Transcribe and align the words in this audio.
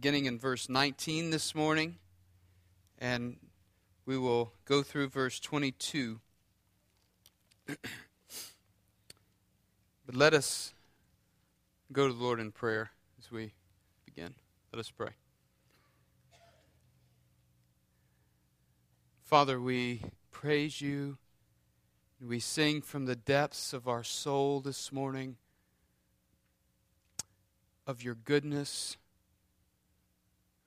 beginning 0.00 0.26
in 0.26 0.38
verse 0.38 0.68
19 0.68 1.30
this 1.30 1.56
morning, 1.56 1.96
and 3.00 3.36
we 4.06 4.16
will 4.16 4.52
go 4.64 4.80
through 4.80 5.08
verse 5.08 5.40
22. 5.40 6.20
but 7.66 7.76
let 10.12 10.34
us 10.34 10.72
go 11.90 12.06
to 12.06 12.14
the 12.14 12.22
Lord 12.22 12.38
in 12.38 12.52
prayer 12.52 12.92
as 13.18 13.32
we 13.32 13.54
begin. 14.04 14.36
Let 14.72 14.78
us 14.78 14.88
pray. 14.88 15.10
Father, 19.24 19.60
we 19.60 20.02
praise 20.30 20.80
you. 20.80 21.18
We 22.24 22.38
sing 22.38 22.82
from 22.82 23.06
the 23.06 23.16
depths 23.16 23.72
of 23.72 23.88
our 23.88 24.04
soul 24.04 24.60
this 24.60 24.92
morning 24.92 25.38
of 27.84 28.04
your 28.04 28.14
goodness, 28.14 28.96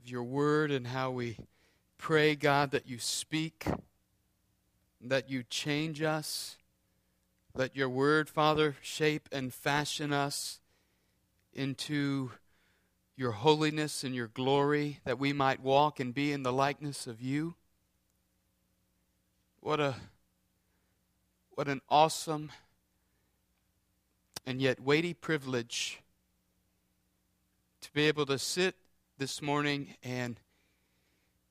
of 0.02 0.10
your 0.10 0.24
word, 0.24 0.72
and 0.72 0.88
how 0.88 1.12
we 1.12 1.38
pray, 1.98 2.36
God, 2.36 2.72
that 2.72 2.88
you 2.88 2.98
speak, 2.98 3.66
that 5.00 5.30
you 5.30 5.44
change 5.44 6.02
us. 6.02 6.58
Let 7.54 7.76
your 7.76 7.90
word, 7.90 8.28
Father, 8.28 8.76
shape 8.82 9.30
and 9.32 9.54
fashion 9.54 10.12
us 10.12 10.60
into 11.54 12.32
your 13.16 13.32
holiness 13.32 14.04
and 14.04 14.16
your 14.16 14.28
glory, 14.28 15.00
that 15.06 15.20
we 15.20 15.34
might 15.34 15.62
walk 15.62 16.00
and 16.00 16.14
be 16.14 16.32
in 16.32 16.42
the 16.42 16.54
likeness 16.54 17.06
of 17.06 17.22
you. 17.22 17.54
What 19.60 19.80
a 19.80 19.96
what 21.52 21.68
an 21.68 21.82
awesome 21.90 22.52
and 24.48 24.60
yet 24.60 24.80
weighty 24.80 25.14
privilege 25.14 26.02
to 27.82 27.94
be 27.94 28.08
able 28.08 28.26
to 28.26 28.40
sit 28.40 28.76
this 29.22 29.40
morning 29.40 29.94
and 30.02 30.40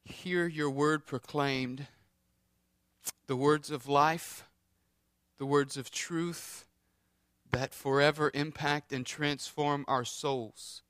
hear 0.02 0.48
your 0.48 0.68
word 0.68 1.06
proclaimed, 1.06 1.86
the 3.28 3.36
words 3.36 3.70
of 3.70 3.86
life, 3.86 4.42
the 5.38 5.46
words 5.46 5.76
of 5.76 5.88
truth 5.88 6.66
that 7.52 7.72
forever 7.72 8.32
impact 8.34 8.92
and 8.92 9.06
transform 9.06 9.84
our 9.86 10.04
souls. 10.04 10.82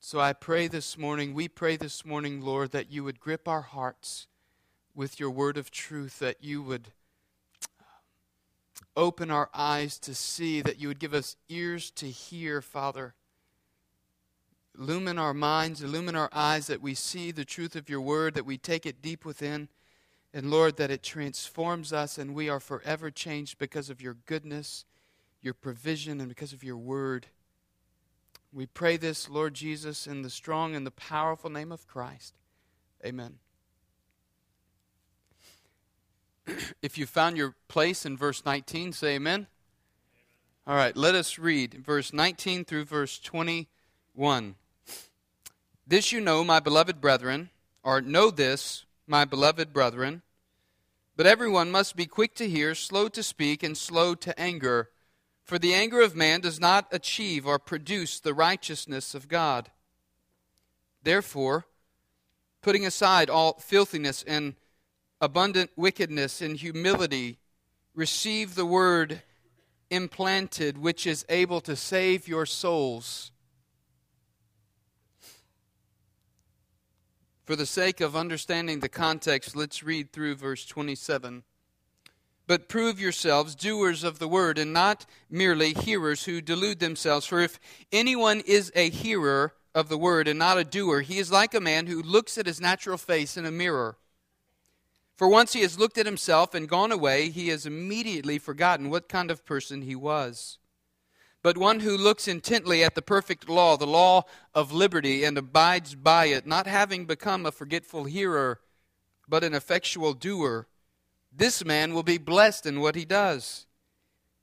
So 0.00 0.18
I 0.18 0.32
pray 0.32 0.66
this 0.66 0.98
morning, 0.98 1.32
we 1.32 1.46
pray 1.46 1.76
this 1.76 2.04
morning, 2.04 2.40
Lord, 2.40 2.72
that 2.72 2.90
you 2.90 3.04
would 3.04 3.20
grip 3.20 3.46
our 3.46 3.62
hearts 3.62 4.26
with 4.96 5.20
your 5.20 5.30
word 5.30 5.56
of 5.56 5.70
truth, 5.70 6.18
that 6.18 6.42
you 6.42 6.60
would 6.60 6.88
um, 7.78 7.86
open 8.96 9.30
our 9.30 9.48
eyes 9.54 10.00
to 10.00 10.12
see, 10.12 10.60
that 10.60 10.80
you 10.80 10.88
would 10.88 10.98
give 10.98 11.14
us 11.14 11.36
ears 11.48 11.92
to 11.92 12.06
hear, 12.10 12.60
Father 12.60 13.14
Illumine 14.78 15.18
our 15.18 15.34
minds, 15.34 15.82
illumine 15.82 16.16
our 16.16 16.30
eyes 16.32 16.66
that 16.66 16.82
we 16.82 16.94
see 16.94 17.30
the 17.30 17.44
truth 17.44 17.76
of 17.76 17.88
your 17.88 18.00
word, 18.00 18.34
that 18.34 18.46
we 18.46 18.58
take 18.58 18.86
it 18.86 19.00
deep 19.00 19.24
within. 19.24 19.68
And 20.32 20.50
Lord, 20.50 20.76
that 20.78 20.90
it 20.90 21.02
transforms 21.02 21.92
us 21.92 22.18
and 22.18 22.34
we 22.34 22.48
are 22.48 22.58
forever 22.58 23.10
changed 23.10 23.58
because 23.58 23.88
of 23.88 24.02
your 24.02 24.16
goodness, 24.26 24.84
your 25.40 25.54
provision, 25.54 26.18
and 26.20 26.28
because 26.28 26.52
of 26.52 26.64
your 26.64 26.76
word. 26.76 27.28
We 28.52 28.66
pray 28.66 28.96
this, 28.96 29.28
Lord 29.28 29.54
Jesus, 29.54 30.08
in 30.08 30.22
the 30.22 30.30
strong 30.30 30.74
and 30.74 30.84
the 30.84 30.90
powerful 30.90 31.50
name 31.50 31.70
of 31.70 31.86
Christ. 31.86 32.34
Amen. 33.04 33.38
if 36.82 36.98
you 36.98 37.06
found 37.06 37.36
your 37.36 37.54
place 37.68 38.04
in 38.04 38.16
verse 38.16 38.44
19, 38.44 38.92
say 38.92 39.14
amen. 39.14 39.34
amen. 39.34 39.46
All 40.66 40.76
right, 40.76 40.96
let 40.96 41.14
us 41.14 41.38
read 41.38 41.74
verse 41.74 42.12
19 42.12 42.64
through 42.64 42.86
verse 42.86 43.18
21. 43.18 44.54
This 45.86 46.12
you 46.12 46.20
know, 46.20 46.42
my 46.42 46.60
beloved 46.60 47.00
brethren, 47.00 47.50
or 47.82 48.00
know 48.00 48.30
this, 48.30 48.86
my 49.06 49.24
beloved 49.24 49.72
brethren. 49.72 50.22
But 51.16 51.26
everyone 51.26 51.70
must 51.70 51.94
be 51.94 52.06
quick 52.06 52.34
to 52.36 52.48
hear, 52.48 52.74
slow 52.74 53.08
to 53.08 53.22
speak, 53.22 53.62
and 53.62 53.76
slow 53.76 54.14
to 54.14 54.38
anger. 54.40 54.90
For 55.44 55.58
the 55.58 55.74
anger 55.74 56.00
of 56.00 56.16
man 56.16 56.40
does 56.40 56.58
not 56.58 56.88
achieve 56.90 57.46
or 57.46 57.58
produce 57.58 58.18
the 58.18 58.32
righteousness 58.32 59.14
of 59.14 59.28
God. 59.28 59.70
Therefore, 61.02 61.66
putting 62.62 62.86
aside 62.86 63.28
all 63.28 63.58
filthiness 63.60 64.24
and 64.26 64.54
abundant 65.20 65.70
wickedness 65.76 66.40
and 66.40 66.56
humility, 66.56 67.38
receive 67.94 68.54
the 68.54 68.64
word 68.64 69.20
implanted, 69.90 70.78
which 70.78 71.06
is 71.06 71.26
able 71.28 71.60
to 71.60 71.76
save 71.76 72.26
your 72.26 72.46
souls. 72.46 73.30
For 77.44 77.56
the 77.56 77.66
sake 77.66 78.00
of 78.00 78.16
understanding 78.16 78.80
the 78.80 78.88
context, 78.88 79.54
let's 79.54 79.82
read 79.82 80.12
through 80.12 80.36
verse 80.36 80.64
27. 80.64 81.42
But 82.46 82.68
prove 82.68 82.98
yourselves 82.98 83.54
doers 83.54 84.02
of 84.02 84.18
the 84.18 84.28
word 84.28 84.58
and 84.58 84.72
not 84.72 85.04
merely 85.30 85.74
hearers 85.74 86.24
who 86.24 86.40
delude 86.40 86.78
themselves. 86.78 87.26
For 87.26 87.40
if 87.40 87.58
anyone 87.92 88.42
is 88.46 88.72
a 88.74 88.88
hearer 88.88 89.52
of 89.74 89.90
the 89.90 89.98
word 89.98 90.26
and 90.26 90.38
not 90.38 90.58
a 90.58 90.64
doer, 90.64 91.02
he 91.02 91.18
is 91.18 91.30
like 91.30 91.52
a 91.52 91.60
man 91.60 91.86
who 91.86 92.02
looks 92.02 92.38
at 92.38 92.46
his 92.46 92.62
natural 92.62 92.96
face 92.96 93.36
in 93.36 93.44
a 93.44 93.50
mirror. 93.50 93.98
For 95.16 95.28
once 95.28 95.52
he 95.52 95.60
has 95.60 95.78
looked 95.78 95.98
at 95.98 96.06
himself 96.06 96.54
and 96.54 96.68
gone 96.68 96.92
away, 96.92 97.28
he 97.28 97.48
has 97.48 97.66
immediately 97.66 98.38
forgotten 98.38 98.90
what 98.90 99.08
kind 99.08 99.30
of 99.30 99.44
person 99.44 99.82
he 99.82 99.94
was. 99.94 100.58
But 101.44 101.58
one 101.58 101.80
who 101.80 101.98
looks 101.98 102.26
intently 102.26 102.82
at 102.82 102.94
the 102.94 103.02
perfect 103.02 103.50
law, 103.50 103.76
the 103.76 103.86
law 103.86 104.24
of 104.54 104.72
liberty, 104.72 105.24
and 105.24 105.36
abides 105.36 105.94
by 105.94 106.24
it, 106.26 106.46
not 106.46 106.66
having 106.66 107.04
become 107.04 107.44
a 107.44 107.52
forgetful 107.52 108.04
hearer, 108.04 108.62
but 109.28 109.44
an 109.44 109.52
effectual 109.52 110.14
doer, 110.14 110.66
this 111.30 111.62
man 111.62 111.92
will 111.92 112.02
be 112.02 112.16
blessed 112.16 112.64
in 112.64 112.80
what 112.80 112.94
he 112.94 113.04
does. 113.04 113.66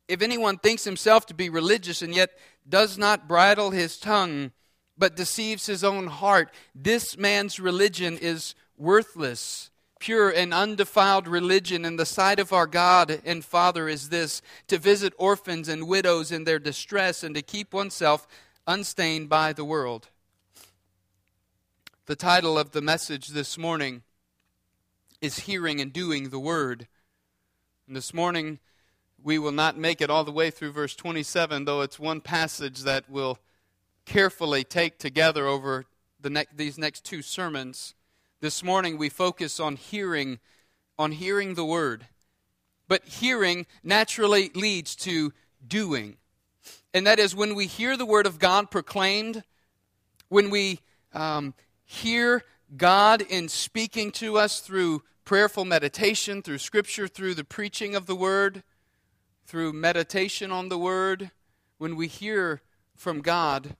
If 0.08 0.22
anyone 0.22 0.60
thinks 0.60 0.84
himself 0.84 1.26
to 1.26 1.34
be 1.34 1.50
religious 1.50 2.04
and 2.04 2.14
yet 2.14 2.38
does 2.70 3.00
not 3.00 3.28
bridle 3.28 3.72
his 3.72 3.98
tongue, 3.98 4.52
but 4.96 5.16
deceives 5.16 5.66
his 5.66 5.84
own 5.84 6.06
heart, 6.06 6.54
this 6.76 7.18
man's 7.18 7.60
religion 7.60 8.16
is 8.16 8.54
worthless 8.78 9.71
pure 10.02 10.32
and 10.32 10.54
undefiled 10.54 11.28
religion 11.28 11.86
in 11.86 11.96
the 11.96 12.06
sight 12.06 12.40
of 12.40 12.52
our 12.52 12.66
God 12.66 13.22
and 13.24 13.46
Father 13.46 13.88
is 13.88 14.10
this 14.10 14.42
to 14.68 14.78
visit 14.78 15.14
orphans 15.18 15.70
and 15.70 15.88
widows 15.88 16.32
in 16.32 16.44
their 16.44 16.60
distress 16.60 17.24
and 17.24 17.36
to 17.36 17.42
keep 17.44 17.72
oneself 17.72 18.28
unstained 18.66 19.30
by 19.30 19.54
the 19.54 19.64
world. 19.64 20.10
The 22.08 22.16
title 22.16 22.58
of 22.58 22.72
the 22.72 22.82
message 22.82 23.28
this 23.28 23.60
morning 23.60 24.02
is 25.22 25.42
Hearing 25.42 25.80
and 25.80 25.94
Doing 25.94 26.30
the 26.30 26.40
Word. 26.40 26.88
And 27.86 27.96
this 27.96 28.12
morning, 28.12 28.58
we 29.24 29.38
will 29.38 29.52
not 29.52 29.78
make 29.78 30.02
it 30.02 30.10
all 30.10 30.24
the 30.24 30.32
way 30.32 30.50
through 30.50 30.72
verse 30.72 30.96
27, 30.96 31.66
though 31.66 31.82
it's 31.82 32.00
one 32.00 32.22
passage 32.22 32.80
that 32.80 33.06
we'll 33.08 33.38
carefully 34.06 34.64
take 34.64 34.98
together 34.98 35.46
over 35.46 35.86
the 36.20 36.32
ne- 36.32 36.46
these 36.56 36.80
next 36.80 37.06
two 37.06 37.22
sermons. 37.22 37.94
This 38.42 38.64
morning 38.64 38.98
we 38.98 39.10
focus 39.10 39.60
on 39.60 39.76
hearing 39.76 40.40
on 40.98 41.12
hearing 41.12 41.54
the 41.54 41.64
word. 41.64 42.08
But 42.88 43.06
hearing 43.06 43.68
naturally 43.84 44.50
leads 44.56 44.96
to 44.98 45.32
doing. 45.66 46.18
And 46.92 47.06
that 47.06 47.20
is 47.20 47.36
when 47.36 47.54
we 47.54 47.68
hear 47.68 47.96
the 47.96 48.06
word 48.06 48.26
of 48.26 48.40
God 48.40 48.72
proclaimed, 48.72 49.44
when 50.30 50.50
we 50.50 50.80
um, 51.14 51.54
hear 51.86 52.44
God 52.76 53.22
in 53.22 53.48
speaking 53.48 54.10
to 54.14 54.40
us 54.40 54.60
through 54.60 55.04
prayerful 55.24 55.66
meditation, 55.66 56.42
through 56.42 56.58
scripture, 56.58 57.08
through 57.08 57.36
the 57.36 57.44
preaching 57.44 57.94
of 57.94 58.08
the 58.08 58.16
word, 58.16 58.64
through 59.46 59.72
meditation 59.72 60.52
on 60.52 60.70
the 60.70 60.80
word, 60.80 61.30
when 61.78 61.96
we 61.96 62.08
hear 62.08 62.62
from 62.96 63.22
God, 63.22 63.76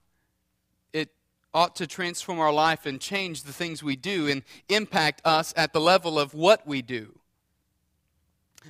ought 1.54 1.76
to 1.76 1.86
transform 1.86 2.38
our 2.38 2.52
life 2.52 2.86
and 2.86 3.00
change 3.00 3.42
the 3.42 3.52
things 3.52 3.82
we 3.82 3.96
do 3.96 4.28
and 4.28 4.42
impact 4.68 5.20
us 5.24 5.52
at 5.56 5.72
the 5.72 5.80
level 5.80 6.18
of 6.18 6.34
what 6.34 6.66
we 6.66 6.82
do. 6.82 7.18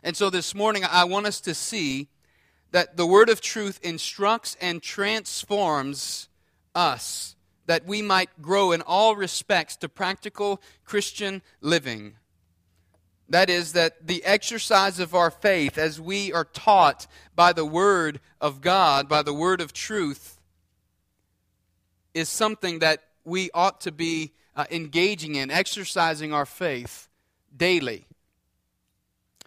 And 0.03 0.17
so 0.17 0.31
this 0.31 0.55
morning, 0.55 0.85
I 0.89 1.05
want 1.05 1.27
us 1.27 1.41
to 1.43 1.55
see 1.55 2.09
that 2.71 2.97
the 2.97 3.07
word 3.07 3.29
of 3.29 3.41
truth 3.41 3.79
instructs 3.83 4.57
and 4.61 4.83
transforms 4.83 6.29
us 6.75 7.37
that 7.67 7.87
we 7.87 8.03
might 8.03 8.43
grow 8.43 8.73
in 8.73 8.83
all 8.83 9.15
respects 9.17 9.77
to 9.77 9.89
practical 9.89 10.61
Christian 10.85 11.43
living. 11.61 12.17
That 13.29 13.49
is, 13.49 13.73
that 13.73 14.07
the 14.07 14.25
exercise 14.25 14.99
of 14.99 15.15
our 15.15 15.31
faith 15.31 15.79
as 15.79 16.01
we 16.01 16.33
are 16.33 16.45
taught 16.45 17.07
by 17.35 17.53
the 17.53 17.65
Word 17.65 18.21
of 18.41 18.61
God, 18.61 19.09
by 19.09 19.23
the 19.23 19.33
Word 19.33 19.61
of 19.61 19.73
truth, 19.73 20.32
is 22.15 22.29
something 22.29 22.81
that 22.81 23.03
we 23.25 23.51
ought 23.55 23.81
to 23.83 23.93
be 23.93 24.33
uh, 24.57 24.65
engaging 24.71 25.35
in, 25.35 25.51
exercising 25.51 26.33
our 26.33 26.47
faith 26.47 27.09
daily. 27.57 28.07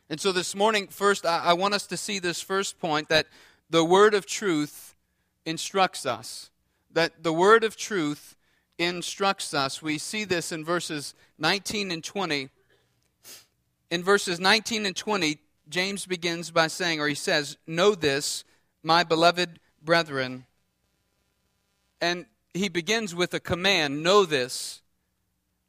And 0.10 0.20
so 0.20 0.32
this 0.32 0.56
morning, 0.56 0.88
first, 0.88 1.26
I, 1.26 1.46
I 1.46 1.54
want 1.54 1.74
us 1.74 1.88
to 1.88 1.98
see 1.98 2.20
this 2.20 2.42
first 2.42 2.80
point 2.80 3.10
that 3.10 3.28
the 3.70 3.84
word 3.84 4.14
of 4.14 4.26
truth 4.26 4.96
instructs 5.46 6.06
us. 6.06 6.52
That 6.92 7.24
the 7.24 7.34
word 7.34 7.64
of 7.64 7.76
truth 7.76 8.36
instructs 8.78 9.54
us. 9.54 9.82
We 9.82 9.98
see 9.98 10.24
this 10.24 10.52
in 10.52 10.64
verses 10.64 11.14
19 11.40 11.92
and 11.92 12.04
20. 12.04 12.50
In 13.92 14.04
verses 14.04 14.40
19 14.40 14.86
and 14.86 14.96
20, 14.96 15.38
James 15.70 16.06
begins 16.06 16.52
by 16.52 16.68
saying, 16.68 17.00
or 17.00 17.08
he 17.08 17.16
says, 17.16 17.58
Know 17.66 17.96
this, 17.96 18.44
my 18.84 19.04
beloved 19.04 19.60
brethren. 19.84 20.46
And 22.02 22.26
he 22.56 22.70
begins 22.70 23.14
with 23.14 23.34
a 23.34 23.40
command 23.40 24.02
Know 24.02 24.26
this, 24.26 24.82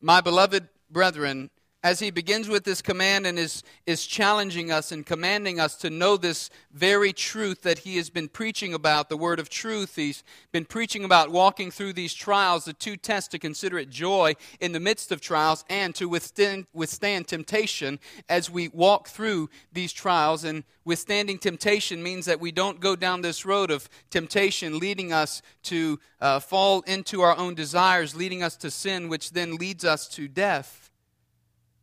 my 0.01 0.21
beloved 0.21 0.69
brethren 0.91 1.51
as 1.87 2.01
he 2.01 2.11
begins 2.11 2.49
with 2.49 2.65
this 2.65 2.83
command 2.83 3.29
and 3.29 3.39
is, 3.39 3.63
is 3.87 4.05
challenging 4.05 4.73
us 4.73 4.91
and 4.91 5.07
commanding 5.07 5.61
us 5.61 5.77
to 5.77 5.89
know 5.89 6.17
this 6.17 6.51
very 6.73 7.13
truth 7.13 7.63
that 7.63 7.79
he 7.79 7.97
has 7.97 8.11
been 8.11 8.27
preaching 8.27 8.75
about, 8.75 9.09
the 9.09 9.17
word 9.17 9.39
of 9.39 9.49
truth. 9.49 9.95
He's 9.95 10.25
been 10.51 10.65
preaching 10.65 11.05
about 11.05 11.31
walking 11.31 11.71
through 11.71 11.93
these 11.93 12.13
trials, 12.13 12.65
the 12.65 12.73
two 12.73 12.97
tests 12.97 13.29
to 13.29 13.39
consider 13.39 13.79
it 13.79 13.89
joy 13.89 14.35
in 14.59 14.73
the 14.73 14.81
midst 14.81 15.13
of 15.13 15.21
trials 15.21 15.65
and 15.71 15.95
to 15.95 16.09
withstand, 16.09 16.67
withstand 16.75 17.29
temptation 17.29 18.01
as 18.29 18.51
we 18.51 18.67
walk 18.67 19.07
through 19.07 19.49
these 19.73 19.93
trials. 19.93 20.43
And 20.43 20.65
withstanding 20.85 21.39
temptation 21.39 22.03
means 22.03 22.27
that 22.27 22.41
we 22.41 22.51
don't 22.51 22.81
go 22.81 22.97
down 22.97 23.21
this 23.21 23.47
road 23.47 23.71
of 23.71 23.89
temptation 24.11 24.81
leading 24.81 25.13
us 25.13 25.41
to 25.63 26.01
uh, 26.21 26.41
fall 26.41 26.81
into 26.89 27.21
our 27.21 27.37
own 27.37 27.55
desires, 27.55 28.17
leading 28.17 28.43
us 28.43 28.57
to 28.57 28.73
sin, 28.73 29.09
which 29.09 29.31
then 29.31 29.55
leads 29.55 29.85
us 29.85 30.09
to 30.09 30.27
death. 30.27 30.86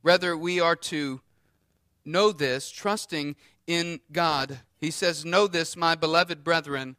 Rather, 0.04 0.38
we 0.38 0.60
are 0.60 0.76
to 0.76 1.22
know 2.06 2.32
this, 2.32 2.70
trusting 2.70 3.36
in 3.66 4.02
God. 4.12 4.60
He 4.78 4.92
says, 4.92 5.24
Know 5.24 5.48
this, 5.48 5.76
my 5.78 5.96
beloved 5.96 6.44
brethren. 6.44 6.98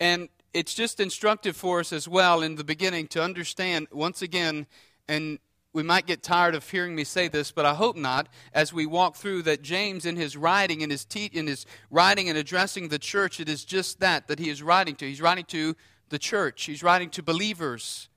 And 0.00 0.28
it's 0.52 0.74
just 0.74 1.00
instructive 1.00 1.56
for 1.56 1.80
us 1.80 1.92
as 1.92 2.08
well 2.08 2.40
in 2.40 2.54
the 2.54 2.64
beginning 2.64 3.08
to 3.08 3.22
understand, 3.22 3.88
once 3.90 4.22
again, 4.22 4.66
and 5.08 5.38
we 5.72 5.82
might 5.82 6.06
get 6.06 6.22
tired 6.22 6.54
of 6.54 6.70
hearing 6.70 6.94
me 6.94 7.02
say 7.02 7.26
this, 7.26 7.50
but 7.50 7.66
I 7.66 7.74
hope 7.74 7.96
not, 7.96 8.28
as 8.54 8.72
we 8.72 8.86
walk 8.86 9.16
through 9.16 9.42
that 9.42 9.60
James 9.60 10.06
in 10.06 10.14
his 10.14 10.36
writing, 10.36 10.82
in 10.82 10.90
his, 10.90 11.04
te- 11.04 11.30
in 11.32 11.48
his 11.48 11.66
writing 11.90 12.28
and 12.28 12.38
addressing 12.38 12.88
the 12.88 12.98
church, 12.98 13.40
it 13.40 13.48
is 13.48 13.64
just 13.64 13.98
that 13.98 14.28
that 14.28 14.38
he 14.38 14.48
is 14.48 14.62
writing 14.62 14.94
to. 14.96 15.08
He's 15.08 15.20
writing 15.20 15.44
to 15.46 15.74
the 16.10 16.18
church. 16.18 16.62
He's 16.64 16.84
writing 16.84 17.10
to 17.10 17.22
believers. 17.24 18.08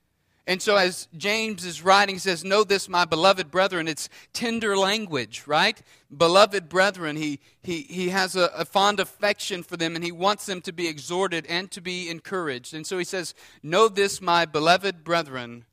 And 0.48 0.62
so, 0.62 0.78
as 0.78 1.10
James 1.18 1.66
is 1.66 1.84
writing, 1.84 2.16
he 2.16 2.20
says, 2.20 2.46
Know 2.46 2.64
this, 2.64 2.88
my 2.88 3.04
beloved 3.04 3.52
brethren. 3.52 3.86
It's 3.90 4.08
tender 4.32 4.78
language, 4.78 5.44
right? 5.46 5.80
Beloved 6.16 6.70
brethren. 6.70 7.18
He, 7.18 7.42
he, 7.62 7.82
he 7.82 8.10
has 8.10 8.38
a, 8.38 8.46
a, 8.56 8.64
fond 8.64 9.02
affection 9.02 9.62
for 9.62 9.76
them 9.76 9.96
and 9.96 10.06
he 10.06 10.12
wants 10.14 10.46
them 10.46 10.62
to 10.62 10.72
be 10.72 10.88
exhorted 10.88 11.46
and 11.48 11.70
to 11.72 11.82
be 11.82 12.10
encouraged. 12.10 12.74
And 12.74 12.88
so 12.88 12.98
he 12.98 13.04
says, 13.04 13.36
Know 13.62 13.90
this, 13.90 14.22
my 14.22 14.46
beloved 14.46 15.04
brethren. 15.04 15.66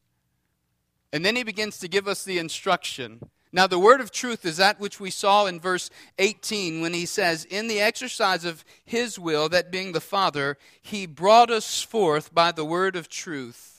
And 1.12 1.24
then 1.24 1.36
he 1.36 1.44
begins 1.44 1.78
to 1.78 1.88
give 1.88 2.08
us 2.08 2.24
the 2.24 2.40
instruction. 2.40 3.20
Now, 3.52 3.68
the 3.68 3.78
word 3.78 4.00
of 4.00 4.10
truth 4.10 4.44
is 4.44 4.56
that 4.56 4.80
which 4.80 4.98
we 4.98 5.10
saw 5.10 5.46
in 5.46 5.60
verse 5.60 5.88
18 6.18 6.80
when 6.80 6.94
he 6.94 7.06
says, 7.06 7.44
In 7.44 7.68
the 7.68 7.80
exercise 7.80 8.44
of 8.44 8.64
his 8.84 9.20
will, 9.20 9.48
that 9.50 9.70
being 9.70 9.92
the 9.92 10.00
Father, 10.00 10.58
he 10.82 11.06
brought 11.06 11.52
us 11.52 11.80
forth 11.80 12.34
by 12.34 12.50
the 12.50 12.64
word 12.64 12.96
of 12.96 13.08
truth 13.08 13.73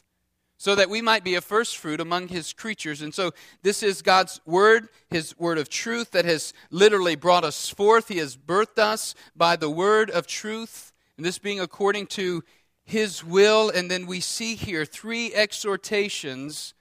so 0.58 0.76
that 0.76 0.90
we 0.90 1.02
might 1.02 1.24
be 1.24 1.36
a 1.36 1.42
first 1.42 1.78
fruit 1.78 2.00
among 2.00 2.30
his 2.30 2.54
creatures. 2.54 3.02
And 3.02 3.14
so 3.14 3.32
this 3.62 3.84
is 3.84 4.02
God's 4.02 4.40
word, 4.46 4.88
his 5.10 5.38
word 5.38 5.58
of 5.58 5.70
truth 5.70 6.12
that 6.12 6.26
has 6.26 6.54
literally 6.72 7.16
brought 7.16 7.44
us 7.44 7.70
forth. 7.70 8.08
He 8.08 8.18
has 8.20 8.38
birthed 8.38 8.80
us 8.80 9.16
by 9.36 9.56
the 9.56 9.70
word 9.70 10.10
of 10.10 10.28
truth, 10.28 10.94
and 11.18 11.26
this 11.26 11.40
being 11.40 11.60
according 11.60 12.08
to 12.08 12.44
his 12.84 13.24
will. 13.24 13.70
And 13.70 13.92
then 13.92 14.06
we 14.06 14.20
see 14.22 14.56
here 14.56 14.86
three 14.86 15.34
exhortations 15.34 16.74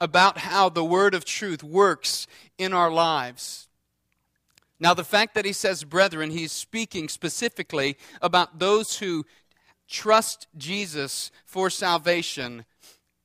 about 0.00 0.38
how 0.38 0.68
the 0.68 0.84
word 0.84 1.14
of 1.14 1.24
truth 1.24 1.62
works 1.62 2.26
in 2.58 2.72
our 2.72 2.90
lives. 2.90 3.68
Now, 4.78 4.94
the 4.94 5.04
fact 5.04 5.34
that 5.34 5.44
he 5.44 5.52
says 5.52 5.84
brethren, 5.84 6.30
he's 6.30 6.52
speaking 6.52 7.08
specifically 7.08 7.98
about 8.22 8.58
those 8.58 8.98
who 8.98 9.26
trust 9.88 10.46
Jesus 10.56 11.30
for 11.44 11.68
salvation 11.68 12.64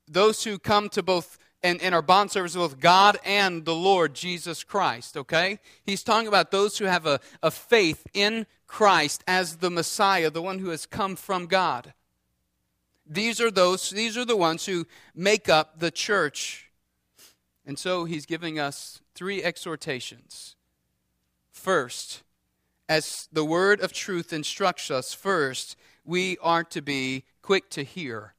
those 0.07 0.43
who 0.43 0.59
come 0.59 0.89
to 0.89 1.03
both 1.03 1.37
and, 1.65 1.81
and 1.81 1.95
are 1.95 2.03
bond 2.03 2.29
servants 2.29 2.55
both 2.55 2.79
God 2.79 3.17
and 3.25 3.65
the 3.65 3.73
Lord 3.73 4.13
Jesus 4.13 4.63
Christ, 4.63 5.17
okay? 5.17 5.59
He's 5.83 6.03
talking 6.03 6.27
about 6.27 6.51
those 6.51 6.77
who 6.77 6.85
have 6.85 7.07
a, 7.07 7.19
a 7.41 7.49
faith 7.49 8.05
in 8.13 8.45
Christ 8.67 9.23
as 9.27 9.57
the 9.57 9.71
Messiah, 9.71 10.29
the 10.29 10.43
one 10.43 10.59
who 10.59 10.69
has 10.69 10.85
come 10.85 11.15
from 11.15 11.47
God. 11.47 11.93
These 13.07 13.41
are 13.41 13.49
those, 13.49 13.89
these 13.89 14.15
are 14.15 14.25
the 14.25 14.37
ones 14.37 14.67
who 14.67 14.85
make 15.15 15.49
up 15.49 15.79
the 15.79 15.89
church. 15.89 16.69
And 17.65 17.79
so 17.79 18.05
he's 18.05 18.27
giving 18.27 18.59
us 18.59 19.01
three 19.15 19.43
exhortations. 19.43 20.55
First, 21.51 22.21
as 22.87 23.27
the 23.33 23.45
word 23.45 23.81
of 23.81 23.91
truth 23.91 24.31
instructs 24.31 24.91
us, 24.91 25.15
first, 25.15 25.75
we 26.03 26.37
are 26.43 26.63
to 26.65 26.81
be 26.83 27.23
quick 27.41 27.71
to 27.71 27.83
hear 27.83 28.34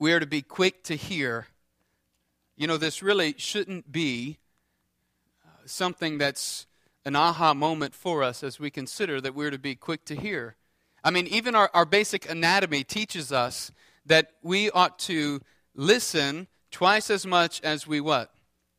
we 0.00 0.14
are 0.14 0.18
to 0.18 0.26
be 0.26 0.42
quick 0.42 0.82
to 0.84 0.96
hear. 0.96 1.46
You 2.56 2.66
know, 2.66 2.78
this 2.78 3.02
really 3.02 3.34
shouldn't 3.36 3.92
be 3.92 4.38
uh, 5.44 5.48
something 5.66 6.16
that's 6.16 6.66
an 7.04 7.14
aha 7.14 7.52
moment 7.54 7.94
for 7.94 8.22
us 8.22 8.42
as 8.42 8.58
we 8.58 8.70
consider 8.70 9.20
that 9.20 9.34
we're 9.34 9.50
to 9.50 9.58
be 9.58 9.74
quick 9.74 10.06
to 10.06 10.16
hear. 10.16 10.56
I 11.04 11.10
mean, 11.10 11.26
even 11.26 11.54
our, 11.54 11.70
our 11.74 11.84
basic 11.84 12.28
anatomy 12.30 12.82
teaches 12.82 13.30
us 13.30 13.72
that 14.06 14.32
we 14.42 14.70
ought 14.70 14.98
to 15.00 15.42
listen 15.74 16.48
twice 16.70 17.10
as 17.10 17.26
much 17.26 17.60
as 17.60 17.86
we 17.86 18.00
what? 18.00 18.32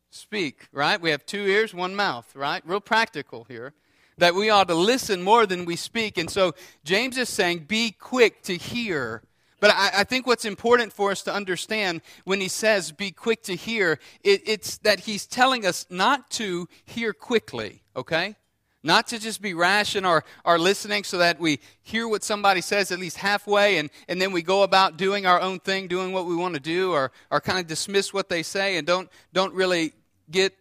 Speak, 0.09 0.67
right? 0.71 0.99
We 0.99 1.11
have 1.11 1.25
two 1.25 1.45
ears, 1.45 1.73
one 1.73 1.95
mouth, 1.95 2.35
right? 2.35 2.63
Real 2.65 2.81
practical 2.81 3.43
here. 3.43 3.73
That 4.17 4.33
we 4.35 4.49
ought 4.49 4.67
to 4.67 4.75
listen 4.75 5.21
more 5.21 5.45
than 5.45 5.65
we 5.65 5.75
speak. 5.75 6.17
And 6.17 6.29
so 6.29 6.53
James 6.83 7.17
is 7.17 7.29
saying, 7.29 7.65
be 7.67 7.91
quick 7.91 8.41
to 8.43 8.57
hear 8.57 9.21
but 9.61 9.69
I, 9.69 9.91
I, 9.99 10.03
think 10.03 10.25
what's 10.25 10.43
important 10.43 10.91
for 10.91 11.11
us 11.11 11.21
to 11.21 11.33
understand 11.33 12.01
when 12.25 12.41
he 12.41 12.47
says 12.47 12.91
be 12.91 13.11
quick 13.11 13.43
to 13.43 13.55
hear, 13.55 13.99
it, 14.23 14.41
it's 14.45 14.79
that 14.79 15.01
he's 15.01 15.27
telling 15.27 15.67
us 15.67 15.85
not 15.89 16.31
to 16.31 16.67
hear 16.83 17.13
quickly, 17.13 17.83
okay? 17.95 18.35
Not 18.83 19.05
to 19.09 19.19
just 19.19 19.39
be 19.39 19.53
rash 19.53 19.95
in 19.95 20.03
our, 20.03 20.23
our 20.43 20.57
listening 20.57 21.03
so 21.03 21.19
that 21.19 21.39
we 21.39 21.59
hear 21.83 22.07
what 22.07 22.23
somebody 22.23 22.61
says 22.61 22.91
at 22.91 22.97
least 22.97 23.17
halfway 23.17 23.77
and, 23.77 23.91
and 24.09 24.19
then 24.19 24.31
we 24.31 24.41
go 24.41 24.63
about 24.63 24.97
doing 24.97 25.27
our 25.27 25.39
own 25.39 25.59
thing, 25.59 25.87
doing 25.87 26.11
what 26.11 26.25
we 26.25 26.35
want 26.35 26.55
to 26.55 26.59
do, 26.59 26.91
or, 26.91 27.11
or 27.29 27.39
kind 27.39 27.59
of 27.59 27.67
dismiss 27.67 28.11
what 28.11 28.29
they 28.29 28.41
say 28.41 28.77
and 28.77 28.87
don't, 28.87 29.09
don't 29.31 29.53
really 29.53 29.93
get 30.31 30.57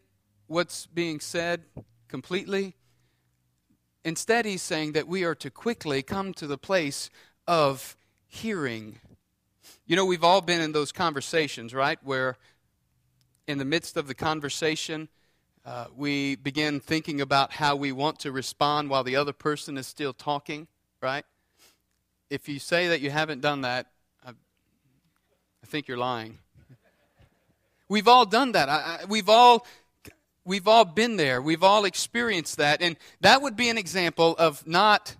what's 0.46 0.84
being 0.84 1.20
said 1.20 1.62
completely. 2.06 2.76
Instead, 4.04 4.44
he's 4.44 4.62
saying 4.62 4.92
that 4.92 5.08
we 5.08 5.24
are 5.24 5.34
to 5.36 5.50
quickly 5.50 6.02
come 6.02 6.34
to 6.34 6.46
the 6.46 6.58
place 6.58 7.08
of 7.46 7.96
hearing. 8.30 9.00
You 9.86 9.96
know, 9.96 10.06
we've 10.06 10.24
all 10.24 10.40
been 10.40 10.60
in 10.60 10.72
those 10.72 10.92
conversations, 10.92 11.74
right? 11.74 11.98
Where 12.02 12.36
in 13.46 13.58
the 13.58 13.64
midst 13.64 13.96
of 13.96 14.06
the 14.06 14.14
conversation, 14.14 15.08
uh, 15.66 15.86
we 15.94 16.36
begin 16.36 16.80
thinking 16.80 17.20
about 17.20 17.52
how 17.52 17.76
we 17.76 17.92
want 17.92 18.20
to 18.20 18.32
respond 18.32 18.88
while 18.88 19.04
the 19.04 19.16
other 19.16 19.32
person 19.32 19.76
is 19.76 19.86
still 19.86 20.12
talking, 20.12 20.68
right? 21.02 21.24
If 22.30 22.48
you 22.48 22.60
say 22.60 22.88
that 22.88 23.00
you 23.00 23.10
haven't 23.10 23.40
done 23.40 23.62
that, 23.62 23.88
I, 24.24 24.30
I 24.30 25.66
think 25.66 25.88
you're 25.88 25.98
lying. 25.98 26.38
We've 27.88 28.06
all 28.06 28.24
done 28.24 28.52
that. 28.52 28.68
I, 28.68 29.00
I, 29.02 29.04
we've 29.06 29.28
all 29.28 29.66
we've 30.44 30.68
all 30.68 30.84
been 30.84 31.16
there. 31.16 31.42
We've 31.42 31.64
all 31.64 31.84
experienced 31.84 32.58
that, 32.58 32.80
and 32.80 32.96
that 33.20 33.42
would 33.42 33.56
be 33.56 33.68
an 33.68 33.76
example 33.76 34.36
of 34.38 34.64
not 34.64 35.16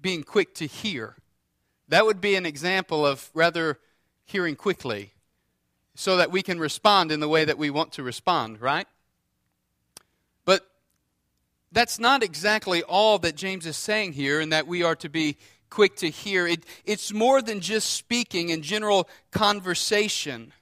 being 0.00 0.24
quick 0.24 0.54
to 0.56 0.66
hear. 0.66 1.14
That 1.88 2.04
would 2.04 2.20
be 2.20 2.34
an 2.34 2.46
example 2.46 3.06
of 3.06 3.30
rather 3.34 3.78
hearing 4.24 4.56
quickly 4.56 5.12
so 5.94 6.16
that 6.16 6.30
we 6.30 6.42
can 6.42 6.58
respond 6.58 7.12
in 7.12 7.20
the 7.20 7.28
way 7.28 7.44
that 7.44 7.58
we 7.58 7.70
want 7.70 7.92
to 7.92 8.02
respond, 8.02 8.60
right? 8.60 8.86
But 10.44 10.68
that's 11.72 11.98
not 11.98 12.22
exactly 12.22 12.82
all 12.82 13.18
that 13.20 13.36
James 13.36 13.66
is 13.66 13.76
saying 13.76 14.12
here, 14.12 14.40
and 14.40 14.52
that 14.52 14.66
we 14.66 14.82
are 14.82 14.96
to 14.96 15.08
be 15.08 15.36
quick 15.70 15.96
to 15.96 16.10
hear. 16.10 16.46
It, 16.46 16.64
it's 16.84 17.12
more 17.12 17.40
than 17.40 17.60
just 17.60 17.94
speaking 17.94 18.50
in 18.50 18.62
general 18.62 19.08
conversation. 19.30 20.52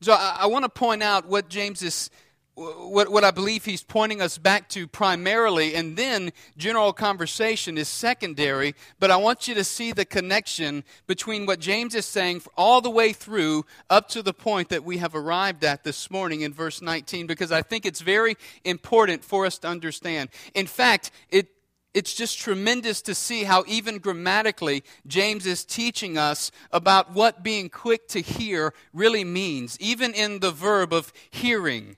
So 0.00 0.12
I, 0.12 0.38
I 0.40 0.46
want 0.46 0.64
to 0.64 0.68
point 0.68 1.02
out 1.02 1.26
what 1.26 1.48
James 1.48 1.82
is 1.82 2.10
what, 2.56 3.12
what 3.12 3.22
I 3.22 3.30
believe 3.30 3.66
he's 3.66 3.82
pointing 3.82 4.22
us 4.22 4.38
back 4.38 4.68
to 4.70 4.86
primarily, 4.86 5.74
and 5.74 5.94
then 5.96 6.32
general 6.56 6.94
conversation 6.94 7.76
is 7.76 7.86
secondary. 7.86 8.74
But 8.98 9.10
I 9.10 9.16
want 9.16 9.46
you 9.46 9.54
to 9.54 9.64
see 9.64 9.92
the 9.92 10.06
connection 10.06 10.82
between 11.06 11.44
what 11.44 11.60
James 11.60 11.94
is 11.94 12.06
saying 12.06 12.42
all 12.56 12.80
the 12.80 12.90
way 12.90 13.12
through 13.12 13.66
up 13.90 14.08
to 14.08 14.22
the 14.22 14.32
point 14.32 14.70
that 14.70 14.84
we 14.84 14.96
have 14.96 15.14
arrived 15.14 15.64
at 15.64 15.84
this 15.84 16.10
morning 16.10 16.40
in 16.40 16.54
verse 16.54 16.80
19, 16.80 17.26
because 17.26 17.52
I 17.52 17.60
think 17.60 17.84
it's 17.84 18.00
very 18.00 18.36
important 18.64 19.22
for 19.22 19.44
us 19.44 19.58
to 19.58 19.68
understand. 19.68 20.30
In 20.54 20.66
fact, 20.66 21.10
it 21.28 21.48
it's 21.92 22.12
just 22.12 22.38
tremendous 22.38 23.00
to 23.00 23.14
see 23.14 23.44
how, 23.44 23.64
even 23.66 23.96
grammatically, 23.96 24.84
James 25.06 25.46
is 25.46 25.64
teaching 25.64 26.18
us 26.18 26.50
about 26.70 27.14
what 27.14 27.42
being 27.42 27.70
quick 27.70 28.06
to 28.08 28.20
hear 28.20 28.74
really 28.92 29.24
means. 29.24 29.78
Even 29.80 30.12
in 30.12 30.40
the 30.40 30.50
verb 30.50 30.92
of 30.92 31.10
hearing, 31.30 31.96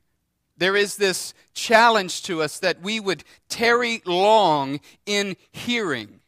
there 0.59 0.77
is 0.77 0.97
this 0.97 1.35
challenge 1.55 2.23
to 2.25 2.43
us 2.43 2.59
that 2.59 2.83
we 2.83 3.01
would 3.01 3.25
tarry 3.49 4.03
long 4.05 4.81
in 5.07 5.37
hearing, 5.51 6.21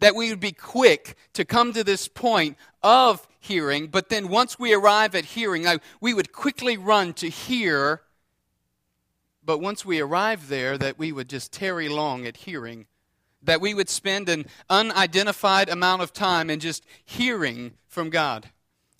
that 0.00 0.14
we 0.14 0.30
would 0.30 0.40
be 0.40 0.52
quick 0.52 1.16
to 1.32 1.44
come 1.44 1.72
to 1.72 1.82
this 1.82 2.08
point 2.08 2.56
of 2.82 3.26
hearing, 3.38 3.86
but 3.86 4.08
then 4.08 4.28
once 4.28 4.58
we 4.58 4.74
arrive 4.74 5.14
at 5.14 5.24
hearing, 5.24 5.66
we 6.00 6.12
would 6.12 6.32
quickly 6.32 6.76
run 6.76 7.14
to 7.14 7.28
hear. 7.28 8.02
But 9.42 9.58
once 9.58 9.84
we 9.84 10.00
arrive 10.00 10.48
there, 10.48 10.76
that 10.76 10.98
we 10.98 11.12
would 11.12 11.28
just 11.28 11.52
tarry 11.52 11.88
long 11.88 12.26
at 12.26 12.36
hearing 12.36 12.86
that 13.42 13.60
we 13.60 13.74
would 13.74 13.88
spend 13.88 14.28
an 14.28 14.46
unidentified 14.68 15.68
amount 15.68 16.02
of 16.02 16.12
time 16.12 16.50
in 16.50 16.60
just 16.60 16.84
hearing 17.04 17.72
from 17.88 18.10
God 18.10 18.50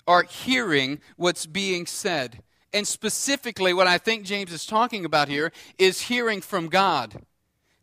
or 0.07 0.23
hearing 0.23 1.01
what's 1.17 1.47
being 1.47 1.87
said. 1.87 2.43
And 2.73 2.87
specifically, 2.87 3.73
what 3.73 3.87
I 3.87 3.99
think 3.99 4.25
James 4.25 4.53
is 4.53 4.65
talking 4.65 5.05
about 5.05 5.29
here 5.29 5.53
is 5.79 6.03
hearing 6.03 6.41
from 6.41 6.69
God. 6.69 7.23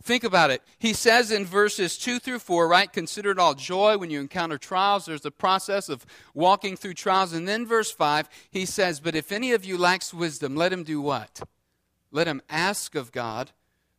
Think 0.02 0.24
about 0.24 0.52
it. 0.52 0.62
He 0.80 0.94
says 0.94 1.32
in 1.32 1.44
verses 1.44 1.98
2 1.98 2.20
through 2.20 2.40
4, 2.40 2.68
right? 2.68 2.92
Consider 2.92 3.32
it 3.32 3.40
all 3.40 3.54
joy 3.54 3.98
when 3.98 4.10
you 4.10 4.22
encounter 4.22 4.58
trials. 4.58 5.06
There's 5.06 5.22
the 5.22 5.32
process 5.32 5.90
of 5.90 6.06
walking 6.34 6.78
through 6.78 6.94
trials. 6.94 7.34
And 7.34 7.46
then 7.46 7.66
verse 7.66 7.92
5, 7.92 8.30
he 8.50 8.66
says, 8.66 9.02
But 9.02 9.16
if 9.16 9.34
any 9.34 9.52
of 9.52 9.66
you 9.66 9.78
lacks 9.78 10.14
wisdom, 10.14 10.56
let 10.56 10.72
him 10.72 10.84
do 10.84 11.02
what? 11.02 11.42
Let 12.10 12.28
him 12.28 12.42
ask 12.50 12.96
of 12.96 13.12
God 13.12 13.52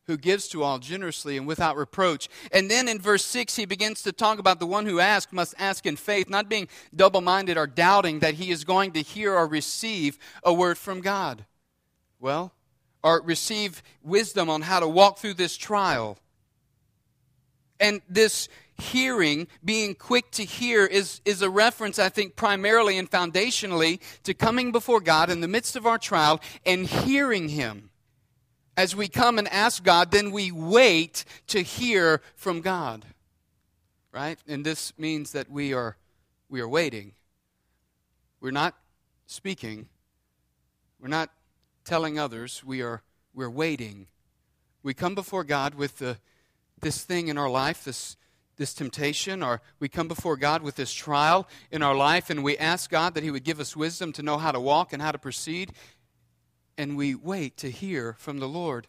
who 0.09 0.17
gives 0.17 0.47
to 0.47 0.63
all 0.63 0.79
generously 0.79 1.37
and 1.37 1.45
without 1.45 1.77
reproach. 1.77 2.27
And 2.51 2.69
then 2.69 2.87
in 2.87 2.99
verse 2.99 3.23
6, 3.25 3.55
he 3.55 3.65
begins 3.65 4.01
to 4.01 4.11
talk 4.11 4.39
about 4.39 4.59
the 4.59 4.65
one 4.65 4.87
who 4.87 4.99
asks 4.99 5.31
must 5.31 5.53
ask 5.59 5.85
in 5.85 5.95
faith, 5.95 6.27
not 6.27 6.49
being 6.49 6.67
double 6.95 7.21
minded 7.21 7.57
or 7.57 7.67
doubting 7.67 8.19
that 8.19 8.33
he 8.33 8.49
is 8.49 8.63
going 8.63 8.93
to 8.93 9.03
hear 9.03 9.35
or 9.35 9.45
receive 9.45 10.17
a 10.43 10.51
word 10.51 10.79
from 10.79 11.01
God. 11.01 11.45
Well, 12.19 12.53
or 13.03 13.21
receive 13.21 13.83
wisdom 14.01 14.49
on 14.49 14.63
how 14.63 14.79
to 14.79 14.87
walk 14.87 15.19
through 15.19 15.35
this 15.35 15.55
trial. 15.55 16.17
And 17.79 18.01
this 18.09 18.49
hearing, 18.79 19.47
being 19.63 19.93
quick 19.93 20.31
to 20.31 20.43
hear, 20.43 20.87
is, 20.87 21.21
is 21.23 21.43
a 21.43 21.51
reference, 21.51 21.99
I 21.99 22.09
think, 22.09 22.35
primarily 22.35 22.97
and 22.97 23.09
foundationally 23.09 23.99
to 24.23 24.33
coming 24.33 24.71
before 24.71 25.01
God 25.01 25.29
in 25.29 25.41
the 25.41 25.47
midst 25.47 25.75
of 25.75 25.85
our 25.85 25.99
trial 25.99 26.41
and 26.65 26.87
hearing 26.87 27.49
Him 27.49 27.88
as 28.79 28.95
we 28.95 29.09
come 29.09 29.37
and 29.37 29.47
ask 29.49 29.83
God, 29.83 30.09
then 30.09 30.31
we 30.31 30.53
wait 30.53 31.25
to 31.47 31.61
hear 31.61 32.21
from 32.37 32.61
God. 32.61 33.03
Right? 34.13 34.39
And 34.47 34.65
this 34.65 34.97
means 34.97 35.33
that 35.33 35.51
we 35.51 35.73
are 35.73 35.97
we 36.47 36.61
are 36.61 36.67
waiting. 36.67 37.11
We're 38.39 38.51
not 38.51 38.75
speaking. 39.27 39.89
We're 40.97 41.09
not 41.09 41.29
telling 41.83 42.17
others. 42.17 42.63
We 42.63 42.81
are 42.81 43.03
we're 43.33 43.49
waiting. 43.49 44.07
We 44.81 44.93
come 44.93 45.13
before 45.13 45.43
God 45.43 45.75
with 45.75 45.97
the, 45.97 46.17
this 46.79 47.03
thing 47.03 47.27
in 47.27 47.37
our 47.37 47.49
life, 47.49 47.83
this 47.83 48.15
this 48.55 48.73
temptation, 48.73 49.43
or 49.43 49.61
we 49.79 49.89
come 49.89 50.07
before 50.07 50.37
God 50.37 50.61
with 50.61 50.75
this 50.75 50.93
trial 50.93 51.47
in 51.69 51.81
our 51.81 51.95
life, 51.95 52.29
and 52.29 52.45
we 52.45 52.57
ask 52.57 52.89
God 52.89 53.13
that 53.15 53.23
He 53.23 53.31
would 53.31 53.43
give 53.43 53.59
us 53.59 53.75
wisdom 53.75 54.13
to 54.13 54.23
know 54.23 54.37
how 54.37 54.53
to 54.53 54.59
walk 54.59 54.93
and 54.93 55.01
how 55.01 55.11
to 55.11 55.17
proceed 55.17 55.73
and 56.79 56.95
we 56.95 57.13
wait 57.13 57.57
to 57.57 57.69
hear 57.69 58.15
from 58.19 58.39
the 58.39 58.47
Lord. 58.47 58.87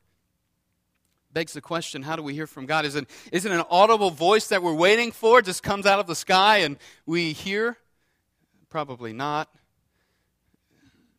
Begs 1.32 1.54
the 1.54 1.60
question 1.60 2.02
how 2.02 2.14
do 2.14 2.22
we 2.22 2.34
hear 2.34 2.46
from 2.46 2.64
God? 2.64 2.84
Is 2.84 2.94
it, 2.94 3.10
is 3.32 3.44
it 3.44 3.50
an 3.50 3.64
audible 3.68 4.10
voice 4.10 4.46
that 4.48 4.62
we're 4.62 4.72
waiting 4.72 5.10
for, 5.10 5.42
just 5.42 5.64
comes 5.64 5.86
out 5.86 5.98
of 5.98 6.06
the 6.06 6.14
sky 6.14 6.58
and 6.58 6.78
we 7.04 7.32
hear? 7.32 7.76
Probably 8.68 9.12
not. 9.12 9.48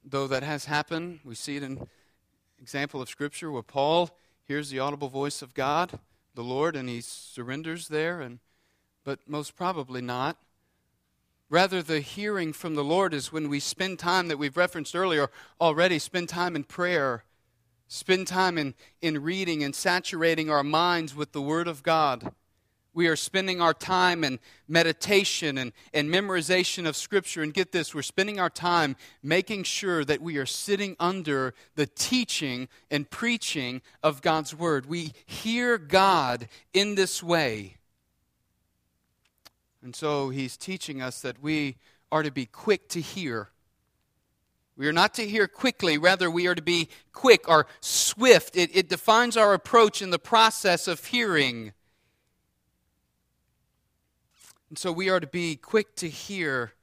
Though 0.05 0.27
that 0.27 0.43
has 0.43 0.63
happened, 0.63 1.19
we 1.25 1.35
see 1.35 1.57
it 1.57 1.63
in 1.63 1.87
example 2.61 3.01
of 3.01 3.09
Scripture 3.09 3.51
where 3.51 3.61
Paul 3.61 4.09
hears 4.45 4.69
the 4.69 4.79
audible 4.79 5.09
voice 5.09 5.41
of 5.41 5.53
God, 5.53 5.99
the 6.35 6.43
Lord, 6.43 6.77
and 6.77 6.87
he 6.87 7.01
surrenders 7.01 7.89
there, 7.89 8.21
and, 8.21 8.39
but 9.03 9.19
most 9.27 9.57
probably 9.57 10.01
not. 10.01 10.37
Rather, 11.51 11.83
the 11.83 11.99
hearing 11.99 12.53
from 12.53 12.75
the 12.75 12.83
Lord 12.83 13.13
is 13.13 13.33
when 13.33 13.49
we 13.49 13.59
spend 13.59 13.99
time 13.99 14.29
that 14.29 14.37
we've 14.37 14.55
referenced 14.55 14.95
earlier 14.95 15.29
already, 15.59 15.99
spend 15.99 16.29
time 16.29 16.55
in 16.55 16.63
prayer, 16.63 17.25
spend 17.89 18.25
time 18.27 18.57
in, 18.57 18.73
in 19.01 19.21
reading 19.21 19.61
and 19.61 19.75
saturating 19.75 20.49
our 20.49 20.63
minds 20.63 21.13
with 21.13 21.33
the 21.33 21.41
Word 21.41 21.67
of 21.67 21.83
God. 21.83 22.33
We 22.93 23.07
are 23.07 23.17
spending 23.17 23.59
our 23.59 23.73
time 23.73 24.23
in 24.23 24.39
meditation 24.69 25.57
and, 25.57 25.73
and 25.93 26.09
memorization 26.09 26.87
of 26.87 26.95
Scripture. 26.95 27.43
And 27.43 27.53
get 27.53 27.73
this, 27.73 27.93
we're 27.93 28.01
spending 28.01 28.39
our 28.39 28.49
time 28.49 28.95
making 29.21 29.63
sure 29.63 30.05
that 30.05 30.21
we 30.21 30.37
are 30.37 30.45
sitting 30.45 30.95
under 31.01 31.53
the 31.75 31.85
teaching 31.85 32.69
and 32.89 33.09
preaching 33.09 33.81
of 34.01 34.21
God's 34.21 34.55
Word. 34.55 34.85
We 34.85 35.11
hear 35.25 35.77
God 35.77 36.47
in 36.73 36.95
this 36.95 37.21
way. 37.21 37.75
And 39.83 39.95
so 39.95 40.29
he's 40.29 40.57
teaching 40.57 41.01
us 41.01 41.21
that 41.21 41.41
we 41.41 41.77
are 42.11 42.23
to 42.23 42.31
be 42.31 42.45
quick 42.45 42.87
to 42.89 43.01
hear. 43.01 43.49
We 44.77 44.87
are 44.87 44.93
not 44.93 45.13
to 45.15 45.27
hear 45.27 45.47
quickly, 45.47 45.97
rather, 45.97 46.29
we 46.29 46.47
are 46.47 46.55
to 46.55 46.61
be 46.61 46.89
quick 47.13 47.47
or 47.47 47.67
swift. 47.81 48.55
It, 48.55 48.75
it 48.75 48.89
defines 48.89 49.37
our 49.37 49.53
approach 49.53 50.01
in 50.01 50.09
the 50.09 50.19
process 50.19 50.87
of 50.87 51.05
hearing. 51.05 51.73
And 54.69 54.77
so 54.77 54.91
we 54.91 55.09
are 55.09 55.19
to 55.19 55.27
be 55.27 55.55
quick 55.55 55.95
to 55.97 56.09
hear. 56.09 56.73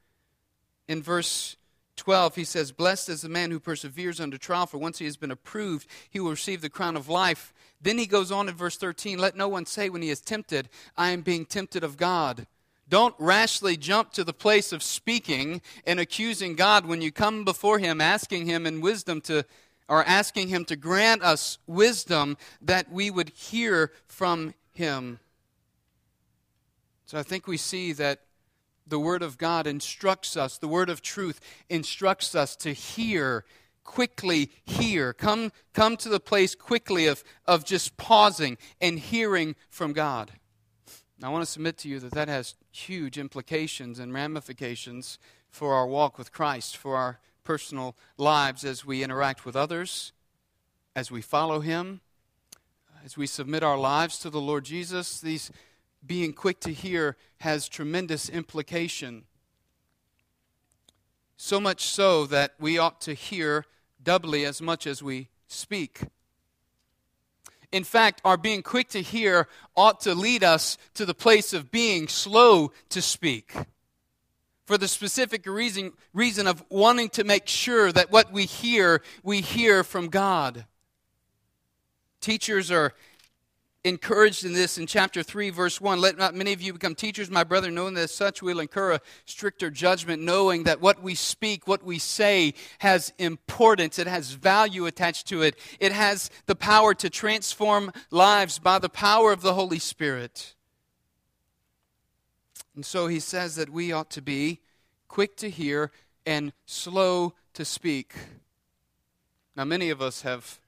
In 0.86 1.02
verse 1.02 1.56
12, 1.96 2.36
he 2.36 2.44
says, 2.44 2.72
Blessed 2.72 3.08
is 3.08 3.22
the 3.22 3.28
man 3.28 3.50
who 3.50 3.60
perseveres 3.60 4.20
under 4.20 4.38
trial, 4.38 4.66
for 4.66 4.78
once 4.78 4.98
he 4.98 5.04
has 5.04 5.16
been 5.16 5.30
approved, 5.30 5.86
he 6.08 6.20
will 6.20 6.30
receive 6.30 6.60
the 6.60 6.70
crown 6.70 6.96
of 6.96 7.08
life. 7.08 7.52
Then 7.80 7.98
he 7.98 8.06
goes 8.06 8.32
on 8.32 8.48
in 8.48 8.54
verse 8.54 8.76
13, 8.76 9.18
Let 9.18 9.36
no 9.36 9.48
one 9.48 9.66
say 9.66 9.88
when 9.88 10.02
he 10.02 10.10
is 10.10 10.20
tempted, 10.20 10.68
I 10.96 11.10
am 11.10 11.22
being 11.22 11.46
tempted 11.46 11.84
of 11.84 11.96
God. 11.96 12.46
Don't 12.88 13.14
rashly 13.18 13.76
jump 13.76 14.12
to 14.12 14.24
the 14.24 14.32
place 14.32 14.72
of 14.72 14.82
speaking 14.82 15.60
and 15.86 16.00
accusing 16.00 16.54
God 16.54 16.86
when 16.86 17.02
you 17.02 17.12
come 17.12 17.44
before 17.44 17.78
Him, 17.78 18.00
asking 18.00 18.46
Him 18.46 18.66
in 18.66 18.80
wisdom 18.80 19.20
to, 19.22 19.44
or 19.88 20.04
asking 20.04 20.48
Him 20.48 20.64
to 20.66 20.76
grant 20.76 21.22
us 21.22 21.58
wisdom 21.66 22.38
that 22.62 22.90
we 22.90 23.10
would 23.10 23.30
hear 23.30 23.92
from 24.06 24.54
Him. 24.72 25.20
So 27.04 27.18
I 27.18 27.22
think 27.22 27.46
we 27.46 27.56
see 27.58 27.92
that 27.92 28.20
the 28.86 28.98
Word 28.98 29.22
of 29.22 29.36
God 29.36 29.66
instructs 29.66 30.36
us, 30.36 30.56
the 30.56 30.68
Word 30.68 30.88
of 30.88 31.02
truth 31.02 31.40
instructs 31.68 32.34
us 32.34 32.56
to 32.56 32.72
hear, 32.72 33.44
quickly 33.84 34.50
hear. 34.64 35.12
Come, 35.12 35.52
come 35.74 35.96
to 35.98 36.08
the 36.08 36.20
place 36.20 36.54
quickly 36.54 37.06
of, 37.06 37.22
of 37.46 37.64
just 37.64 37.98
pausing 37.98 38.56
and 38.80 38.98
hearing 38.98 39.56
from 39.68 39.92
God. 39.92 40.32
I 41.22 41.28
want 41.30 41.42
to 41.42 41.50
submit 41.50 41.76
to 41.78 41.88
you 41.88 41.98
that 42.00 42.12
that 42.12 42.28
has 42.28 42.54
huge 42.70 43.18
implications 43.18 43.98
and 43.98 44.14
ramifications 44.14 45.18
for 45.50 45.74
our 45.74 45.86
walk 45.86 46.16
with 46.16 46.32
Christ, 46.32 46.76
for 46.76 46.96
our 46.96 47.18
personal 47.42 47.96
lives 48.16 48.64
as 48.64 48.84
we 48.84 49.02
interact 49.02 49.44
with 49.44 49.56
others, 49.56 50.12
as 50.94 51.10
we 51.10 51.20
follow 51.20 51.60
Him, 51.60 52.00
as 53.04 53.16
we 53.16 53.26
submit 53.26 53.64
our 53.64 53.78
lives 53.78 54.18
to 54.20 54.30
the 54.30 54.40
Lord 54.40 54.64
Jesus. 54.64 55.20
These 55.20 55.50
being 56.06 56.32
quick 56.32 56.60
to 56.60 56.72
hear 56.72 57.16
has 57.38 57.68
tremendous 57.68 58.28
implication. 58.28 59.24
So 61.36 61.58
much 61.58 61.82
so 61.82 62.26
that 62.26 62.54
we 62.60 62.78
ought 62.78 63.00
to 63.02 63.14
hear 63.14 63.64
doubly 64.02 64.44
as 64.44 64.62
much 64.62 64.86
as 64.86 65.02
we 65.02 65.28
speak. 65.48 66.02
In 67.70 67.84
fact, 67.84 68.20
our 68.24 68.36
being 68.36 68.62
quick 68.62 68.88
to 68.90 69.02
hear 69.02 69.46
ought 69.76 70.00
to 70.00 70.14
lead 70.14 70.42
us 70.42 70.78
to 70.94 71.04
the 71.04 71.14
place 71.14 71.52
of 71.52 71.70
being 71.70 72.08
slow 72.08 72.72
to 72.88 73.02
speak. 73.02 73.54
For 74.66 74.78
the 74.78 74.88
specific 74.88 75.46
reason, 75.46 75.92
reason 76.12 76.46
of 76.46 76.64
wanting 76.70 77.08
to 77.10 77.24
make 77.24 77.46
sure 77.46 77.90
that 77.92 78.10
what 78.10 78.32
we 78.32 78.44
hear, 78.44 79.02
we 79.22 79.40
hear 79.40 79.82
from 79.82 80.08
God. 80.08 80.66
Teachers 82.20 82.70
are 82.70 82.94
encouraged 83.84 84.44
in 84.44 84.52
this 84.52 84.76
in 84.78 84.86
chapter 84.86 85.22
3, 85.22 85.50
verse 85.50 85.80
1. 85.80 86.00
Let 86.00 86.18
not 86.18 86.34
many 86.34 86.52
of 86.52 86.60
you 86.60 86.72
become 86.72 86.94
teachers, 86.94 87.30
my 87.30 87.44
brother, 87.44 87.70
knowing 87.70 87.94
that 87.94 88.02
as 88.02 88.14
such 88.14 88.42
we'll 88.42 88.60
incur 88.60 88.92
a 88.92 89.00
stricter 89.24 89.70
judgment, 89.70 90.22
knowing 90.22 90.64
that 90.64 90.80
what 90.80 91.02
we 91.02 91.14
speak, 91.14 91.66
what 91.66 91.84
we 91.84 91.98
say, 91.98 92.54
has 92.80 93.12
importance, 93.18 93.98
it 93.98 94.06
has 94.06 94.32
value 94.32 94.86
attached 94.86 95.28
to 95.28 95.42
it, 95.42 95.58
it 95.80 95.92
has 95.92 96.30
the 96.46 96.56
power 96.56 96.94
to 96.94 97.08
transform 97.08 97.92
lives 98.10 98.58
by 98.58 98.78
the 98.78 98.88
power 98.88 99.32
of 99.32 99.42
the 99.42 99.54
Holy 99.54 99.78
Spirit. 99.78 100.54
And 102.74 102.84
so 102.84 103.06
he 103.06 103.20
says 103.20 103.56
that 103.56 103.70
we 103.70 103.92
ought 103.92 104.10
to 104.10 104.22
be 104.22 104.60
quick 105.08 105.36
to 105.38 105.50
hear 105.50 105.90
and 106.26 106.52
slow 106.66 107.34
to 107.54 107.64
speak. 107.64 108.14
Now, 109.56 109.64
many 109.64 109.90
of 109.90 110.00
us 110.00 110.22
have 110.22 110.60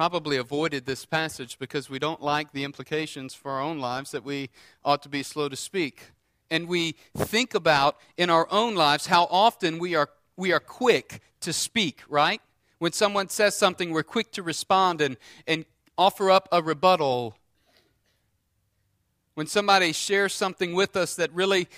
probably 0.00 0.38
avoided 0.38 0.86
this 0.86 1.04
passage 1.04 1.58
because 1.58 1.90
we 1.90 1.98
don't 1.98 2.22
like 2.22 2.52
the 2.52 2.64
implications 2.64 3.34
for 3.34 3.50
our 3.50 3.60
own 3.60 3.78
lives 3.78 4.12
that 4.12 4.24
we 4.24 4.48
ought 4.82 5.02
to 5.02 5.10
be 5.10 5.22
slow 5.22 5.46
to 5.46 5.54
speak. 5.54 6.12
And 6.50 6.66
we 6.66 6.92
think 7.14 7.54
about 7.54 7.98
in 8.16 8.30
our 8.30 8.48
own 8.50 8.74
lives 8.74 9.08
how 9.08 9.24
often 9.24 9.78
we 9.78 9.94
are, 9.94 10.08
we 10.38 10.52
are 10.52 10.58
quick 10.58 11.20
to 11.40 11.52
speak, 11.52 12.00
right? 12.08 12.40
When 12.78 12.92
someone 12.92 13.28
says 13.28 13.54
something, 13.58 13.90
we're 13.90 14.02
quick 14.02 14.32
to 14.32 14.42
respond 14.42 15.02
and, 15.02 15.18
and 15.46 15.66
offer 15.98 16.30
up 16.30 16.48
a 16.50 16.62
rebuttal. 16.62 17.36
When 19.34 19.46
somebody 19.46 19.92
shares 19.92 20.32
something 20.32 20.72
with 20.72 20.96
us 20.96 21.14
that 21.16 21.30
really 21.34 21.68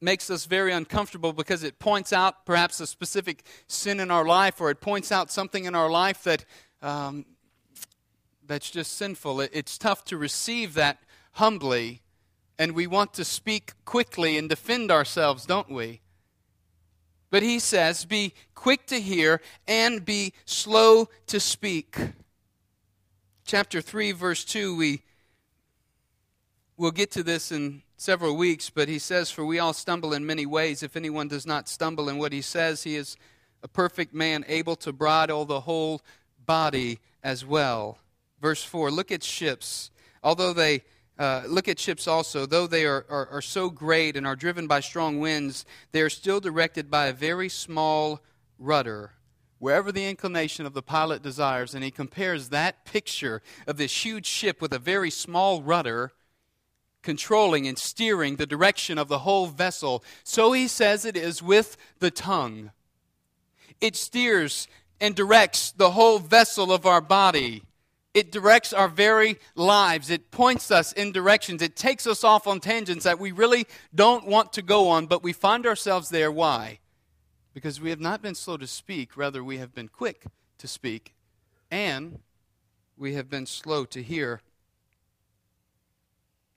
makes 0.00 0.30
us 0.30 0.44
very 0.44 0.70
uncomfortable 0.70 1.32
because 1.32 1.64
it 1.64 1.80
points 1.80 2.12
out 2.12 2.46
perhaps 2.46 2.78
a 2.78 2.86
specific 2.86 3.44
sin 3.66 3.98
in 3.98 4.12
our 4.12 4.24
life 4.24 4.60
or 4.60 4.70
it 4.70 4.80
points 4.80 5.10
out 5.10 5.32
something 5.32 5.64
in 5.64 5.74
our 5.74 5.90
life 5.90 6.22
that 6.22 6.44
um, 6.80 7.24
that's 8.46 8.70
just 8.70 8.96
sinful. 8.96 9.40
It's 9.40 9.78
tough 9.78 10.04
to 10.06 10.16
receive 10.16 10.74
that 10.74 10.98
humbly, 11.32 12.02
and 12.58 12.72
we 12.72 12.86
want 12.86 13.14
to 13.14 13.24
speak 13.24 13.72
quickly 13.84 14.36
and 14.36 14.48
defend 14.48 14.90
ourselves, 14.90 15.46
don't 15.46 15.70
we? 15.70 16.00
But 17.30 17.42
he 17.42 17.58
says, 17.58 18.04
Be 18.04 18.34
quick 18.54 18.86
to 18.88 19.00
hear 19.00 19.40
and 19.66 20.04
be 20.04 20.34
slow 20.44 21.08
to 21.28 21.40
speak. 21.40 21.96
Chapter 23.44 23.80
3, 23.80 24.12
verse 24.12 24.44
2, 24.44 24.76
we 24.76 25.02
will 26.76 26.90
get 26.90 27.10
to 27.12 27.22
this 27.22 27.50
in 27.50 27.82
several 27.96 28.36
weeks, 28.36 28.68
but 28.68 28.88
he 28.88 28.98
says, 28.98 29.30
For 29.30 29.46
we 29.46 29.58
all 29.58 29.72
stumble 29.72 30.12
in 30.12 30.26
many 30.26 30.44
ways. 30.44 30.82
If 30.82 30.96
anyone 30.96 31.28
does 31.28 31.46
not 31.46 31.68
stumble 31.68 32.08
in 32.08 32.18
what 32.18 32.32
he 32.32 32.42
says, 32.42 32.82
he 32.82 32.96
is 32.96 33.16
a 33.62 33.68
perfect 33.68 34.12
man, 34.12 34.44
able 34.48 34.76
to 34.76 34.92
bridle 34.92 35.44
the 35.44 35.60
whole 35.60 36.02
body 36.44 36.98
as 37.22 37.46
well. 37.46 37.98
Verse 38.42 38.64
4 38.64 38.90
Look 38.90 39.10
at 39.10 39.22
ships. 39.22 39.90
Although 40.22 40.52
they 40.52 40.82
uh, 41.18 41.44
look 41.46 41.68
at 41.68 41.78
ships 41.78 42.06
also, 42.08 42.44
though 42.44 42.66
they 42.66 42.84
are, 42.84 43.06
are, 43.08 43.28
are 43.28 43.42
so 43.42 43.70
great 43.70 44.16
and 44.16 44.26
are 44.26 44.36
driven 44.36 44.66
by 44.66 44.80
strong 44.80 45.20
winds, 45.20 45.64
they 45.92 46.02
are 46.02 46.10
still 46.10 46.40
directed 46.40 46.90
by 46.90 47.06
a 47.06 47.12
very 47.12 47.48
small 47.48 48.20
rudder, 48.58 49.12
wherever 49.58 49.92
the 49.92 50.06
inclination 50.06 50.66
of 50.66 50.74
the 50.74 50.82
pilot 50.82 51.22
desires. 51.22 51.74
And 51.74 51.84
he 51.84 51.90
compares 51.90 52.48
that 52.48 52.84
picture 52.84 53.42
of 53.66 53.76
this 53.76 54.04
huge 54.04 54.26
ship 54.26 54.60
with 54.60 54.72
a 54.72 54.78
very 54.78 55.10
small 55.10 55.62
rudder 55.62 56.12
controlling 57.02 57.66
and 57.66 57.78
steering 57.78 58.36
the 58.36 58.46
direction 58.46 58.98
of 58.98 59.08
the 59.08 59.20
whole 59.20 59.46
vessel. 59.46 60.04
So 60.24 60.52
he 60.52 60.68
says 60.68 61.04
it 61.04 61.16
is 61.16 61.42
with 61.42 61.76
the 61.98 62.10
tongue. 62.10 62.70
It 63.80 63.96
steers 63.96 64.68
and 65.00 65.14
directs 65.14 65.72
the 65.72 65.92
whole 65.92 66.20
vessel 66.20 66.72
of 66.72 66.86
our 66.86 67.00
body. 67.00 67.64
It 68.14 68.30
directs 68.30 68.72
our 68.72 68.88
very 68.88 69.38
lives. 69.54 70.10
It 70.10 70.30
points 70.30 70.70
us 70.70 70.92
in 70.92 71.12
directions. 71.12 71.62
It 71.62 71.76
takes 71.76 72.06
us 72.06 72.24
off 72.24 72.46
on 72.46 72.60
tangents 72.60 73.04
that 73.04 73.18
we 73.18 73.32
really 73.32 73.66
don't 73.94 74.26
want 74.26 74.52
to 74.54 74.62
go 74.62 74.88
on, 74.88 75.06
but 75.06 75.22
we 75.22 75.32
find 75.32 75.66
ourselves 75.66 76.10
there. 76.10 76.30
Why? 76.30 76.80
Because 77.54 77.80
we 77.80 77.90
have 77.90 78.00
not 78.00 78.20
been 78.20 78.34
slow 78.34 78.58
to 78.58 78.66
speak, 78.66 79.16
rather, 79.16 79.42
we 79.42 79.58
have 79.58 79.74
been 79.74 79.88
quick 79.88 80.24
to 80.58 80.68
speak, 80.68 81.14
and 81.70 82.20
we 82.96 83.14
have 83.14 83.30
been 83.30 83.46
slow 83.46 83.84
to 83.86 84.02
hear. 84.02 84.42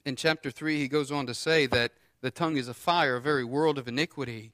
In 0.06 0.16
chapter 0.16 0.52
3, 0.52 0.78
he 0.78 0.88
goes 0.88 1.12
on 1.12 1.26
to 1.26 1.34
say 1.34 1.66
that 1.68 1.94
the 2.22 2.32
tongue 2.32 2.58
is 2.58 2.68
a 2.68 2.74
fire, 2.74 3.16
a 3.16 3.22
very 3.22 3.46
world 3.46 3.78
of 3.78 3.88
iniquity 3.88 4.54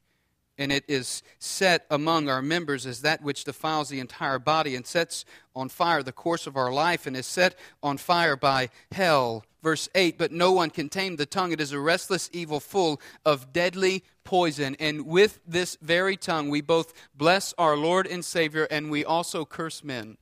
and 0.61 0.71
it 0.71 0.83
is 0.87 1.23
set 1.39 1.87
among 1.89 2.29
our 2.29 2.41
members 2.43 2.85
as 2.85 3.01
that 3.01 3.23
which 3.23 3.45
defiles 3.45 3.89
the 3.89 3.99
entire 3.99 4.37
body 4.37 4.75
and 4.75 4.85
sets 4.85 5.25
on 5.55 5.67
fire 5.69 6.03
the 6.03 6.11
course 6.11 6.45
of 6.45 6.55
our 6.55 6.71
life 6.71 7.07
and 7.07 7.17
is 7.17 7.25
set 7.25 7.57
on 7.81 7.97
fire 7.97 8.35
by 8.35 8.69
hell. 8.91 9.43
Verse 9.63 9.89
8 9.95 10.19
But 10.19 10.31
no 10.31 10.51
one 10.51 10.69
can 10.69 10.87
tame 10.87 11.15
the 11.15 11.25
tongue. 11.25 11.51
It 11.51 11.59
is 11.59 11.71
a 11.71 11.79
restless 11.79 12.29
evil 12.31 12.59
full 12.59 13.01
of 13.25 13.51
deadly 13.51 14.03
poison. 14.23 14.75
And 14.79 15.07
with 15.07 15.39
this 15.47 15.79
very 15.81 16.15
tongue 16.15 16.50
we 16.51 16.61
both 16.61 16.93
bless 17.15 17.55
our 17.57 17.75
Lord 17.75 18.05
and 18.05 18.24
Savior 18.24 18.67
and 18.69 18.91
we 18.91 19.03
also 19.03 19.45
curse 19.45 19.83
men. 19.83 20.15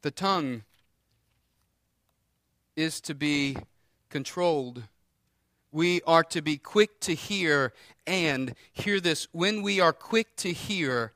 The 0.00 0.10
tongue 0.10 0.62
is 2.76 2.98
to 3.02 3.14
be 3.14 3.58
controlled 4.08 4.84
we 5.74 6.00
are 6.06 6.22
to 6.22 6.40
be 6.40 6.56
quick 6.56 7.00
to 7.00 7.14
hear 7.14 7.72
and 8.06 8.54
hear 8.72 9.00
this 9.00 9.26
when 9.32 9.60
we 9.60 9.80
are 9.80 9.92
quick 9.92 10.36
to 10.36 10.52
hear 10.52 11.12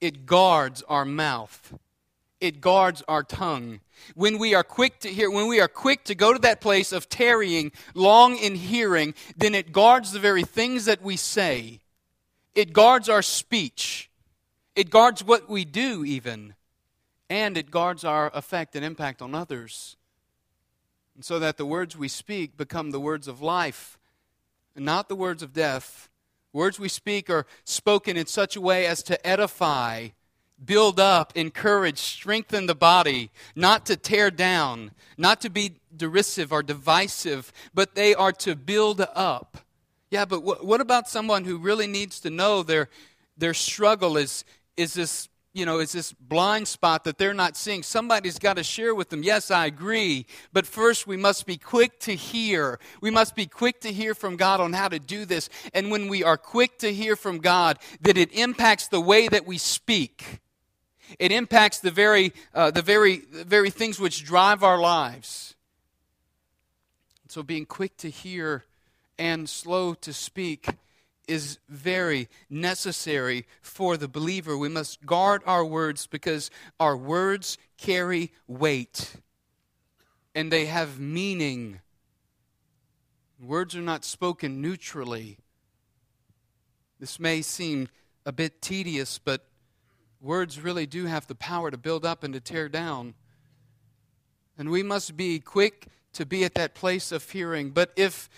it 0.00 0.26
guards 0.26 0.82
our 0.88 1.04
mouth. 1.04 1.78
It 2.40 2.60
guards 2.60 3.04
our 3.06 3.22
tongue. 3.22 3.78
When 4.16 4.38
we 4.38 4.52
are 4.52 4.64
quick 4.64 4.98
to 5.00 5.08
hear 5.08 5.30
when 5.30 5.46
we 5.46 5.60
are 5.60 5.68
quick 5.68 6.02
to 6.06 6.16
go 6.16 6.32
to 6.32 6.40
that 6.40 6.60
place 6.60 6.90
of 6.90 7.08
tarrying 7.08 7.70
long 7.94 8.36
in 8.36 8.56
hearing 8.56 9.14
then 9.36 9.54
it 9.54 9.70
guards 9.70 10.10
the 10.10 10.18
very 10.18 10.42
things 10.42 10.86
that 10.86 11.00
we 11.00 11.16
say. 11.16 11.78
It 12.56 12.72
guards 12.72 13.08
our 13.08 13.22
speech. 13.22 14.10
It 14.74 14.90
guards 14.90 15.22
what 15.22 15.48
we 15.48 15.64
do 15.64 16.04
even. 16.04 16.54
And 17.30 17.56
it 17.56 17.70
guards 17.70 18.02
our 18.02 18.32
effect 18.34 18.74
and 18.74 18.84
impact 18.84 19.22
on 19.22 19.36
others 19.36 19.96
and 21.14 21.24
so 21.24 21.38
that 21.38 21.56
the 21.56 21.66
words 21.66 21.96
we 21.96 22.08
speak 22.08 22.56
become 22.56 22.90
the 22.90 23.00
words 23.00 23.28
of 23.28 23.42
life 23.42 23.98
and 24.74 24.84
not 24.84 25.08
the 25.08 25.16
words 25.16 25.42
of 25.42 25.52
death. 25.52 26.08
Words 26.52 26.78
we 26.78 26.88
speak 26.88 27.30
are 27.30 27.46
spoken 27.64 28.16
in 28.16 28.26
such 28.26 28.56
a 28.56 28.60
way 28.60 28.86
as 28.86 29.02
to 29.04 29.26
edify, 29.26 30.08
build 30.62 31.00
up, 31.00 31.32
encourage, 31.36 31.98
strengthen 31.98 32.66
the 32.66 32.74
body, 32.74 33.30
not 33.56 33.86
to 33.86 33.96
tear 33.96 34.30
down, 34.30 34.92
not 35.16 35.40
to 35.42 35.50
be 35.50 35.76
derisive 35.94 36.52
or 36.52 36.62
divisive, 36.62 37.52
but 37.74 37.94
they 37.94 38.14
are 38.14 38.32
to 38.32 38.54
build 38.54 39.00
up. 39.14 39.58
Yeah, 40.10 40.26
but 40.26 40.40
what 40.42 40.80
about 40.82 41.08
someone 41.08 41.44
who 41.44 41.56
really 41.56 41.86
needs 41.86 42.20
to 42.20 42.30
know 42.30 42.62
their, 42.62 42.90
their 43.36 43.54
struggle 43.54 44.18
is, 44.18 44.44
is 44.76 44.92
this 44.92 45.28
you 45.54 45.66
know, 45.66 45.80
is 45.80 45.92
this 45.92 46.12
blind 46.14 46.66
spot 46.66 47.04
that 47.04 47.18
they're 47.18 47.34
not 47.34 47.56
seeing. 47.56 47.82
Somebody's 47.82 48.38
got 48.38 48.56
to 48.56 48.62
share 48.62 48.94
with 48.94 49.10
them. 49.10 49.22
Yes, 49.22 49.50
I 49.50 49.66
agree. 49.66 50.26
But 50.52 50.66
first, 50.66 51.06
we 51.06 51.16
must 51.16 51.46
be 51.46 51.58
quick 51.58 52.00
to 52.00 52.14
hear. 52.14 52.78
We 53.02 53.10
must 53.10 53.36
be 53.36 53.46
quick 53.46 53.80
to 53.82 53.92
hear 53.92 54.14
from 54.14 54.36
God 54.36 54.60
on 54.60 54.72
how 54.72 54.88
to 54.88 54.98
do 54.98 55.26
this. 55.26 55.50
And 55.74 55.90
when 55.90 56.08
we 56.08 56.24
are 56.24 56.38
quick 56.38 56.78
to 56.78 56.92
hear 56.92 57.16
from 57.16 57.38
God, 57.38 57.78
that 58.00 58.16
it 58.16 58.32
impacts 58.32 58.88
the 58.88 59.00
way 59.00 59.28
that 59.28 59.46
we 59.46 59.58
speak. 59.58 60.40
It 61.18 61.32
impacts 61.32 61.80
the 61.80 61.90
very, 61.90 62.32
uh, 62.54 62.70
the 62.70 62.82
very, 62.82 63.16
the 63.16 63.44
very 63.44 63.68
things 63.68 64.00
which 64.00 64.24
drive 64.24 64.62
our 64.62 64.78
lives. 64.78 65.54
So, 67.28 67.42
being 67.42 67.66
quick 67.66 67.96
to 67.98 68.10
hear 68.10 68.64
and 69.18 69.48
slow 69.48 69.94
to 69.94 70.12
speak 70.12 70.66
is 71.28 71.58
very 71.68 72.28
necessary 72.50 73.46
for 73.60 73.96
the 73.96 74.08
believer. 74.08 74.56
We 74.56 74.68
must 74.68 75.04
guard 75.06 75.42
our 75.46 75.64
words 75.64 76.06
because 76.06 76.50
our 76.80 76.96
words 76.96 77.58
carry 77.76 78.32
weight 78.46 79.16
and 80.34 80.50
they 80.50 80.66
have 80.66 80.98
meaning. 80.98 81.80
Words 83.40 83.76
are 83.76 83.82
not 83.82 84.04
spoken 84.04 84.60
neutrally. 84.60 85.38
This 86.98 87.18
may 87.18 87.42
seem 87.42 87.88
a 88.24 88.32
bit 88.32 88.62
tedious, 88.62 89.18
but 89.18 89.44
words 90.20 90.60
really 90.60 90.86
do 90.86 91.06
have 91.06 91.26
the 91.26 91.34
power 91.34 91.70
to 91.70 91.76
build 91.76 92.04
up 92.04 92.22
and 92.22 92.32
to 92.34 92.40
tear 92.40 92.68
down. 92.68 93.14
And 94.56 94.70
we 94.70 94.82
must 94.82 95.16
be 95.16 95.40
quick 95.40 95.88
to 96.12 96.24
be 96.26 96.44
at 96.44 96.54
that 96.54 96.74
place 96.74 97.10
of 97.10 97.28
hearing. 97.28 97.70
But 97.70 97.92
if 97.96 98.28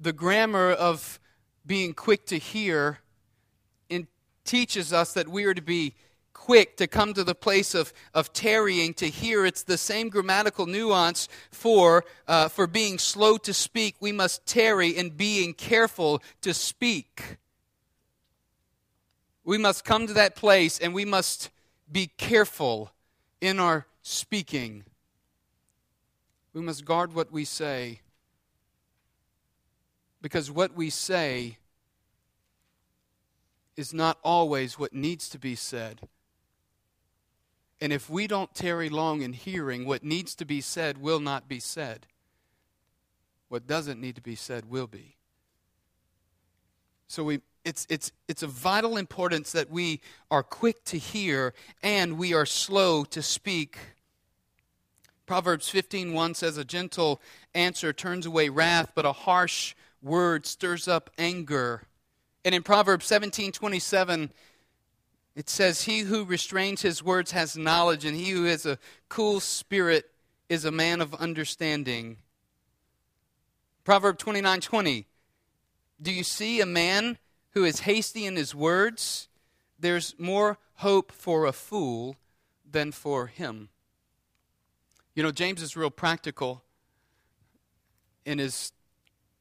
the 0.00 0.12
grammar 0.12 0.72
of 0.72 1.20
being 1.66 1.94
quick 1.94 2.26
to 2.26 2.38
hear 2.38 2.98
and 3.90 4.06
teaches 4.44 4.92
us 4.92 5.14
that 5.14 5.28
we 5.28 5.44
are 5.44 5.54
to 5.54 5.62
be 5.62 5.94
quick 6.32 6.76
to 6.76 6.88
come 6.88 7.14
to 7.14 7.22
the 7.22 7.34
place 7.34 7.74
of, 7.74 7.92
of 8.14 8.32
tarrying 8.32 8.92
to 8.94 9.08
hear. 9.08 9.46
It's 9.46 9.62
the 9.62 9.78
same 9.78 10.08
grammatical 10.08 10.66
nuance 10.66 11.28
for, 11.50 12.04
uh, 12.26 12.48
for 12.48 12.66
being 12.66 12.98
slow 12.98 13.36
to 13.38 13.54
speak. 13.54 13.94
We 14.00 14.10
must 14.10 14.44
tarry 14.44 14.88
in 14.88 15.10
being 15.10 15.54
careful 15.54 16.20
to 16.40 16.52
speak. 16.52 17.38
We 19.44 19.56
must 19.56 19.84
come 19.84 20.06
to 20.08 20.12
that 20.14 20.34
place 20.34 20.78
and 20.78 20.92
we 20.92 21.04
must 21.04 21.50
be 21.90 22.08
careful 22.16 22.90
in 23.40 23.58
our 23.60 23.86
speaking. 24.02 24.84
We 26.54 26.60
must 26.60 26.84
guard 26.84 27.14
what 27.14 27.32
we 27.32 27.44
say 27.44 28.01
because 30.22 30.50
what 30.50 30.74
we 30.74 30.88
say 30.88 31.58
is 33.76 33.92
not 33.92 34.18
always 34.22 34.78
what 34.78 34.94
needs 34.94 35.28
to 35.28 35.38
be 35.38 35.54
said. 35.54 36.00
And 37.80 37.92
if 37.92 38.08
we 38.08 38.28
don't 38.28 38.54
tarry 38.54 38.88
long 38.88 39.22
in 39.22 39.32
hearing, 39.32 39.84
what 39.84 40.04
needs 40.04 40.36
to 40.36 40.44
be 40.44 40.60
said 40.60 40.98
will 40.98 41.18
not 41.18 41.48
be 41.48 41.58
said. 41.58 42.06
What 43.48 43.66
doesn't 43.66 44.00
need 44.00 44.14
to 44.14 44.22
be 44.22 44.36
said 44.36 44.70
will 44.70 44.86
be. 44.86 45.16
So 47.08 47.24
we 47.24 47.40
it's, 47.64 47.86
it's, 47.88 48.10
it's 48.26 48.42
of 48.42 48.50
vital 48.50 48.96
importance 48.96 49.52
that 49.52 49.70
we 49.70 50.00
are 50.32 50.42
quick 50.42 50.84
to 50.86 50.98
hear 50.98 51.54
and 51.80 52.18
we 52.18 52.34
are 52.34 52.46
slow 52.46 53.04
to 53.04 53.22
speak. 53.22 53.78
Proverbs 55.26 55.70
15:1 55.70 56.34
says 56.34 56.56
a 56.56 56.64
gentle 56.64 57.20
answer 57.54 57.92
turns 57.92 58.26
away 58.26 58.48
wrath, 58.48 58.92
but 58.96 59.06
a 59.06 59.12
harsh 59.12 59.74
word 60.02 60.46
stirs 60.46 60.88
up 60.88 61.10
anger. 61.16 61.84
And 62.44 62.54
in 62.54 62.62
Proverbs 62.62 63.06
17:27 63.06 64.30
it 65.34 65.48
says 65.48 65.82
he 65.82 66.00
who 66.00 66.24
restrains 66.24 66.82
his 66.82 67.02
words 67.02 67.30
has 67.30 67.56
knowledge 67.56 68.04
and 68.04 68.14
he 68.14 68.30
who 68.30 68.44
has 68.44 68.66
a 68.66 68.78
cool 69.08 69.40
spirit 69.40 70.10
is 70.48 70.64
a 70.64 70.70
man 70.70 71.00
of 71.00 71.14
understanding. 71.14 72.18
Proverb 73.84 74.18
29:20 74.18 75.06
Do 76.00 76.12
you 76.12 76.24
see 76.24 76.60
a 76.60 76.66
man 76.66 77.18
who 77.52 77.64
is 77.64 77.80
hasty 77.80 78.26
in 78.26 78.36
his 78.36 78.54
words? 78.54 79.28
There's 79.78 80.14
more 80.18 80.58
hope 80.76 81.12
for 81.12 81.46
a 81.46 81.52
fool 81.52 82.16
than 82.70 82.92
for 82.92 83.26
him. 83.26 83.70
You 85.14 85.22
know, 85.22 85.32
James 85.32 85.62
is 85.62 85.76
real 85.76 85.90
practical 85.90 86.64
in 88.24 88.38
his 88.38 88.72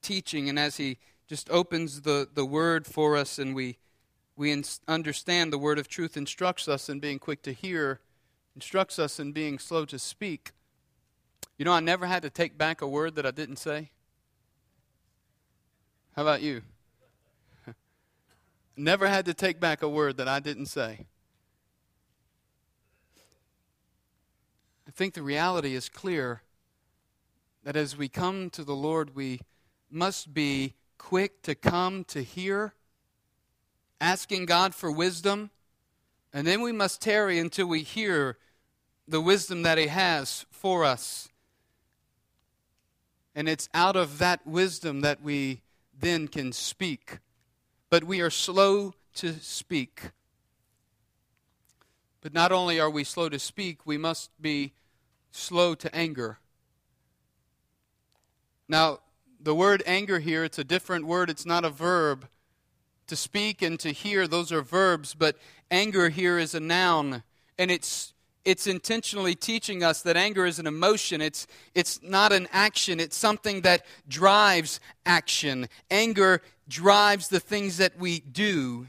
teaching, 0.02 0.50
and 0.50 0.58
as 0.60 0.78
he 0.78 0.98
just 1.28 1.50
opens 1.50 2.02
the, 2.02 2.28
the 2.34 2.46
word 2.46 2.86
for 2.86 3.16
us 3.16 3.40
and 3.40 3.56
we, 3.56 3.78
we 4.36 4.52
in, 4.52 4.64
understand 4.88 5.54
the 5.54 5.58
word 5.58 5.80
of 5.80 5.88
truth 5.88 6.18
instructs 6.18 6.68
us 6.68 6.90
in 6.90 7.00
being 7.00 7.20
quick 7.20 7.42
to 7.44 7.54
hear, 7.54 8.02
instructs 8.56 9.00
us 9.00 9.20
in 9.20 9.32
being 9.32 9.58
slow 9.58 9.86
to 9.86 9.98
speak. 9.98 10.52
You 11.58 11.66
know, 11.66 11.72
I 11.72 11.80
never 11.80 12.06
had 12.06 12.22
to 12.24 12.30
take 12.30 12.58
back 12.58 12.82
a 12.82 12.88
word 12.88 13.16
that 13.16 13.26
I 13.26 13.32
didn't 13.32 13.58
say. 13.58 13.92
How 16.16 16.24
about 16.24 16.42
you? 16.42 16.64
never 18.76 19.08
had 19.08 19.26
to 19.26 19.34
take 19.34 19.60
back 19.60 19.82
a 19.82 19.90
word 19.90 20.18
that 20.18 20.28
I 20.28 20.40
didn't 20.40 20.66
say. 20.66 21.06
I 24.88 24.92
think 24.92 25.14
the 25.14 25.24
reality 25.24 25.76
is 25.76 25.88
clear 25.88 26.42
that 27.64 27.78
as 27.78 27.96
we 27.96 28.10
come 28.10 28.50
to 28.50 28.66
the 28.66 28.76
Lord, 28.76 29.16
we 29.16 29.40
must 29.91 30.34
be 30.34 30.75
quick 30.97 31.41
to 31.43 31.56
come 31.56 32.04
to 32.06 32.21
hear, 32.23 32.73
asking 33.99 34.45
God 34.45 34.73
for 34.73 34.91
wisdom, 34.91 35.49
and 36.34 36.47
then 36.47 36.62
we 36.62 36.71
must 36.71 37.01
tarry 37.01 37.39
until 37.39 37.67
we 37.67 37.84
hear 37.84 38.38
the 39.08 39.21
wisdom 39.21 39.63
that 39.63 39.77
He 39.77 39.88
has 39.88 40.45
for 40.49 40.86
us. 40.86 41.27
And 43.36 43.49
it's 43.49 43.69
out 43.73 43.95
of 43.95 44.17
that 44.19 44.45
wisdom 44.45 45.01
that 45.01 45.21
we 45.21 45.62
then 45.97 46.27
can 46.27 46.51
speak. 46.51 47.19
But 47.89 48.04
we 48.04 48.21
are 48.21 48.30
slow 48.30 48.93
to 49.15 49.34
speak. 49.34 50.12
But 52.21 52.34
not 52.34 52.51
only 52.51 52.80
are 52.80 52.89
we 52.89 53.04
slow 53.04 53.30
to 53.30 53.39
speak, 53.39 53.86
we 53.86 53.97
must 53.97 54.30
be 54.41 54.73
slow 55.32 55.75
to 55.75 55.93
anger. 55.95 56.39
Now, 58.67 58.99
the 59.43 59.56
word 59.56 59.84
anger 59.86 60.19
here, 60.19 60.43
it's 60.43 60.60
a 60.60 60.63
different 60.63 61.06
word, 61.06 61.30
it's 61.30 61.45
not 61.45 61.65
a 61.65 61.69
verb. 61.69 62.27
To 63.08 63.15
speak 63.15 63.62
and 63.62 63.80
to 63.82 63.91
hear, 63.91 64.27
those 64.27 64.51
are 64.51 64.62
verbs, 64.62 65.13
but 65.13 65.38
anger 65.69 66.10
here 66.10 66.38
is 66.38 66.56
a 66.56 66.60
noun. 66.60 67.23
And 67.58 67.69
it's 67.69 68.13
it's 68.43 68.67
intentionally 68.67 69.36
teaching 69.36 69.84
us 69.84 70.01
that 70.01 70.17
anger 70.17 70.45
is 70.45 70.60
an 70.60 70.67
emotion. 70.67 71.21
It's, 71.21 71.45
it's 71.75 72.01
not 72.01 72.32
an 72.32 72.47
action. 72.51 72.99
It's 72.99 73.15
something 73.15 73.62
that 73.62 73.86
drives 74.08 74.80
action. 75.06 75.67
Anger 75.91 76.41
drives 76.67 77.27
the 77.27 77.39
things 77.39 77.77
that 77.77 77.97
we 77.99 78.19
do. 78.19 78.88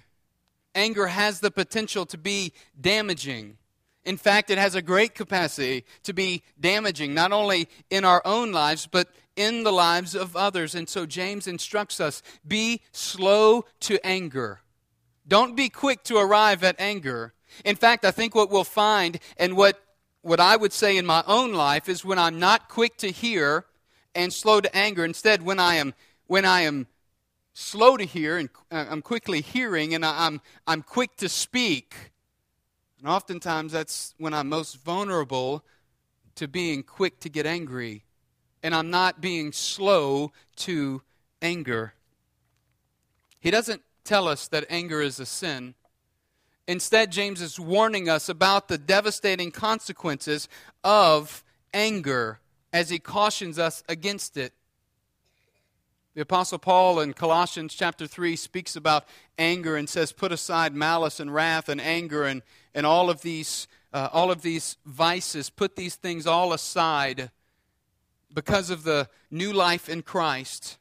Anger 0.75 1.09
has 1.09 1.41
the 1.41 1.51
potential 1.51 2.07
to 2.07 2.17
be 2.17 2.53
damaging. 2.81 3.59
In 4.05 4.17
fact, 4.17 4.51
it 4.51 4.59
has 4.59 4.75
a 4.75 4.83
great 4.83 5.15
capacity 5.15 5.85
to 6.03 6.13
be 6.13 6.43
damaging, 6.59 7.15
not 7.15 7.33
only 7.33 7.69
in 7.89 8.05
our 8.05 8.21
own 8.25 8.53
lives, 8.53 8.89
but 8.91 9.09
in 9.37 9.63
the 9.63 9.73
lives 9.73 10.15
of 10.15 10.37
others. 10.37 10.75
And 10.75 10.89
so 10.89 11.07
James 11.07 11.47
instructs 11.47 12.01
us 12.01 12.23
be 12.47 12.83
slow 12.93 13.65
to 13.81 14.05
anger. 14.05 14.61
Don't 15.27 15.57
be 15.57 15.69
quick 15.69 16.03
to 16.05 16.17
arrive 16.17 16.65
at 16.65 16.81
anger. 16.81 17.33
In 17.65 17.77
fact, 17.77 18.05
I 18.05 18.11
think 18.11 18.35
what 18.35 18.51
we'll 18.51 18.65
find, 18.65 19.19
and 19.37 19.57
what, 19.57 19.81
what 20.23 20.41
I 20.41 20.57
would 20.57 20.73
say 20.73 20.97
in 20.97 21.07
my 21.07 21.23
own 21.27 21.53
life, 21.53 21.89
is 21.89 22.05
when 22.05 22.19
I'm 22.19 22.39
not 22.39 22.69
quick 22.69 22.97
to 22.99 23.11
hear 23.11 23.67
and 24.15 24.33
slow 24.33 24.61
to 24.61 24.77
anger, 24.77 25.05
instead, 25.05 25.43
when 25.43 25.59
I 25.59 25.77
am, 25.77 25.95
when 26.27 26.45
I 26.45 26.63
am 26.63 26.87
slow 27.55 27.97
to 27.97 28.05
hear 28.05 28.39
and 28.39 28.49
uh, 28.71 28.87
I'm 28.91 29.03
quickly 29.03 29.41
hearing 29.41 29.95
and 29.95 30.05
I'm, 30.05 30.41
I'm 30.67 30.83
quick 30.83 31.17
to 31.19 31.29
speak, 31.29 32.12
and 33.03 33.11
oftentimes 33.11 33.73
that's 33.73 34.15
when 34.19 34.33
I'm 34.33 34.49
most 34.49 34.77
vulnerable 34.77 35.65
to 36.37 36.47
being 36.47 36.85
quick 36.85 37.19
to 37.21 37.29
get 37.29 37.47
angry. 37.47 38.05
And 38.63 38.77
I'm 38.77 38.91
not 38.91 39.21
being 39.21 39.51
slow 39.51 40.31
to 40.59 41.03
anger. 41.43 41.95
He 43.41 43.51
doesn't 43.51 43.83
tell 44.05 44.29
us 44.29 44.47
that 44.49 44.67
anger 44.71 45.03
is 45.03 45.19
a 45.19 45.27
sin. 45.27 45.75
Instead, 46.69 47.11
James 47.11 47.43
is 47.43 47.59
warning 47.59 48.09
us 48.09 48.29
about 48.29 48.69
the 48.69 48.79
devastating 48.79 49.51
consequences 49.51 50.49
of 50.85 51.43
anger 51.75 52.39
as 52.73 52.89
he 52.89 53.01
cautions 53.01 53.59
us 53.59 53.83
against 53.89 54.37
it. 54.37 54.53
The 56.15 56.21
Apostle 56.21 56.59
Paul 56.59 57.01
in 57.01 57.15
Colossians 57.15 57.73
chapter 57.73 58.07
3 58.07 58.37
speaks 58.37 58.77
about 58.77 59.07
anger 59.39 59.77
and 59.77 59.89
says, 59.89 60.13
Put 60.13 60.31
aside 60.31 60.75
malice 60.75 61.19
and 61.19 61.33
wrath 61.33 61.71
and 61.71 61.81
anger 61.81 62.25
and, 62.25 62.43
and 62.75 62.85
all, 62.85 63.09
of 63.09 63.23
these, 63.23 63.67
uh, 63.95 64.11
all 64.13 64.31
of 64.31 64.43
these 64.43 64.77
vices. 64.85 65.49
Put 65.49 65.75
these 65.75 65.95
things 65.95 66.27
all 66.27 66.53
aside 66.53 67.31
because 68.35 68.69
of 68.69 68.83
the 68.83 69.09
new 69.31 69.55
life 69.55 69.89
in 69.89 70.03
Christ. 70.03 70.77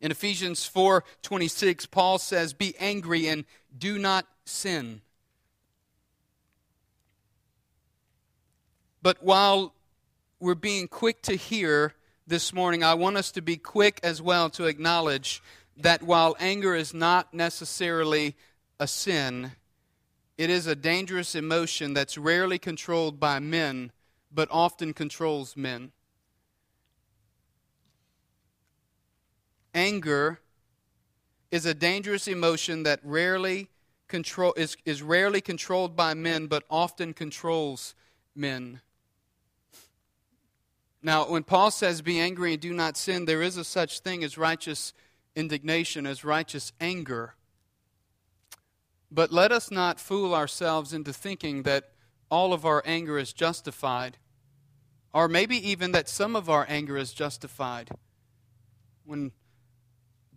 In 0.00 0.10
Ephesians 0.10 0.64
4:26, 0.64 1.84
Paul 1.90 2.18
says, 2.18 2.54
"Be 2.54 2.74
angry 2.78 3.26
and 3.26 3.44
do 3.76 3.98
not 3.98 4.26
sin." 4.46 5.02
But 9.02 9.22
while 9.22 9.74
we're 10.40 10.54
being 10.54 10.88
quick 10.88 11.20
to 11.22 11.34
hear 11.34 11.94
this 12.28 12.52
morning, 12.52 12.84
I 12.84 12.92
want 12.92 13.16
us 13.16 13.30
to 13.32 13.42
be 13.42 13.56
quick 13.56 14.00
as 14.02 14.20
well 14.20 14.50
to 14.50 14.66
acknowledge 14.66 15.42
that 15.78 16.02
while 16.02 16.36
anger 16.38 16.74
is 16.74 16.92
not 16.92 17.32
necessarily 17.32 18.36
a 18.78 18.86
sin, 18.86 19.52
it 20.36 20.50
is 20.50 20.66
a 20.66 20.76
dangerous 20.76 21.34
emotion 21.34 21.94
that's 21.94 22.18
rarely 22.18 22.58
controlled 22.58 23.18
by 23.18 23.38
men, 23.38 23.92
but 24.30 24.46
often 24.50 24.92
controls 24.92 25.56
men. 25.56 25.90
Anger 29.74 30.40
is 31.50 31.64
a 31.64 31.72
dangerous 31.72 32.28
emotion 32.28 32.82
that 32.82 33.00
rarely 33.02 33.68
control, 34.06 34.52
is, 34.54 34.76
is 34.84 35.02
rarely 35.02 35.40
controlled 35.40 35.96
by 35.96 36.12
men, 36.12 36.46
but 36.46 36.64
often 36.68 37.14
controls 37.14 37.94
men. 38.34 38.82
Now, 41.02 41.28
when 41.28 41.44
Paul 41.44 41.70
says, 41.70 42.02
Be 42.02 42.18
angry 42.18 42.52
and 42.52 42.60
do 42.60 42.72
not 42.72 42.96
sin, 42.96 43.24
there 43.24 43.42
is 43.42 43.56
a 43.56 43.64
such 43.64 44.00
thing 44.00 44.24
as 44.24 44.36
righteous 44.36 44.92
indignation, 45.36 46.06
as 46.06 46.24
righteous 46.24 46.72
anger. 46.80 47.34
But 49.10 49.32
let 49.32 49.52
us 49.52 49.70
not 49.70 50.00
fool 50.00 50.34
ourselves 50.34 50.92
into 50.92 51.12
thinking 51.12 51.62
that 51.62 51.92
all 52.30 52.52
of 52.52 52.64
our 52.64 52.82
anger 52.84 53.18
is 53.18 53.32
justified, 53.32 54.18
or 55.14 55.28
maybe 55.28 55.56
even 55.56 55.92
that 55.92 56.08
some 56.08 56.36
of 56.36 56.50
our 56.50 56.66
anger 56.68 56.96
is 56.96 57.12
justified. 57.12 57.90
When 59.04 59.32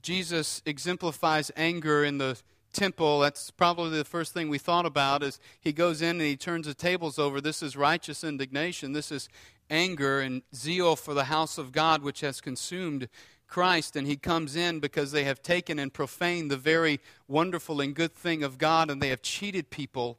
Jesus 0.02 0.62
exemplifies 0.66 1.52
anger 1.56 2.04
in 2.04 2.18
the 2.18 2.38
temple, 2.72 3.20
that's 3.20 3.52
probably 3.52 3.98
the 3.98 4.06
first 4.06 4.34
thing 4.34 4.50
we 4.50 4.58
thought 4.58 4.86
about 4.86 5.24
is 5.24 5.40
he 5.60 5.72
goes 5.72 6.02
in 6.02 6.12
and 6.12 6.22
he 6.22 6.36
turns 6.36 6.68
the 6.68 6.74
tables 6.74 7.20
over. 7.20 7.42
This 7.42 7.62
is 7.62 7.76
righteous 7.76 8.24
indignation. 8.24 8.94
This 8.94 9.12
is 9.12 9.30
anger 9.70 10.20
and 10.20 10.42
zeal 10.54 10.96
for 10.96 11.14
the 11.14 11.26
house 11.26 11.58
of 11.58 11.72
God, 11.72 12.04
which 12.04 12.22
has 12.22 12.42
consumed 12.42 13.08
Christ. 13.48 13.96
And 13.96 14.08
he 14.08 14.18
comes 14.18 14.56
in 14.56 14.80
because 14.80 15.12
they 15.12 15.24
have 15.24 15.42
taken 15.42 15.80
and 15.80 15.94
profaned 15.94 16.52
the 16.52 16.58
very 16.58 17.00
wonderful 17.28 17.82
and 17.82 17.94
good 17.94 18.14
thing 18.14 18.44
of 18.44 18.58
God, 18.58 18.90
and 18.90 19.02
they 19.02 19.10
have 19.10 19.22
cheated 19.22 19.70
people. 19.70 20.18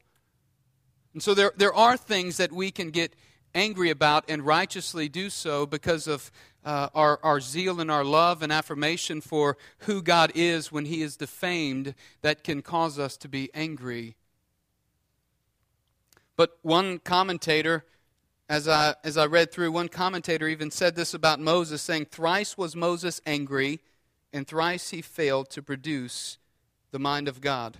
And 1.13 1.21
so 1.21 1.33
there, 1.33 1.51
there 1.55 1.73
are 1.73 1.97
things 1.97 2.37
that 2.37 2.51
we 2.51 2.71
can 2.71 2.89
get 2.89 3.15
angry 3.55 3.89
about 3.89 4.25
and 4.27 4.45
righteously 4.45 5.07
do 5.09 5.29
so 5.29 5.65
because 5.65 6.07
of 6.07 6.31
uh, 6.65 6.89
our, 6.93 7.19
our 7.23 7.39
zeal 7.39 7.79
and 7.79 7.91
our 7.91 8.03
love 8.03 8.41
and 8.41 8.51
affirmation 8.51 9.21
for 9.21 9.57
who 9.79 10.01
God 10.01 10.31
is 10.35 10.71
when 10.71 10.85
He 10.85 11.01
is 11.01 11.17
defamed 11.17 11.95
that 12.21 12.43
can 12.43 12.61
cause 12.61 12.97
us 12.97 13.17
to 13.17 13.27
be 13.27 13.49
angry. 13.53 14.15
But 16.35 16.57
one 16.61 16.99
commentator 16.99 17.85
as 18.49 18.67
I, 18.67 18.95
as 19.03 19.17
I 19.17 19.25
read 19.25 19.51
through, 19.51 19.71
one 19.71 19.87
commentator 19.87 20.47
even 20.47 20.69
said 20.69 20.95
this 20.95 21.13
about 21.13 21.39
Moses, 21.39 21.81
saying, 21.81 22.05
Thrice 22.05 22.57
was 22.57 22.75
Moses 22.75 23.21
angry, 23.25 23.79
and 24.33 24.45
thrice 24.45 24.89
he 24.89 25.01
failed 25.01 25.49
to 25.51 25.61
produce 25.61 26.37
the 26.91 26.99
mind 26.99 27.27
of 27.27 27.41
God. 27.41 27.77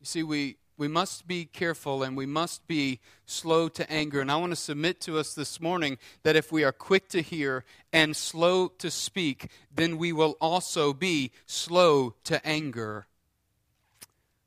You 0.00 0.06
see, 0.06 0.22
we, 0.22 0.56
we 0.80 0.88
must 0.88 1.28
be 1.28 1.44
careful 1.44 2.02
and 2.02 2.16
we 2.16 2.24
must 2.24 2.66
be 2.66 3.00
slow 3.26 3.68
to 3.68 3.92
anger. 3.92 4.22
And 4.22 4.32
I 4.32 4.36
want 4.36 4.52
to 4.52 4.56
submit 4.56 4.98
to 5.02 5.18
us 5.18 5.34
this 5.34 5.60
morning 5.60 5.98
that 6.22 6.36
if 6.36 6.50
we 6.50 6.64
are 6.64 6.72
quick 6.72 7.10
to 7.10 7.20
hear 7.20 7.66
and 7.92 8.16
slow 8.16 8.68
to 8.78 8.90
speak, 8.90 9.50
then 9.70 9.98
we 9.98 10.10
will 10.14 10.38
also 10.40 10.94
be 10.94 11.32
slow 11.44 12.14
to 12.24 12.44
anger. 12.46 13.06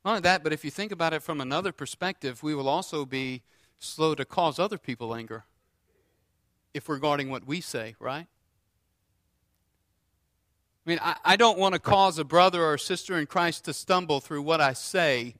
Not 0.04 0.10
only 0.10 0.22
that, 0.22 0.42
but 0.42 0.52
if 0.52 0.64
you 0.64 0.72
think 0.72 0.90
about 0.90 1.12
it 1.12 1.22
from 1.22 1.40
another 1.40 1.70
perspective, 1.70 2.42
we 2.42 2.52
will 2.52 2.68
also 2.68 3.06
be 3.06 3.42
slow 3.78 4.16
to 4.16 4.24
cause 4.24 4.58
other 4.58 4.76
people 4.76 5.14
anger 5.14 5.44
if 6.74 6.88
we're 6.88 6.98
guarding 6.98 7.30
what 7.30 7.46
we 7.46 7.60
say, 7.60 7.94
right? 8.00 8.26
I 10.84 10.90
mean, 10.90 10.98
I, 11.00 11.14
I 11.24 11.36
don't 11.36 11.58
want 11.58 11.74
to 11.74 11.78
cause 11.78 12.18
a 12.18 12.24
brother 12.24 12.64
or 12.64 12.76
sister 12.76 13.16
in 13.20 13.26
Christ 13.26 13.66
to 13.66 13.72
stumble 13.72 14.18
through 14.18 14.42
what 14.42 14.60
I 14.60 14.72
say 14.72 15.36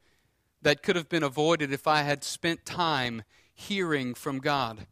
that 0.64 0.83
could 0.83 0.96
have 0.96 1.09
been 1.09 1.22
avoided 1.22 1.72
if 1.72 1.87
I 1.87 2.03
had 2.03 2.24
spent 2.24 2.64
time 2.64 3.22
hearing 3.55 4.14
from 4.14 4.40
God 4.40 4.87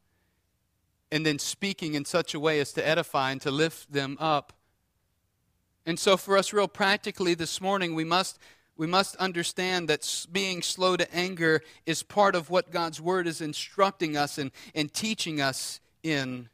and 1.10 1.26
then 1.26 1.38
speaking 1.38 1.94
in 1.94 2.04
such 2.04 2.34
a 2.34 2.40
way 2.40 2.60
as 2.60 2.72
to 2.74 2.86
edify 2.86 3.32
and 3.32 3.40
to 3.40 3.50
lift 3.50 3.90
them 3.92 4.16
up. 4.20 4.52
And 5.84 5.98
so, 5.98 6.16
for 6.16 6.38
us, 6.38 6.52
real 6.52 6.68
practically 6.68 7.34
this 7.34 7.60
morning, 7.60 7.94
we 7.94 8.04
must, 8.04 8.38
we 8.76 8.86
must 8.86 9.16
understand 9.16 9.88
that 9.88 10.26
being 10.30 10.62
slow 10.62 10.96
to 10.96 11.12
anger 11.14 11.62
is 11.86 12.02
part 12.02 12.34
of 12.34 12.50
what 12.50 12.70
God's 12.70 13.00
Word 13.00 13.26
is 13.26 13.40
instructing 13.40 14.16
us 14.16 14.38
and, 14.38 14.52
and 14.74 14.92
teaching 14.92 15.40
us 15.40 15.80
in. 16.02 16.50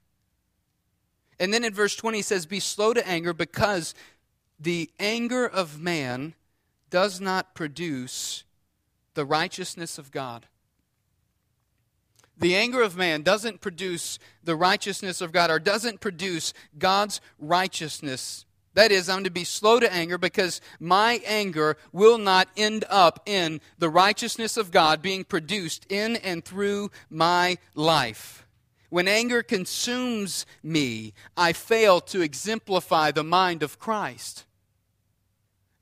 And 1.41 1.53
then 1.53 1.65
in 1.65 1.75
verse 1.75 1.95
20, 1.95 2.19
he 2.19 2.23
says, 2.23 2.47
Be 2.47 2.61
slow 2.61 2.95
to 2.95 3.07
anger 3.07 3.33
because 3.33 3.95
the 4.59 4.91
anger 4.99 5.47
of 5.47 5.81
man 5.81 6.35
does 6.89 7.21
not 7.21 7.55
produce 7.55 8.45
the 9.19 9.27
righteousness 9.27 9.99
of 9.99 10.13
God. 10.13 10.47
The 12.37 12.55
anger 12.55 12.83
of 12.83 12.97
man 12.97 13.23
doesn't 13.23 13.61
produce 13.61 14.21
the 14.45 14.55
righteousness 14.55 15.21
of 15.21 15.33
God 15.33 15.51
or 15.51 15.59
doesn't 15.59 15.99
produce 15.99 16.55
God's 16.79 17.21
righteousness. 17.37 18.45
That 18.75 18.93
is, 18.93 19.09
I'm 19.09 19.25
to 19.25 19.31
be 19.31 19.43
slow 19.43 19.81
to 19.81 19.93
anger 19.93 20.19
because 20.19 20.61
my 20.79 21.21
anger 21.27 21.77
will 21.91 22.17
not 22.17 22.47
end 22.57 22.85
up 22.89 23.25
in 23.27 23.61
the 23.77 23.91
righteousness 23.91 24.57
of 24.57 24.71
God 24.71 25.03
being 25.03 25.25
produced 25.25 25.85
in 25.91 26.15
and 26.15 26.45
through 26.45 26.93
my 27.11 27.59
life. 27.75 28.47
When 28.89 29.09
anger 29.09 29.43
consumes 29.43 30.47
me, 30.63 31.13
I 31.37 31.55
fail 31.55 32.01
to 32.03 32.21
exemplify 32.21 33.11
the 33.11 33.25
mind 33.25 33.65
of 33.65 33.81
Christ. 33.81 34.45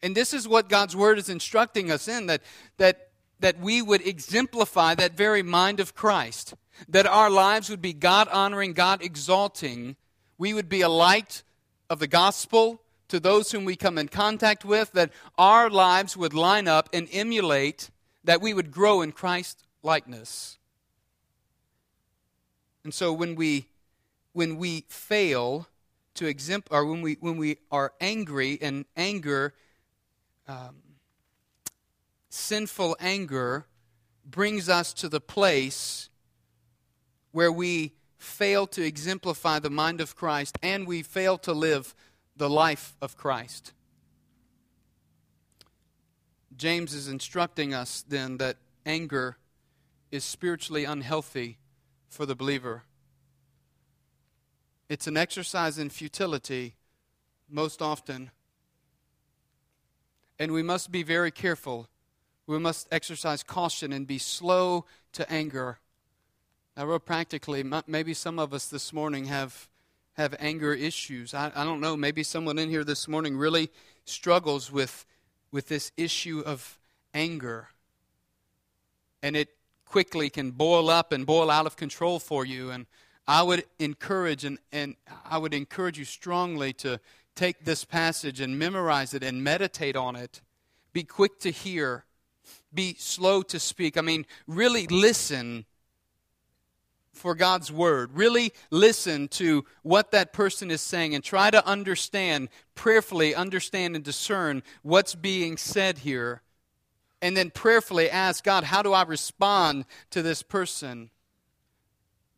And 0.03 0.17
this 0.17 0.33
is 0.33 0.49
what 0.49 0.71
God's 0.71 0.97
word 0.97 1.19
is 1.19 1.29
instructing 1.29 1.91
us 1.91 2.09
in 2.09 2.27
that, 2.29 2.41
that 2.79 3.06
that 3.41 3.59
we 3.59 3.83
would 3.83 4.07
exemplify 4.07 4.95
that 4.95 5.17
very 5.17 5.43
mind 5.43 5.81
of 5.81 5.95
Christ, 5.95 6.55
that 6.89 7.07
our 7.07 7.31
lives 7.31 7.69
would 7.69 7.83
be 7.83 7.93
God 7.93 8.29
honoring, 8.29 8.73
God 8.73 9.03
exalting. 9.03 9.97
We 10.39 10.55
would 10.55 10.69
be 10.69 10.81
a 10.81 10.89
light 10.89 11.43
of 11.89 11.99
the 11.99 12.07
gospel 12.07 12.83
to 13.09 13.21
those 13.21 13.53
whom 13.53 13.65
we 13.65 13.77
come 13.77 13.99
in 13.99 14.09
contact 14.09 14.65
with, 14.65 14.93
that 14.93 15.13
our 15.39 15.71
lives 15.71 16.17
would 16.17 16.35
line 16.35 16.67
up 16.67 16.89
and 16.93 17.09
emulate, 17.13 17.91
that 18.25 18.41
we 18.41 18.53
would 18.53 18.71
grow 18.71 19.03
in 19.03 19.13
Christ 19.13 19.65
likeness. 19.83 20.59
And 22.85 22.93
so 22.93 23.13
when 23.13 23.35
we 23.35 23.69
when 24.33 24.59
we 24.59 24.85
fail 24.89 25.67
to 26.15 26.27
exempt 26.27 26.69
or 26.71 26.85
when 26.85 27.03
we 27.03 27.17
when 27.21 27.37
we 27.37 27.59
are 27.71 27.93
angry 28.01 28.59
and 28.61 28.85
anger 28.97 29.55
um, 30.47 30.77
sinful 32.37 32.97
anger 33.01 33.67
brings 34.25 34.69
us 34.69 34.93
to 34.93 35.09
the 35.09 35.21
place 35.21 36.11
where 37.33 37.51
we 37.51 37.93
fail 38.19 38.67
to 38.67 38.85
exemplify 38.85 39.59
the 39.59 39.71
mind 39.71 40.01
of 40.01 40.17
Christ 40.17 40.59
and 40.63 40.87
we 40.87 41.03
fail 41.03 41.39
to 41.39 41.53
live 41.53 41.95
the 42.37 42.51
life 42.51 42.95
of 43.01 43.17
Christ. 43.17 43.73
James 46.57 46.95
is 46.95 47.09
instructing 47.09 47.75
us 47.75 48.05
then 48.09 48.39
that 48.39 48.57
anger 48.85 49.37
is 50.11 50.25
spiritually 50.25 50.85
unhealthy 50.85 51.59
for 52.09 52.25
the 52.27 52.35
believer. 52.35 52.85
It's 54.89 55.07
an 55.07 55.17
exercise 55.17 55.79
in 55.79 55.91
futility 55.91 56.77
most 57.51 57.83
often. 57.83 58.31
And 60.39 60.53
we 60.53 60.63
must 60.63 60.93
be 60.93 61.03
very 61.03 61.31
careful 61.31 61.89
we 62.47 62.59
must 62.59 62.87
exercise 62.93 63.43
caution 63.43 63.93
and 63.93 64.07
be 64.07 64.19
slow 64.19 64.85
to 65.13 65.31
anger. 65.31 65.79
Now, 66.77 66.87
real 66.87 66.99
practically, 66.99 67.65
maybe 67.87 68.15
some 68.15 68.39
of 68.39 68.53
us 68.53 68.69
this 68.69 68.93
morning 68.93 69.27
have 69.27 69.69
have 70.15 70.35
anger 70.39 70.73
issues. 70.73 71.35
I, 71.35 71.53
I 71.55 71.65
don't 71.65 71.81
know. 71.81 71.95
Maybe 71.95 72.23
someone 72.23 72.59
in 72.59 72.71
here 72.71 72.85
this 72.85 73.07
morning 73.07 73.37
really 73.37 73.71
struggles 74.05 74.73
with 74.73 75.05
with 75.51 75.69
this 75.69 75.93
issue 75.97 76.43
of 76.45 76.79
anger, 77.13 77.69
and 79.23 79.37
it 79.37 79.49
quickly 79.85 80.29
can 80.29 80.51
boil 80.51 80.91
up 80.91 81.13
and 81.13 81.25
boil 81.27 81.51
out 81.51 81.67
of 81.67 81.77
control 81.77 82.19
for 82.19 82.45
you. 82.45 82.71
And 82.71 82.87
I 83.27 83.43
would 83.43 83.65
encourage 83.79 84.45
and, 84.45 84.59
and 84.73 84.97
I 85.25 85.39
would 85.39 85.55
encourage 85.55 85.99
you 85.99 86.05
strongly 86.05 86.73
to 86.75 87.01
take 87.35 87.65
this 87.65 87.85
passage 87.85 88.41
and 88.41 88.59
memorize 88.59 89.15
it 89.15 89.23
and 89.23 89.43
meditate 89.43 89.97
on 89.97 90.17
it. 90.17 90.41
Be 90.93 91.05
quick 91.05 91.39
to 91.41 91.51
hear 91.51 92.05
be 92.77 92.95
slow 92.99 93.43
to 93.43 93.59
speak. 93.59 93.97
I 93.97 94.03
mean, 94.03 94.27
really 94.47 94.87
listen 94.87 95.65
for 97.13 97.35
God's 97.35 97.73
word. 97.73 98.11
Really 98.15 98.53
listen 98.71 99.27
to 99.29 99.65
what 99.83 100.13
that 100.13 100.33
person 100.33 100.71
is 100.71 100.81
saying 100.81 101.15
and 101.15 101.25
try 101.25 101.51
to 101.51 101.67
understand, 101.67 102.49
prayerfully 102.77 103.35
understand 103.35 103.97
and 103.97 104.05
discern 104.05 104.63
what's 104.83 105.17
being 105.17 105.57
said 105.57 105.99
here. 105.99 106.43
And 107.21 107.37
then 107.37 107.51
prayerfully 107.51 108.11
ask 108.11 108.45
God, 108.45 108.63
how 108.63 108.83
do 108.83 108.93
I 108.93 109.03
respond 109.03 109.87
to 110.11 110.23
this 110.23 110.43
person? 110.43 111.11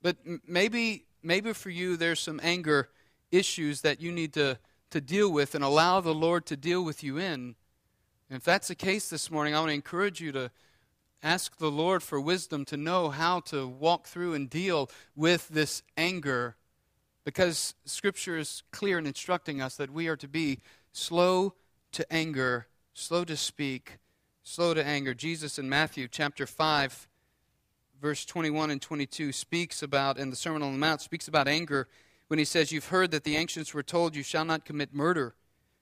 But 0.01 0.16
maybe 0.46 1.05
maybe 1.22 1.53
for 1.53 1.70
you 1.70 1.96
there's 1.96 2.20
some 2.20 2.40
anger 2.42 2.88
issues 3.31 3.83
that 3.83 4.01
you 4.01 4.12
need 4.12 4.33
to, 4.35 4.59
to 4.90 5.01
deal 5.01 5.31
with 5.31 5.55
and 5.55 5.62
allow 5.62 6.01
the 6.01 6.14
Lord 6.14 6.46
to 6.46 6.57
deal 6.57 6.85
with 6.85 7.03
you 7.03 7.18
in. 7.18 7.55
And 8.31 8.37
if 8.37 8.45
that's 8.45 8.69
the 8.69 8.75
case 8.75 9.09
this 9.09 9.31
morning, 9.31 9.55
I 9.55 9.61
want 9.61 9.71
to 9.71 9.75
encourage 9.75 10.21
you 10.21 10.33
to 10.33 10.51
ask 11.23 11.57
the 11.57 11.71
Lord 11.71 12.03
for 12.03 12.21
wisdom 12.21 12.64
to 12.67 12.77
know 12.77 13.09
how 13.09 13.41
to 13.41 13.67
walk 13.67 14.07
through 14.07 14.35
and 14.35 14.49
deal 14.49 14.91
with 15.17 15.49
this 15.49 15.83
anger 15.97 16.57
because 17.25 17.75
Scripture 17.85 18.38
is 18.38 18.62
clear 18.71 18.99
in 18.99 19.07
instructing 19.07 19.61
us 19.61 19.77
that 19.77 19.91
we 19.91 20.09
are 20.09 20.17
to 20.17 20.29
be 20.29 20.61
slow 20.93 21.55
to 21.93 22.11
anger, 22.12 22.67
slow 22.95 23.25
to 23.25 23.37
speak, 23.37 23.99
slow 24.43 24.73
to 24.73 24.83
anger. 24.85 25.12
Jesus 25.12 25.59
in 25.59 25.69
Matthew 25.69 26.09
chapter 26.09 26.47
5, 26.47 27.09
verse 28.01 28.25
21 28.25 28.71
and 28.71 28.81
22 28.81 29.33
speaks 29.33 29.83
about, 29.83 30.19
in 30.19 30.31
the 30.31 30.37
Sermon 30.37 30.62
on 30.62 30.73
the 30.73 30.79
Mount, 30.79 31.03
speaks 31.03 31.29
about 31.29 31.49
anger 31.49 31.88
when 32.29 32.38
he 32.38 32.45
says, 32.45 32.73
You've 32.73 32.88
heard 32.88 33.11
that 33.11 33.25
the 33.25 33.37
ancients 33.37 33.75
were 33.75 33.83
told, 33.83 34.17
You 34.17 34.23
shall 34.23 34.45
not 34.45 34.64
commit 34.64 34.95
murder. 34.95 35.35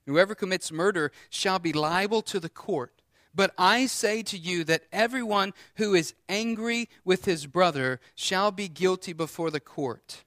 Whoever 0.06 0.34
commits 0.34 0.70
murder 0.70 1.10
shall 1.28 1.58
be 1.58 1.72
liable 1.72 2.22
to 2.22 2.40
the 2.40 2.48
court. 2.48 2.92
But 3.34 3.52
I 3.58 3.86
say 3.86 4.22
to 4.22 4.38
you 4.38 4.64
that 4.64 4.84
everyone 4.92 5.52
who 5.74 5.94
is 5.94 6.14
angry 6.28 6.88
with 7.04 7.26
his 7.26 7.46
brother 7.46 8.00
shall 8.14 8.50
be 8.50 8.68
guilty 8.68 9.12
before 9.12 9.50
the 9.50 9.60
court. 9.60 10.24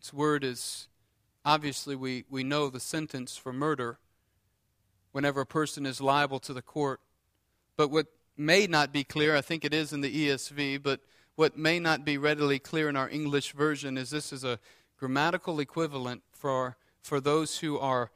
This 0.00 0.14
word 0.14 0.44
is 0.44 0.88
obviously, 1.44 1.94
we, 1.94 2.24
we 2.30 2.42
know 2.42 2.70
the 2.70 2.80
sentence 2.80 3.36
for 3.36 3.52
murder 3.52 3.98
whenever 5.10 5.42
a 5.42 5.46
person 5.46 5.84
is 5.84 6.00
liable 6.00 6.40
to 6.40 6.54
the 6.54 6.62
court. 6.62 7.00
But 7.76 7.90
what 7.90 8.06
may 8.36 8.66
not 8.66 8.92
be 8.92 9.04
clear, 9.04 9.36
I 9.36 9.42
think 9.42 9.64
it 9.64 9.74
is 9.74 9.92
in 9.92 10.00
the 10.00 10.28
ESV, 10.28 10.82
but 10.82 11.00
what 11.36 11.56
may 11.56 11.78
not 11.78 12.04
be 12.04 12.16
readily 12.18 12.58
clear 12.58 12.88
in 12.88 12.96
our 12.96 13.10
English 13.10 13.52
version 13.52 13.98
is 13.98 14.10
this 14.10 14.32
is 14.32 14.42
a 14.42 14.58
grammatical 14.98 15.60
equivalent 15.60 16.22
for 16.32 16.76
for 17.02 17.20
those 17.20 17.58
who 17.58 17.78
are 17.78 18.10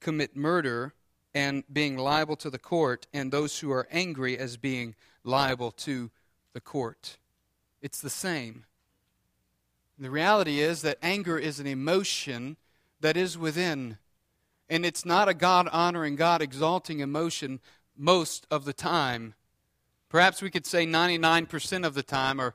commit 0.00 0.36
murder 0.36 0.94
and 1.34 1.64
being 1.72 1.96
liable 1.96 2.36
to 2.36 2.50
the 2.50 2.58
court 2.58 3.06
and 3.12 3.30
those 3.30 3.60
who 3.60 3.70
are 3.70 3.88
angry 3.90 4.38
as 4.38 4.56
being 4.56 4.94
liable 5.24 5.70
to 5.70 6.10
the 6.52 6.60
court. 6.60 7.18
It's 7.82 8.00
the 8.00 8.10
same. 8.10 8.64
The 9.98 10.10
reality 10.10 10.60
is 10.60 10.82
that 10.82 10.98
anger 11.02 11.38
is 11.38 11.60
an 11.60 11.66
emotion 11.66 12.56
that 13.00 13.16
is 13.16 13.36
within. 13.36 13.98
And 14.68 14.86
it's 14.86 15.04
not 15.04 15.28
a 15.28 15.34
God 15.34 15.68
honoring, 15.72 16.16
God 16.16 16.40
exalting 16.40 17.00
emotion 17.00 17.60
most 17.96 18.46
of 18.50 18.64
the 18.64 18.72
time. 18.72 19.34
Perhaps 20.08 20.40
we 20.40 20.50
could 20.50 20.66
say 20.66 20.86
99% 20.86 21.84
of 21.84 21.94
the 21.94 22.02
time, 22.02 22.40
or 22.40 22.54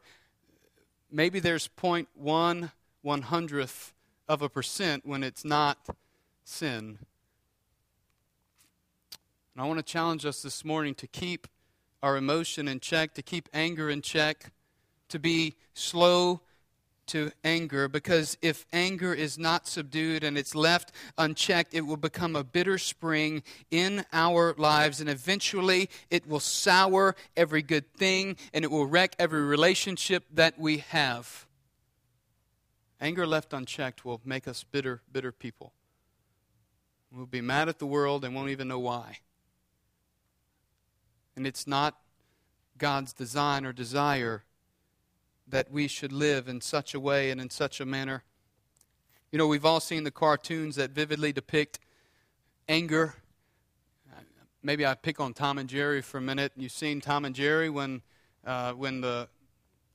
maybe 1.11 1.39
there's 1.39 1.67
0.1 1.67 2.71
one 3.01 3.21
hundredth 3.21 3.93
of 4.29 4.43
a 4.43 4.47
percent 4.47 5.05
when 5.05 5.23
it's 5.23 5.43
not 5.43 5.79
sin. 6.45 6.99
And 9.53 9.63
I 9.63 9.65
want 9.65 9.79
to 9.79 9.83
challenge 9.83 10.23
us 10.25 10.43
this 10.43 10.63
morning 10.63 10.93
to 10.95 11.07
keep 11.07 11.47
our 12.03 12.15
emotion 12.15 12.67
in 12.67 12.79
check, 12.79 13.15
to 13.15 13.23
keep 13.23 13.49
anger 13.53 13.89
in 13.89 14.03
check, 14.03 14.51
to 15.09 15.19
be 15.19 15.55
slow 15.73 16.41
to 17.07 17.31
anger 17.43 17.87
because 17.87 18.37
if 18.39 18.67
anger 18.71 19.15
is 19.15 19.39
not 19.39 19.67
subdued 19.67 20.23
and 20.23 20.37
it's 20.37 20.53
left 20.53 20.91
unchecked, 21.17 21.73
it 21.73 21.81
will 21.81 21.97
become 21.97 22.35
a 22.35 22.43
bitter 22.43 22.77
spring 22.77 23.41
in 23.71 24.05
our 24.13 24.53
lives 24.59 25.01
and 25.01 25.09
eventually 25.09 25.89
it 26.11 26.27
will 26.27 26.39
sour 26.39 27.15
every 27.35 27.63
good 27.63 27.91
thing 27.95 28.37
and 28.53 28.63
it 28.63 28.69
will 28.69 28.85
wreck 28.85 29.15
every 29.17 29.41
relationship 29.41 30.23
that 30.31 30.59
we 30.59 30.77
have. 30.77 31.47
Anger 33.01 33.25
left 33.25 33.53
unchecked 33.53 34.03
will 34.03 34.19
make 34.25 34.47
us 34.47 34.63
bitter, 34.63 35.01
bitter 35.11 35.31
people. 35.31 35.73
We'll 37.11 37.25
be 37.25 37.41
mad 37.41 37.69
at 37.69 37.79
the 37.79 37.85
world 37.85 38.25
and 38.25 38.35
won't 38.35 38.49
even 38.49 38.67
know 38.67 38.79
why. 38.79 39.19
And 41.35 41.47
it's 41.47 41.65
not 41.65 41.97
God's 42.77 43.13
design 43.13 43.65
or 43.65 43.73
desire 43.73 44.43
that 45.47 45.71
we 45.71 45.87
should 45.87 46.11
live 46.11 46.47
in 46.47 46.61
such 46.61 46.93
a 46.93 46.99
way 46.99 47.31
and 47.31 47.41
in 47.41 47.49
such 47.49 47.79
a 47.79 47.85
manner. 47.85 48.23
You 49.31 49.37
know, 49.37 49.47
we've 49.47 49.65
all 49.65 49.79
seen 49.79 50.03
the 50.03 50.11
cartoons 50.11 50.75
that 50.75 50.91
vividly 50.91 51.31
depict 51.31 51.79
anger. 52.67 53.15
Maybe 54.61 54.85
I 54.85 54.93
pick 54.93 55.19
on 55.19 55.33
Tom 55.33 55.57
and 55.57 55.69
Jerry 55.69 56.01
for 56.01 56.17
a 56.17 56.21
minute. 56.21 56.51
You've 56.57 56.71
seen 56.71 56.99
Tom 56.99 57.25
and 57.25 57.33
Jerry 57.33 57.69
when, 57.69 58.01
uh, 58.45 58.73
when 58.73 59.01
the 59.01 59.29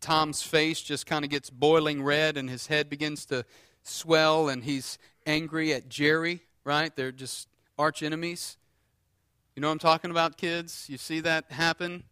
Tom's 0.04 0.42
face 0.42 0.82
just 0.82 1.06
kind 1.06 1.24
of 1.24 1.30
gets 1.30 1.48
boiling 1.48 2.02
red 2.02 2.36
and 2.36 2.50
his 2.50 2.66
head 2.66 2.90
begins 2.90 3.24
to 3.24 3.42
swell 3.84 4.50
and 4.50 4.62
he's 4.62 4.98
angry 5.24 5.72
at 5.72 5.88
Jerry, 5.88 6.42
right? 6.62 6.94
They're 6.94 7.10
just 7.10 7.48
arch 7.78 8.02
enemies. 8.02 8.58
You 9.56 9.62
know 9.62 9.68
what 9.68 9.72
I'm 9.72 9.78
talking 9.78 10.10
about, 10.10 10.36
kids? 10.36 10.84
You 10.90 10.98
see 10.98 11.20
that 11.20 11.50
happen? 11.50 12.04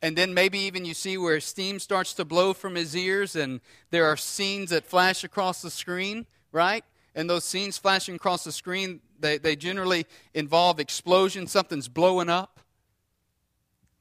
And 0.00 0.16
then 0.16 0.32
maybe 0.32 0.60
even 0.60 0.86
you 0.86 0.94
see 0.94 1.18
where 1.18 1.38
steam 1.40 1.78
starts 1.78 2.14
to 2.14 2.24
blow 2.24 2.54
from 2.54 2.74
his 2.74 2.96
ears, 2.96 3.36
and 3.36 3.60
there 3.90 4.06
are 4.06 4.16
scenes 4.16 4.70
that 4.70 4.86
flash 4.86 5.22
across 5.22 5.60
the 5.60 5.70
screen, 5.70 6.24
right? 6.52 6.86
And 7.14 7.28
those 7.28 7.44
scenes 7.44 7.76
flashing 7.76 8.14
across 8.14 8.44
the 8.44 8.52
screen, 8.52 9.00
they, 9.20 9.36
they 9.36 9.56
generally 9.56 10.06
involve 10.32 10.80
explosion, 10.80 11.46
something's 11.48 11.88
blowing 11.88 12.30
up. 12.30 12.60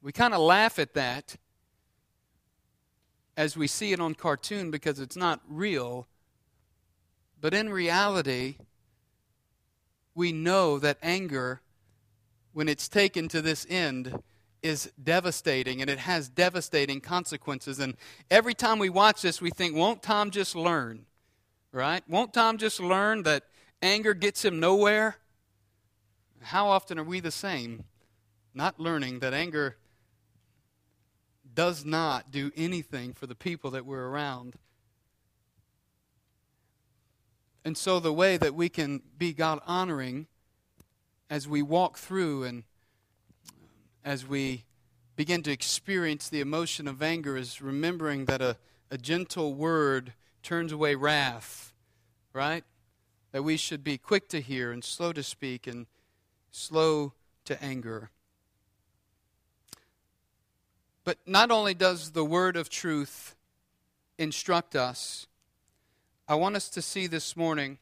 We 0.02 0.14
kind 0.14 0.34
of 0.34 0.40
laugh 0.40 0.80
at 0.80 0.94
that 0.94 1.36
as 3.38 3.58
we 3.58 3.68
see 3.68 3.92
it 3.92 4.00
on 4.00 4.16
cartoon 4.16 4.72
because 4.72 5.00
it's 5.00 5.16
not 5.16 5.42
real. 5.48 6.08
But 7.42 7.54
in 7.54 7.70
reality, 7.70 8.58
we 10.14 10.32
know 10.32 10.80
that 10.80 10.98
anger, 11.02 11.62
when 12.54 12.70
it's 12.70 12.88
taken 12.88 13.28
to 13.30 13.42
this 13.42 13.66
end, 13.70 14.22
is 14.64 14.92
devastating 15.02 15.82
and 15.82 15.90
it 15.90 16.00
has 16.00 16.28
devastating 16.28 17.00
consequences. 17.02 17.80
And 17.80 17.96
every 18.32 18.54
time 18.54 18.80
we 18.80 18.90
watch 18.90 19.22
this, 19.22 19.42
we 19.42 19.52
think, 19.52 19.76
won't 19.76 20.02
Tom 20.02 20.32
just 20.32 20.56
learn? 20.56 21.06
Right? 21.72 22.04
Won't 22.08 22.34
Tom 22.34 22.58
just 22.58 22.80
learn 22.80 23.24
that 23.24 23.44
anger 23.82 24.14
gets 24.14 24.44
him 24.44 24.60
nowhere? 24.60 25.18
How 26.42 26.68
often 26.68 26.98
are 26.98 27.04
we 27.04 27.20
the 27.20 27.32
same? 27.32 27.84
Not 28.54 28.80
learning 28.80 29.20
that 29.20 29.34
anger 29.34 29.76
does 31.56 31.86
not 31.86 32.32
do 32.32 32.52
anything 32.56 33.14
for 33.14 33.26
the 33.26 33.36
people 33.36 33.72
that 33.72 33.86
we're 33.86 34.08
around. 34.08 34.56
And 37.64 37.76
so, 37.76 38.00
the 38.00 38.14
way 38.14 38.38
that 38.38 38.54
we 38.54 38.70
can 38.70 39.02
be 39.18 39.34
God 39.34 39.60
honoring 39.66 40.28
as 41.30 41.48
we 41.48 41.64
walk 41.64 41.98
through 41.98 42.44
and 42.44 42.64
as 44.04 44.28
we 44.28 44.66
begin 45.16 45.42
to 45.44 45.52
experience 45.52 46.30
the 46.30 46.42
emotion 46.42 46.88
of 46.88 47.02
anger 47.02 47.36
is 47.38 47.62
remembering 47.62 48.26
that 48.26 48.42
a, 48.42 48.58
a 48.92 48.98
gentle 48.98 49.54
word 49.56 50.14
turns 50.44 50.72
away 50.72 50.94
wrath, 50.94 51.74
right? 52.34 52.64
That 53.32 53.44
we 53.44 53.58
should 53.58 53.84
be 53.84 53.98
quick 53.98 54.30
to 54.30 54.42
hear 54.42 54.72
and 54.72 54.84
slow 54.84 55.12
to 55.14 55.24
speak 55.24 55.66
and 55.66 55.88
slow 56.52 57.14
to 57.46 57.62
anger. 57.64 58.12
But 61.06 61.18
not 61.26 61.52
only 61.52 61.74
does 61.74 62.12
the 62.12 62.26
word 62.26 62.58
of 62.58 62.70
truth 62.70 63.36
instruct 64.18 64.76
us, 64.76 65.28
I 66.28 66.36
want 66.36 66.56
us 66.58 66.68
to 66.70 66.82
see 66.82 67.08
this 67.08 67.38
morning 67.38 67.78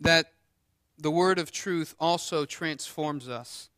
that 0.00 0.32
the 0.98 1.10
word 1.10 1.38
of 1.38 1.52
truth 1.52 1.94
also 2.00 2.44
transforms 2.44 3.28
us 3.28 3.68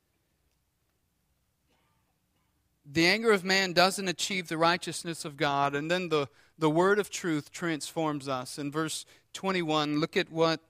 the 2.90 3.07
anger 3.07 3.33
of 3.33 3.44
man 3.44 3.72
doesn't 3.72 4.09
achieve 4.09 4.48
the 4.48 4.57
righteousness 4.57 5.24
of 5.24 5.37
God. 5.37 5.74
And 5.74 5.90
then 5.90 6.09
the, 6.09 6.29
the 6.59 6.70
word 6.70 6.98
of 6.98 7.11
truth 7.11 7.51
transforms 7.53 8.29
us. 8.29 8.59
In 8.59 8.72
verse 8.72 9.05
21, 9.35 10.01
look 10.01 10.16
at 10.16 10.31
what 10.31 10.61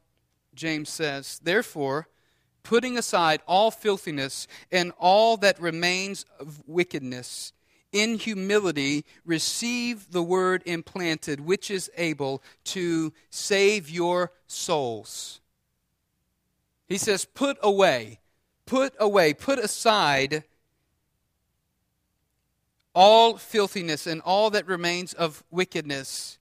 James 0.54 0.88
says. 0.88 1.40
Therefore, 1.42 2.08
putting 2.64 2.98
aside 2.98 3.40
all 3.46 3.70
filthiness 3.70 4.48
and 4.72 4.92
all 4.98 5.36
that 5.38 5.60
remains 5.60 6.24
of 6.40 6.60
wickedness, 6.66 7.52
in 7.92 8.18
humility 8.18 9.04
receive 9.24 10.10
the 10.10 10.22
word 10.22 10.62
implanted, 10.66 11.40
which 11.40 11.70
is 11.70 11.90
able 11.96 12.42
to 12.64 13.12
save 13.30 13.88
your 13.88 14.32
souls. 14.46 15.40
He 16.86 16.98
says, 16.98 17.24
put 17.24 17.58
away, 17.62 18.20
put 18.66 18.94
away, 18.98 19.34
put 19.34 19.58
aside 19.58 20.44
all 22.94 23.36
filthiness 23.36 24.06
and 24.06 24.20
all 24.22 24.50
that 24.50 24.66
remains 24.66 25.12
of 25.12 25.44
wickedness. 25.50 26.38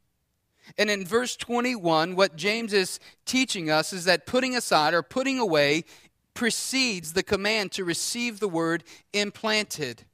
And 0.77 0.89
in 0.89 1.05
verse 1.05 1.35
21, 1.35 2.15
what 2.15 2.35
James 2.35 2.73
is 2.73 2.99
teaching 3.25 3.69
us 3.69 3.93
is 3.93 4.05
that 4.05 4.25
putting 4.25 4.55
aside 4.55 4.93
or 4.93 5.03
putting 5.03 5.39
away 5.39 5.85
precedes 6.33 7.13
the 7.13 7.23
command 7.23 7.71
to 7.73 7.83
receive 7.83 8.39
the 8.39 8.47
word 8.47 8.83
implanted. 9.13 10.05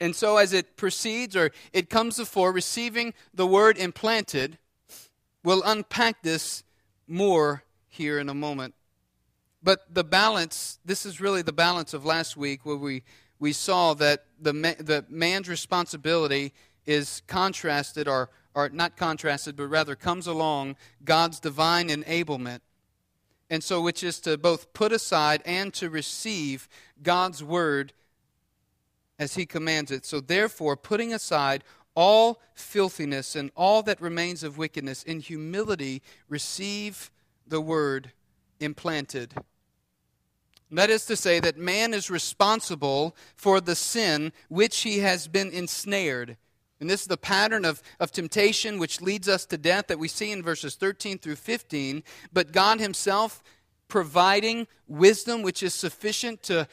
And 0.00 0.14
so, 0.14 0.36
as 0.36 0.52
it 0.52 0.76
proceeds 0.76 1.36
or 1.36 1.50
it 1.72 1.88
comes 1.88 2.18
before 2.18 2.52
receiving 2.52 3.14
the 3.32 3.46
word 3.46 3.78
implanted, 3.78 4.58
we'll 5.42 5.62
unpack 5.62 6.22
this 6.22 6.64
more 7.06 7.62
here 7.88 8.18
in 8.18 8.28
a 8.28 8.34
moment. 8.34 8.74
But 9.62 9.94
the 9.94 10.04
balance, 10.04 10.78
this 10.84 11.06
is 11.06 11.20
really 11.20 11.42
the 11.42 11.52
balance 11.52 11.94
of 11.94 12.04
last 12.04 12.36
week 12.36 12.66
where 12.66 12.76
we 12.76 13.02
we 13.38 13.52
saw 13.52 13.94
that 13.94 14.24
the, 14.40 14.52
the 14.52 15.04
man's 15.08 15.48
responsibility 15.48 16.52
is 16.86 17.22
contrasted, 17.26 18.08
or, 18.08 18.30
or 18.54 18.68
not 18.68 18.96
contrasted, 18.96 19.56
but 19.56 19.66
rather 19.66 19.94
comes 19.94 20.26
along 20.26 20.76
God's 21.04 21.40
divine 21.40 21.88
enablement. 21.88 22.60
And 23.50 23.62
so, 23.62 23.80
which 23.80 24.02
is 24.02 24.20
to 24.20 24.38
both 24.38 24.72
put 24.72 24.92
aside 24.92 25.42
and 25.44 25.74
to 25.74 25.90
receive 25.90 26.68
God's 27.02 27.44
word 27.44 27.92
as 29.18 29.34
he 29.34 29.46
commands 29.46 29.90
it. 29.90 30.04
So, 30.04 30.20
therefore, 30.20 30.76
putting 30.76 31.12
aside 31.12 31.64
all 31.94 32.40
filthiness 32.54 33.36
and 33.36 33.50
all 33.56 33.82
that 33.84 34.00
remains 34.00 34.42
of 34.42 34.58
wickedness, 34.58 35.02
in 35.02 35.20
humility, 35.20 36.02
receive 36.28 37.10
the 37.46 37.60
word 37.60 38.12
implanted 38.60 39.34
that 40.78 40.90
is 40.90 41.04
to 41.06 41.16
say, 41.16 41.40
that 41.40 41.56
man 41.56 41.94
is 41.94 42.10
responsible 42.10 43.16
for 43.36 43.60
the 43.60 43.76
sin 43.76 44.32
which 44.48 44.80
he 44.80 45.00
has 45.00 45.28
been 45.28 45.50
ensnared. 45.50 46.36
And 46.80 46.90
this 46.90 47.02
is 47.02 47.06
the 47.06 47.16
pattern 47.16 47.64
of, 47.64 47.82
of 48.00 48.10
temptation 48.10 48.78
which 48.78 49.00
leads 49.00 49.28
us 49.28 49.46
to 49.46 49.58
death 49.58 49.86
that 49.86 49.98
we 49.98 50.08
see 50.08 50.32
in 50.32 50.42
verses 50.42 50.74
13 50.74 51.18
through 51.18 51.36
15. 51.36 52.02
But 52.32 52.52
God 52.52 52.80
Himself 52.80 53.42
providing 53.88 54.66
wisdom 54.88 55.42
which 55.42 55.62
is 55.62 55.72
sufficient 55.72 56.42
to 56.44 56.66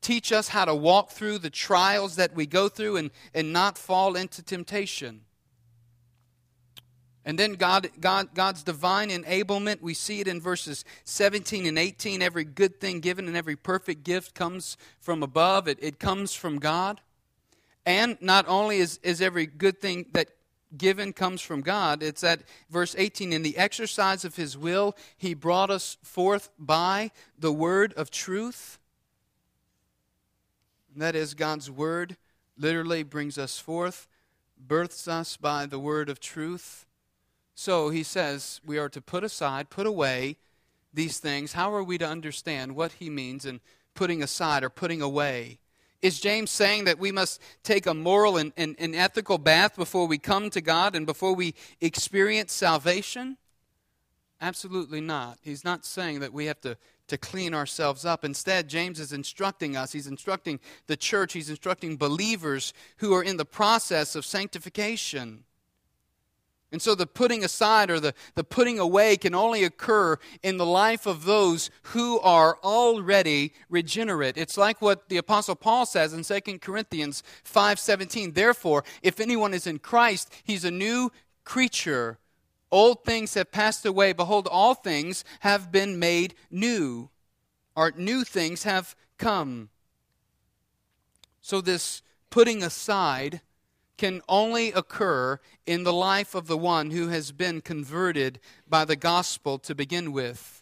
teach 0.00 0.32
us 0.32 0.48
how 0.48 0.64
to 0.64 0.74
walk 0.74 1.10
through 1.10 1.38
the 1.38 1.50
trials 1.50 2.16
that 2.16 2.34
we 2.34 2.46
go 2.46 2.68
through 2.68 2.96
and, 2.96 3.10
and 3.34 3.52
not 3.52 3.76
fall 3.76 4.16
into 4.16 4.42
temptation. 4.42 5.22
And 7.24 7.38
then 7.38 7.52
God, 7.52 7.90
God, 8.00 8.28
God's 8.32 8.62
divine 8.62 9.10
enablement, 9.10 9.82
we 9.82 9.92
see 9.92 10.20
it 10.20 10.28
in 10.28 10.40
verses 10.40 10.82
17 11.04 11.66
and 11.66 11.78
18. 11.78 12.22
Every 12.22 12.44
good 12.44 12.80
thing 12.80 13.00
given 13.00 13.28
and 13.28 13.36
every 13.36 13.54
perfect 13.54 14.02
gift 14.02 14.34
comes 14.34 14.78
from 14.98 15.22
above, 15.22 15.68
it, 15.68 15.78
it 15.82 15.98
comes 15.98 16.32
from 16.32 16.58
God. 16.58 17.02
And 17.84 18.16
not 18.22 18.46
only 18.48 18.78
is, 18.78 18.98
is 19.02 19.20
every 19.20 19.44
good 19.44 19.78
thing 19.78 20.06
that 20.12 20.28
given 20.76 21.12
comes 21.12 21.42
from 21.42 21.60
God, 21.60 22.02
it's 22.02 22.22
that 22.22 22.40
verse 22.70 22.94
18 22.96 23.32
in 23.32 23.42
the 23.42 23.58
exercise 23.58 24.24
of 24.24 24.36
his 24.36 24.56
will, 24.56 24.96
he 25.16 25.34
brought 25.34 25.70
us 25.70 25.98
forth 26.02 26.48
by 26.58 27.10
the 27.38 27.52
word 27.52 27.92
of 27.94 28.10
truth. 28.10 28.78
And 30.98 31.02
that 31.04 31.14
is, 31.14 31.34
God's 31.34 31.70
word 31.70 32.16
literally 32.56 33.04
brings 33.04 33.38
us 33.38 33.60
forth, 33.60 34.08
births 34.58 35.06
us 35.06 35.36
by 35.36 35.64
the 35.64 35.78
word 35.78 36.08
of 36.08 36.18
truth. 36.18 36.86
So 37.54 37.90
he 37.90 38.02
says 38.02 38.60
we 38.66 38.78
are 38.78 38.88
to 38.88 39.00
put 39.00 39.22
aside, 39.22 39.70
put 39.70 39.86
away 39.86 40.38
these 40.92 41.20
things. 41.20 41.52
How 41.52 41.72
are 41.72 41.84
we 41.84 41.98
to 41.98 42.04
understand 42.04 42.74
what 42.74 42.94
he 42.94 43.10
means 43.10 43.46
in 43.46 43.60
putting 43.94 44.24
aside 44.24 44.64
or 44.64 44.70
putting 44.70 45.00
away. 45.00 45.60
Is 46.02 46.18
James 46.18 46.50
saying 46.50 46.86
that 46.86 46.98
we 46.98 47.12
must 47.12 47.40
take 47.62 47.86
a 47.86 47.94
moral 47.94 48.36
and, 48.36 48.52
and, 48.56 48.74
and, 48.80 48.96
ethical 48.96 49.38
bath 49.38 49.76
before 49.76 50.08
we 50.08 50.18
come 50.18 50.50
to 50.50 50.60
God 50.60 50.96
and 50.96 51.06
before 51.06 51.32
we 51.32 51.54
experience 51.80 52.52
salvation? 52.52 53.36
Absolutely 54.40 55.00
not. 55.00 55.38
He's 55.42 55.64
not 55.64 55.84
saying 55.84 56.18
that 56.20 56.32
we 56.32 56.46
have 56.46 56.60
to, 56.62 56.76
to 57.08 57.18
clean 57.18 57.54
ourselves 57.54 58.04
up. 58.04 58.24
Instead, 58.24 58.68
James 58.68 59.00
is 59.00 59.12
instructing 59.12 59.76
us, 59.76 59.92
he's 59.92 60.06
instructing 60.06 60.60
the 60.86 60.96
church, 60.96 61.32
he's 61.32 61.50
instructing 61.50 61.96
believers 61.96 62.72
who 62.98 63.12
are 63.14 63.22
in 63.22 63.36
the 63.36 63.44
process 63.44 64.14
of 64.14 64.24
sanctification. 64.24 65.44
And 66.70 66.82
so 66.82 66.94
the 66.94 67.06
putting 67.06 67.44
aside 67.44 67.90
or 67.90 67.98
the, 67.98 68.12
the 68.34 68.44
putting 68.44 68.78
away 68.78 69.16
can 69.16 69.34
only 69.34 69.64
occur 69.64 70.18
in 70.42 70.58
the 70.58 70.66
life 70.66 71.06
of 71.06 71.24
those 71.24 71.70
who 71.82 72.20
are 72.20 72.58
already 72.62 73.54
regenerate. 73.70 74.36
It's 74.36 74.58
like 74.58 74.82
what 74.82 75.08
the 75.08 75.16
apostle 75.16 75.56
Paul 75.56 75.86
says 75.86 76.12
in 76.12 76.24
2 76.24 76.58
Corinthians 76.58 77.22
5:17. 77.42 78.34
Therefore, 78.34 78.84
if 79.02 79.18
anyone 79.18 79.54
is 79.54 79.66
in 79.66 79.78
Christ, 79.78 80.30
he's 80.44 80.64
a 80.64 80.70
new 80.70 81.10
creature. 81.44 82.18
Old 82.70 83.04
things 83.04 83.34
have 83.34 83.50
passed 83.50 83.86
away. 83.86 84.12
Behold, 84.12 84.46
all 84.50 84.74
things 84.74 85.24
have 85.40 85.72
been 85.72 85.98
made 85.98 86.34
new. 86.50 87.10
Or 87.74 87.92
new 87.96 88.24
things 88.24 88.64
have 88.64 88.94
come. 89.16 89.70
So 91.40 91.60
this 91.60 92.02
putting 92.30 92.62
aside 92.62 93.40
can 93.96 94.20
only 94.28 94.72
occur 94.72 95.40
in 95.66 95.84
the 95.84 95.92
life 95.92 96.34
of 96.34 96.46
the 96.46 96.58
one 96.58 96.90
who 96.90 97.08
has 97.08 97.32
been 97.32 97.60
converted 97.60 98.38
by 98.68 98.84
the 98.84 98.96
gospel 98.96 99.58
to 99.58 99.74
begin 99.74 100.12
with. 100.12 100.57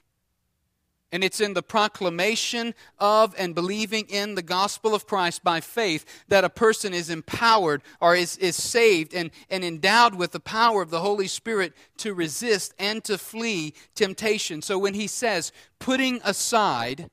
And 1.16 1.24
it's 1.24 1.40
in 1.40 1.54
the 1.54 1.62
proclamation 1.62 2.74
of 2.98 3.34
and 3.38 3.54
believing 3.54 4.04
in 4.10 4.34
the 4.34 4.42
gospel 4.42 4.94
of 4.94 5.06
Christ 5.06 5.42
by 5.42 5.62
faith 5.62 6.04
that 6.28 6.44
a 6.44 6.50
person 6.50 6.92
is 6.92 7.08
empowered 7.08 7.80
or 8.02 8.14
is, 8.14 8.36
is 8.36 8.54
saved 8.54 9.14
and, 9.14 9.30
and 9.48 9.64
endowed 9.64 10.14
with 10.14 10.32
the 10.32 10.40
power 10.40 10.82
of 10.82 10.90
the 10.90 11.00
Holy 11.00 11.26
Spirit 11.26 11.72
to 11.96 12.12
resist 12.12 12.74
and 12.78 13.02
to 13.04 13.16
flee 13.16 13.72
temptation. 13.94 14.60
So 14.60 14.78
when 14.78 14.92
he 14.92 15.06
says, 15.06 15.52
putting 15.78 16.20
aside, 16.22 17.08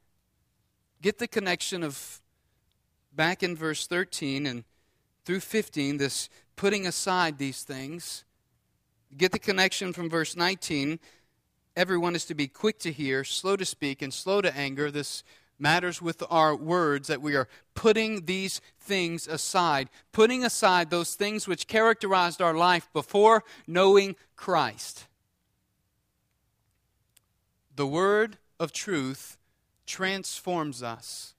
get 1.01 1.17
the 1.17 1.27
connection 1.29 1.81
of 1.81 2.19
back 3.15 3.41
in 3.41 3.55
verse 3.55 3.87
13 3.87 4.45
and 4.45 4.65
through 5.23 5.39
15, 5.39 5.95
this 5.95 6.27
putting 6.57 6.85
aside 6.85 7.37
these 7.37 7.63
things. 7.63 8.25
Get 9.15 9.31
the 9.31 9.39
connection 9.39 9.93
from 9.93 10.09
verse 10.09 10.35
19. 10.35 10.99
Everyone 11.75 12.15
is 12.15 12.25
to 12.25 12.35
be 12.35 12.47
quick 12.47 12.77
to 12.79 12.91
hear, 12.91 13.23
slow 13.23 13.55
to 13.55 13.65
speak, 13.65 14.01
and 14.01 14.13
slow 14.13 14.41
to 14.41 14.55
anger. 14.55 14.91
This 14.91 15.23
matters 15.57 16.01
with 16.01 16.21
our 16.29 16.55
words 16.55 17.07
that 17.07 17.21
we 17.21 17.35
are 17.35 17.47
putting 17.73 18.25
these 18.25 18.61
things 18.79 19.27
aside, 19.27 19.89
putting 20.11 20.43
aside 20.43 20.89
those 20.89 21.15
things 21.15 21.47
which 21.47 21.67
characterized 21.67 22.41
our 22.41 22.53
life 22.53 22.89
before 22.93 23.43
knowing 23.65 24.15
Christ. 24.35 25.07
The 27.75 27.87
word 27.87 28.37
of 28.59 28.71
truth 28.71 29.37
transforms 29.87 30.83
us, 30.83 31.33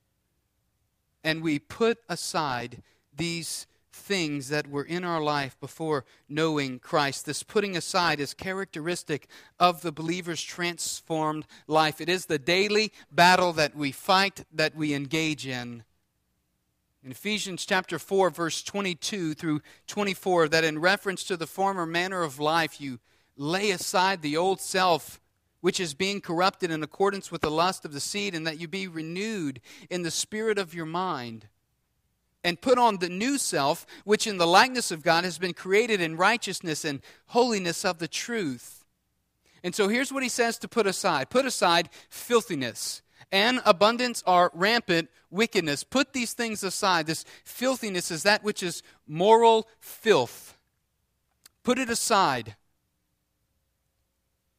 and 1.22 1.42
we 1.42 1.58
put 1.58 1.98
aside 2.08 2.82
these 3.16 3.66
things 3.94 4.48
that 4.48 4.66
were 4.66 4.84
in 4.84 5.04
our 5.04 5.22
life 5.22 5.58
before 5.60 6.04
knowing 6.28 6.78
Christ. 6.78 7.24
This 7.24 7.42
putting 7.42 7.76
aside 7.76 8.20
is 8.20 8.34
characteristic 8.34 9.28
of 9.58 9.82
the 9.82 9.92
believer's 9.92 10.42
transformed 10.42 11.46
life. 11.66 12.00
It 12.00 12.08
is 12.08 12.26
the 12.26 12.38
daily 12.38 12.92
battle 13.10 13.52
that 13.54 13.76
we 13.76 13.92
fight, 13.92 14.44
that 14.52 14.74
we 14.76 14.94
engage 14.94 15.46
in. 15.46 15.84
In 17.02 17.10
Ephesians 17.10 17.64
chapter 17.64 17.98
4, 17.98 18.30
verse 18.30 18.62
22 18.62 19.34
through 19.34 19.60
24, 19.86 20.48
that 20.48 20.64
in 20.64 20.78
reference 20.78 21.22
to 21.24 21.36
the 21.36 21.46
former 21.46 21.86
manner 21.86 22.22
of 22.22 22.40
life, 22.40 22.80
you 22.80 22.98
lay 23.36 23.70
aside 23.70 24.22
the 24.22 24.36
old 24.36 24.60
self 24.60 25.20
which 25.60 25.80
is 25.80 25.94
being 25.94 26.20
corrupted 26.20 26.70
in 26.70 26.82
accordance 26.82 27.30
with 27.30 27.40
the 27.40 27.50
lust 27.50 27.86
of 27.86 27.94
the 27.94 28.00
seed, 28.00 28.34
and 28.34 28.46
that 28.46 28.60
you 28.60 28.68
be 28.68 28.86
renewed 28.86 29.62
in 29.88 30.02
the 30.02 30.10
spirit 30.10 30.58
of 30.58 30.74
your 30.74 30.84
mind 30.84 31.48
and 32.44 32.60
put 32.60 32.78
on 32.78 32.98
the 32.98 33.08
new 33.08 33.38
self, 33.38 33.86
which 34.04 34.26
in 34.26 34.36
the 34.36 34.46
likeness 34.46 34.90
of 34.90 35.02
God 35.02 35.24
has 35.24 35.38
been 35.38 35.54
created 35.54 36.00
in 36.00 36.16
righteousness 36.16 36.84
and 36.84 37.00
holiness 37.28 37.84
of 37.84 37.98
the 37.98 38.06
truth. 38.06 38.84
And 39.64 39.74
so 39.74 39.88
here's 39.88 40.12
what 40.12 40.22
he 40.22 40.28
says 40.28 40.58
to 40.58 40.68
put 40.68 40.86
aside 40.86 41.30
put 41.30 41.46
aside 41.46 41.88
filthiness 42.10 43.00
and 43.32 43.62
abundance 43.64 44.22
are 44.26 44.50
rampant 44.54 45.08
wickedness. 45.30 45.82
Put 45.82 46.12
these 46.12 46.34
things 46.34 46.62
aside. 46.62 47.06
This 47.06 47.24
filthiness 47.44 48.10
is 48.10 48.22
that 48.24 48.44
which 48.44 48.62
is 48.62 48.82
moral 49.08 49.66
filth. 49.80 50.56
Put 51.62 51.78
it 51.78 51.88
aside. 51.88 52.56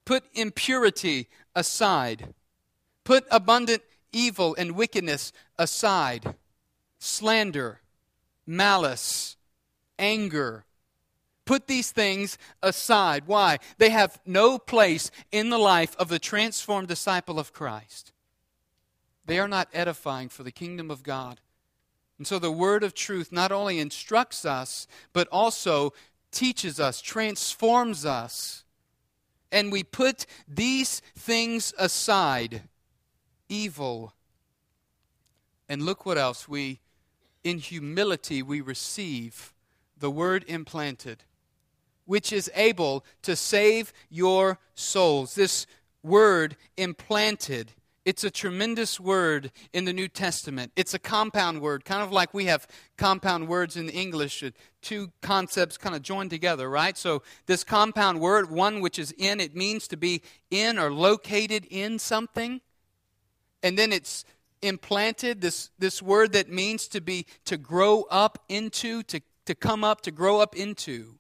Put 0.03 0.23
impurity 0.33 1.29
aside. 1.55 2.33
Put 3.03 3.25
abundant 3.29 3.83
evil 4.11 4.55
and 4.57 4.71
wickedness 4.71 5.31
aside 5.57 6.35
slander, 7.05 7.81
malice, 8.45 9.37
anger. 9.99 10.65
Put 11.45 11.67
these 11.67 11.91
things 11.91 12.37
aside. 12.63 13.23
Why? 13.27 13.59
They 13.77 13.91
have 13.91 14.19
no 14.25 14.57
place 14.57 15.11
in 15.31 15.49
the 15.49 15.59
life 15.59 15.95
of 15.97 16.09
the 16.09 16.19
transformed 16.19 16.87
disciple 16.87 17.39
of 17.39 17.53
Christ. 17.53 18.11
They 19.25 19.39
are 19.39 19.47
not 19.47 19.69
edifying 19.73 20.29
for 20.29 20.43
the 20.43 20.51
kingdom 20.51 20.89
of 20.89 21.03
God. 21.03 21.39
And 22.17 22.25
so 22.25 22.39
the 22.39 22.51
word 22.51 22.83
of 22.83 22.93
truth 22.93 23.31
not 23.31 23.51
only 23.51 23.79
instructs 23.79 24.45
us, 24.45 24.87
but 25.13 25.27
also 25.31 25.93
teaches 26.31 26.79
us, 26.79 27.01
transforms 27.01 28.05
us. 28.05 28.63
And 29.51 29.71
we 29.71 29.83
put 29.83 30.25
these 30.47 31.01
things 31.17 31.73
aside 31.77 32.63
evil. 33.49 34.13
And 35.69 35.83
look 35.83 36.05
what 36.05 36.17
else 36.17 36.47
we 36.47 36.79
in 37.45 37.59
humility 37.59 38.41
we 38.41 38.59
receive 38.59 39.53
the 39.97 40.11
word 40.11 40.43
implanted, 40.47 41.23
which 42.03 42.33
is 42.33 42.51
able 42.55 43.05
to 43.21 43.35
save 43.35 43.93
your 44.09 44.59
souls. 44.73 45.35
This 45.35 45.65
word 46.03 46.57
implanted. 46.75 47.71
It's 48.03 48.23
a 48.23 48.31
tremendous 48.31 48.99
word 48.99 49.51
in 49.73 49.85
the 49.85 49.93
New 49.93 50.07
Testament. 50.07 50.71
It's 50.75 50.93
a 50.93 50.99
compound 50.99 51.61
word, 51.61 51.85
kind 51.85 52.03
of 52.03 52.11
like 52.11 52.33
we 52.33 52.45
have 52.45 52.67
compound 52.97 53.47
words 53.47 53.77
in 53.77 53.89
English, 53.89 54.43
uh, 54.43 54.51
two 54.81 55.11
concepts 55.21 55.77
kind 55.77 55.95
of 55.95 56.01
joined 56.01 56.31
together, 56.31 56.69
right? 56.69 56.97
So, 56.97 57.23
this 57.45 57.63
compound 57.63 58.19
word, 58.19 58.51
one 58.51 58.81
which 58.81 58.99
is 58.99 59.11
in, 59.17 59.39
it 59.39 59.55
means 59.55 59.87
to 59.87 59.97
be 59.97 60.21
in 60.51 60.77
or 60.77 60.91
located 60.91 61.65
in 61.69 61.97
something. 61.97 62.61
And 63.63 63.77
then 63.77 63.91
it's 63.91 64.23
implanted, 64.61 65.41
this, 65.41 65.69
this 65.79 66.01
word 66.01 66.33
that 66.33 66.49
means 66.49 66.87
to 66.89 67.01
be, 67.01 67.25
to 67.45 67.57
grow 67.57 68.03
up 68.09 68.43
into, 68.49 69.03
to, 69.03 69.21
to 69.45 69.55
come 69.55 69.83
up, 69.83 70.01
to 70.01 70.11
grow 70.11 70.39
up 70.39 70.55
into. 70.55 71.15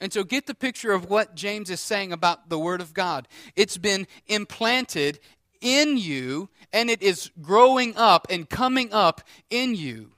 And 0.00 0.12
so 0.12 0.24
get 0.24 0.46
the 0.46 0.54
picture 0.54 0.92
of 0.92 1.08
what 1.08 1.34
James 1.34 1.70
is 1.70 1.80
saying 1.80 2.12
about 2.12 2.50
the 2.50 2.58
Word 2.58 2.80
of 2.80 2.92
God. 2.92 3.28
It's 3.54 3.78
been 3.78 4.06
implanted 4.26 5.20
in 5.60 5.96
you, 5.96 6.50
and 6.72 6.90
it 6.90 7.02
is 7.02 7.30
growing 7.40 7.96
up 7.96 8.26
and 8.30 8.48
coming 8.48 8.92
up 8.92 9.22
in 9.48 9.74
you. 9.74 10.12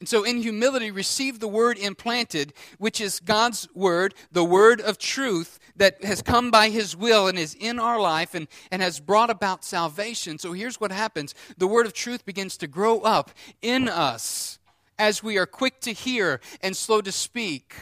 And 0.00 0.08
so, 0.08 0.22
in 0.22 0.42
humility, 0.42 0.90
receive 0.90 1.40
the 1.40 1.48
word 1.48 1.78
implanted, 1.78 2.52
which 2.76 3.00
is 3.00 3.20
God's 3.20 3.68
word, 3.74 4.14
the 4.30 4.44
word 4.44 4.82
of 4.82 4.98
truth 4.98 5.58
that 5.76 6.02
has 6.04 6.22
come 6.22 6.50
by 6.50 6.70
his 6.70 6.96
will 6.96 7.26
and 7.26 7.38
is 7.38 7.54
in 7.54 7.78
our 7.78 8.00
life 8.00 8.34
and, 8.34 8.48
and 8.70 8.80
has 8.82 9.00
brought 9.00 9.30
about 9.30 9.64
salvation. 9.64 10.38
So, 10.38 10.52
here's 10.52 10.80
what 10.80 10.92
happens 10.92 11.34
the 11.56 11.66
word 11.66 11.86
of 11.86 11.92
truth 11.92 12.24
begins 12.24 12.56
to 12.58 12.66
grow 12.66 13.00
up 13.00 13.30
in 13.62 13.88
us 13.88 14.58
as 14.98 15.22
we 15.22 15.38
are 15.38 15.46
quick 15.46 15.80
to 15.80 15.92
hear 15.92 16.40
and 16.60 16.76
slow 16.76 17.00
to 17.00 17.12
speak 17.12 17.74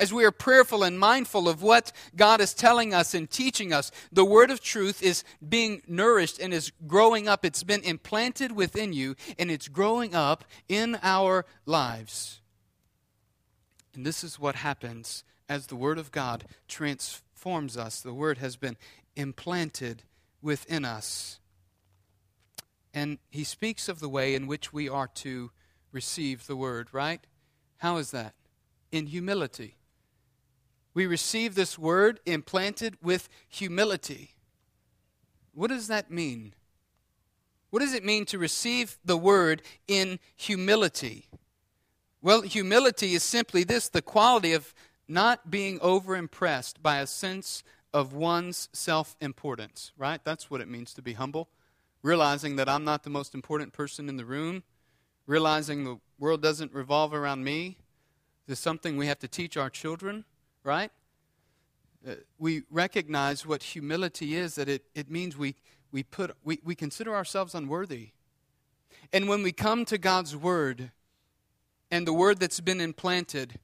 as 0.00 0.12
we 0.12 0.24
are 0.24 0.32
prayerful 0.32 0.82
and 0.82 0.98
mindful 0.98 1.48
of 1.48 1.62
what 1.62 1.92
God 2.16 2.40
is 2.40 2.52
telling 2.52 2.92
us 2.92 3.14
and 3.14 3.30
teaching 3.30 3.72
us, 3.72 3.90
the 4.12 4.24
word 4.24 4.50
of 4.50 4.60
truth 4.60 5.02
is 5.02 5.24
being 5.46 5.82
nourished 5.86 6.40
and 6.40 6.52
is 6.52 6.72
growing 6.86 7.28
up. 7.28 7.44
It's 7.44 7.62
been 7.62 7.82
implanted 7.82 8.52
within 8.52 8.92
you 8.92 9.14
and 9.38 9.50
it's 9.50 9.68
growing 9.68 10.14
up 10.14 10.44
in 10.68 10.98
our 11.02 11.46
lives. 11.64 12.40
And 13.94 14.04
this 14.04 14.24
is 14.24 14.38
what 14.38 14.56
happens 14.56 15.22
as 15.48 15.66
the 15.66 15.76
word 15.76 15.98
of 15.98 16.12
God 16.12 16.44
transforms 16.68 17.76
us. 17.76 18.00
The 18.00 18.14
word 18.14 18.38
has 18.38 18.56
been 18.56 18.76
implanted 19.16 20.02
within 20.42 20.84
us. 20.84 21.38
And 22.92 23.18
he 23.30 23.44
speaks 23.44 23.88
of 23.88 24.00
the 24.00 24.08
way 24.08 24.34
in 24.34 24.46
which 24.46 24.72
we 24.72 24.88
are 24.88 25.08
to 25.08 25.50
receive 25.92 26.46
the 26.46 26.56
word, 26.56 26.88
right? 26.92 27.26
How 27.78 27.96
is 27.96 28.10
that? 28.12 28.34
In 28.92 29.06
humility 29.06 29.76
we 30.94 31.06
receive 31.06 31.54
this 31.54 31.76
word 31.76 32.20
implanted 32.24 32.96
with 33.02 33.28
humility. 33.48 34.36
What 35.52 35.68
does 35.68 35.88
that 35.88 36.10
mean? 36.10 36.54
What 37.70 37.80
does 37.80 37.92
it 37.92 38.04
mean 38.04 38.24
to 38.26 38.38
receive 38.38 38.96
the 39.04 39.16
word 39.16 39.62
in 39.88 40.20
humility? 40.36 41.28
Well, 42.22 42.42
humility 42.42 43.14
is 43.14 43.24
simply 43.24 43.64
this 43.64 43.88
the 43.88 44.00
quality 44.00 44.52
of 44.52 44.72
not 45.08 45.50
being 45.50 45.78
overimpressed 45.80 46.82
by 46.82 46.98
a 46.98 47.06
sense 47.06 47.62
of 47.92 48.12
one's 48.12 48.68
self 48.72 49.16
importance, 49.20 49.92
right? 49.96 50.20
That's 50.24 50.50
what 50.50 50.60
it 50.60 50.68
means 50.68 50.92
to 50.94 51.02
be 51.02 51.12
humble. 51.12 51.48
Realizing 52.02 52.56
that 52.56 52.68
I'm 52.68 52.84
not 52.84 53.02
the 53.02 53.10
most 53.10 53.34
important 53.34 53.72
person 53.72 54.08
in 54.08 54.16
the 54.16 54.24
room, 54.24 54.62
realizing 55.26 55.84
the 55.84 55.98
world 56.18 56.42
doesn't 56.42 56.74
revolve 56.74 57.14
around 57.14 57.44
me. 57.44 57.78
This 58.46 58.58
is 58.58 58.62
something 58.62 58.96
we 58.96 59.06
have 59.06 59.20
to 59.20 59.28
teach 59.28 59.56
our 59.56 59.70
children, 59.70 60.24
right? 60.64 60.90
Uh, 62.06 62.16
we 62.38 62.62
recognize 62.70 63.46
what 63.46 63.62
humility 63.62 64.36
is, 64.36 64.56
that 64.56 64.68
it, 64.68 64.84
it 64.94 65.10
means 65.10 65.36
we, 65.36 65.54
we, 65.90 66.02
put, 66.02 66.36
we, 66.44 66.58
we 66.62 66.74
consider 66.74 67.14
ourselves 67.14 67.54
unworthy. 67.54 68.10
And 69.12 69.28
when 69.28 69.42
we 69.42 69.52
come 69.52 69.84
to 69.86 69.96
God's 69.96 70.36
Word 70.36 70.90
and 71.90 72.06
the 72.06 72.12
Word 72.12 72.38
that's 72.38 72.60
been 72.60 72.80
implanted, 72.80 73.58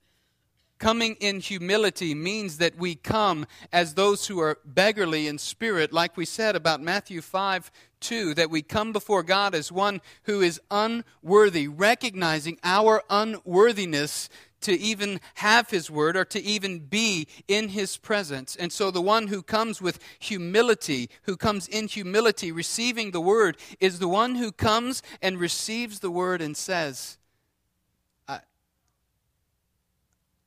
Coming 0.80 1.16
in 1.20 1.40
humility 1.40 2.14
means 2.14 2.56
that 2.56 2.78
we 2.78 2.94
come 2.94 3.46
as 3.70 3.92
those 3.92 4.26
who 4.26 4.40
are 4.40 4.56
beggarly 4.64 5.28
in 5.28 5.36
spirit, 5.36 5.92
like 5.92 6.16
we 6.16 6.24
said 6.24 6.56
about 6.56 6.80
Matthew 6.80 7.20
5 7.20 7.70
2, 8.00 8.32
that 8.32 8.48
we 8.48 8.62
come 8.62 8.90
before 8.90 9.22
God 9.22 9.54
as 9.54 9.70
one 9.70 10.00
who 10.22 10.40
is 10.40 10.58
unworthy, 10.70 11.68
recognizing 11.68 12.58
our 12.64 13.02
unworthiness 13.10 14.30
to 14.62 14.72
even 14.72 15.20
have 15.34 15.68
His 15.68 15.90
Word 15.90 16.16
or 16.16 16.24
to 16.24 16.42
even 16.42 16.78
be 16.78 17.28
in 17.46 17.68
His 17.68 17.98
presence. 17.98 18.56
And 18.56 18.72
so 18.72 18.90
the 18.90 19.02
one 19.02 19.26
who 19.26 19.42
comes 19.42 19.82
with 19.82 19.98
humility, 20.18 21.10
who 21.24 21.36
comes 21.36 21.68
in 21.68 21.88
humility, 21.88 22.52
receiving 22.52 23.10
the 23.10 23.20
Word, 23.20 23.58
is 23.80 23.98
the 23.98 24.08
one 24.08 24.36
who 24.36 24.50
comes 24.50 25.02
and 25.20 25.38
receives 25.38 26.00
the 26.00 26.10
Word 26.10 26.40
and 26.40 26.56
says, 26.56 27.18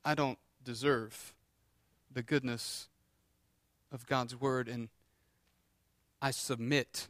I 0.06 0.16
don't 0.16 0.40
deserve 0.64 1.34
the 2.12 2.24
goodness 2.24 2.90
of 3.92 4.06
God's 4.06 4.40
word, 4.40 4.68
and 4.68 4.90
I 6.22 6.32
submit 6.32 7.08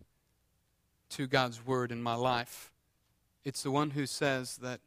to 1.09 1.27
God's 1.27 1.65
word 1.65 1.91
in 1.91 2.03
my 2.03 2.15
life. 2.15 2.71
It's 3.43 3.63
the 3.63 3.71
one 3.71 3.91
who 3.91 4.05
says 4.05 4.57
that 4.57 4.79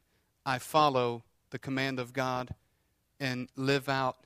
I 0.45 0.57
follow 0.57 1.23
the 1.49 1.59
command 1.59 1.99
of 1.99 2.13
God 2.13 2.55
and 3.19 3.49
live 3.55 3.89
out 3.89 4.17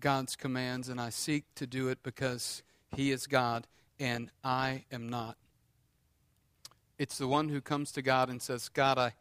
God's 0.00 0.36
commands, 0.36 0.88
and 0.88 1.00
I 1.00 1.10
seek 1.10 1.44
to 1.56 1.66
do 1.66 1.88
it 1.88 2.02
because 2.02 2.62
He 2.94 3.10
is 3.10 3.26
God 3.26 3.66
and 3.98 4.30
I 4.44 4.84
am 4.92 5.08
not. 5.08 5.36
It's 6.98 7.18
the 7.18 7.28
one 7.28 7.48
who 7.48 7.60
comes 7.60 7.92
to 7.92 8.02
God 8.02 8.28
and 8.28 8.40
says, 8.40 8.68
God, 8.68 8.98
I, 8.98 9.14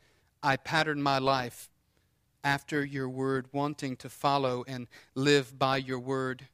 I 0.43 0.57
pattern 0.57 1.01
my 1.01 1.19
life 1.19 1.69
after 2.47 2.85
your 2.85 3.09
word, 3.09 3.45
wanting 3.51 3.97
to 3.97 4.07
follow 4.07 4.63
and 4.69 4.87
live 5.15 5.59
by 5.59 5.75
your 5.75 5.99
word. 5.99 6.47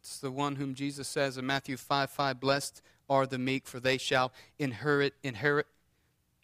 It's 0.00 0.18
the 0.18 0.30
one 0.30 0.56
whom 0.56 0.74
Jesus 0.74 1.06
says 1.06 1.36
in 1.36 1.44
Matthew 1.44 1.76
5 1.76 2.08
5, 2.08 2.40
Blessed 2.40 2.80
are 3.10 3.26
the 3.26 3.38
meek, 3.38 3.66
for 3.66 3.78
they 3.78 3.98
shall 3.98 4.32
inherit, 4.58 5.12
inherit, 5.22 5.66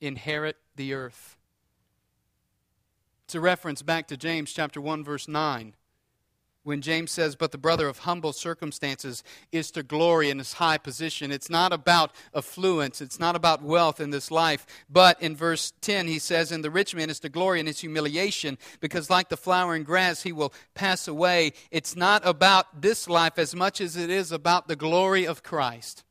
inherit 0.00 0.58
the 0.76 0.92
earth. 0.92 1.38
It's 3.24 3.34
a 3.34 3.40
reference 3.40 3.80
back 3.80 4.06
to 4.08 4.18
James 4.18 4.52
chapter 4.52 4.82
1, 4.82 5.02
verse 5.02 5.26
9 5.26 5.72
when 6.68 6.82
James 6.82 7.10
says, 7.10 7.34
But 7.34 7.50
the 7.50 7.58
brother 7.58 7.88
of 7.88 8.00
humble 8.00 8.34
circumstances 8.34 9.24
is 9.50 9.70
to 9.70 9.82
glory 9.82 10.28
in 10.28 10.38
his 10.38 10.52
high 10.52 10.76
position. 10.76 11.32
It's 11.32 11.48
not 11.48 11.72
about 11.72 12.12
affluence, 12.34 13.00
it's 13.00 13.18
not 13.18 13.34
about 13.34 13.62
wealth 13.62 14.00
in 14.00 14.10
this 14.10 14.30
life. 14.30 14.66
But 14.88 15.20
in 15.22 15.34
verse 15.34 15.72
10, 15.80 16.06
he 16.06 16.18
says, 16.18 16.52
And 16.52 16.62
the 16.62 16.70
rich 16.70 16.94
man 16.94 17.08
is 17.08 17.20
to 17.20 17.30
glory 17.30 17.58
in 17.58 17.66
his 17.66 17.80
humiliation, 17.80 18.58
because 18.80 19.08
like 19.08 19.30
the 19.30 19.36
flowering 19.36 19.82
grass, 19.82 20.22
he 20.22 20.32
will 20.32 20.52
pass 20.74 21.08
away. 21.08 21.54
It's 21.70 21.96
not 21.96 22.24
about 22.26 22.82
this 22.82 23.08
life 23.08 23.38
as 23.38 23.54
much 23.54 23.80
as 23.80 23.96
it 23.96 24.10
is 24.10 24.30
about 24.30 24.68
the 24.68 24.76
glory 24.76 25.26
of 25.26 25.42
Christ. 25.42 26.04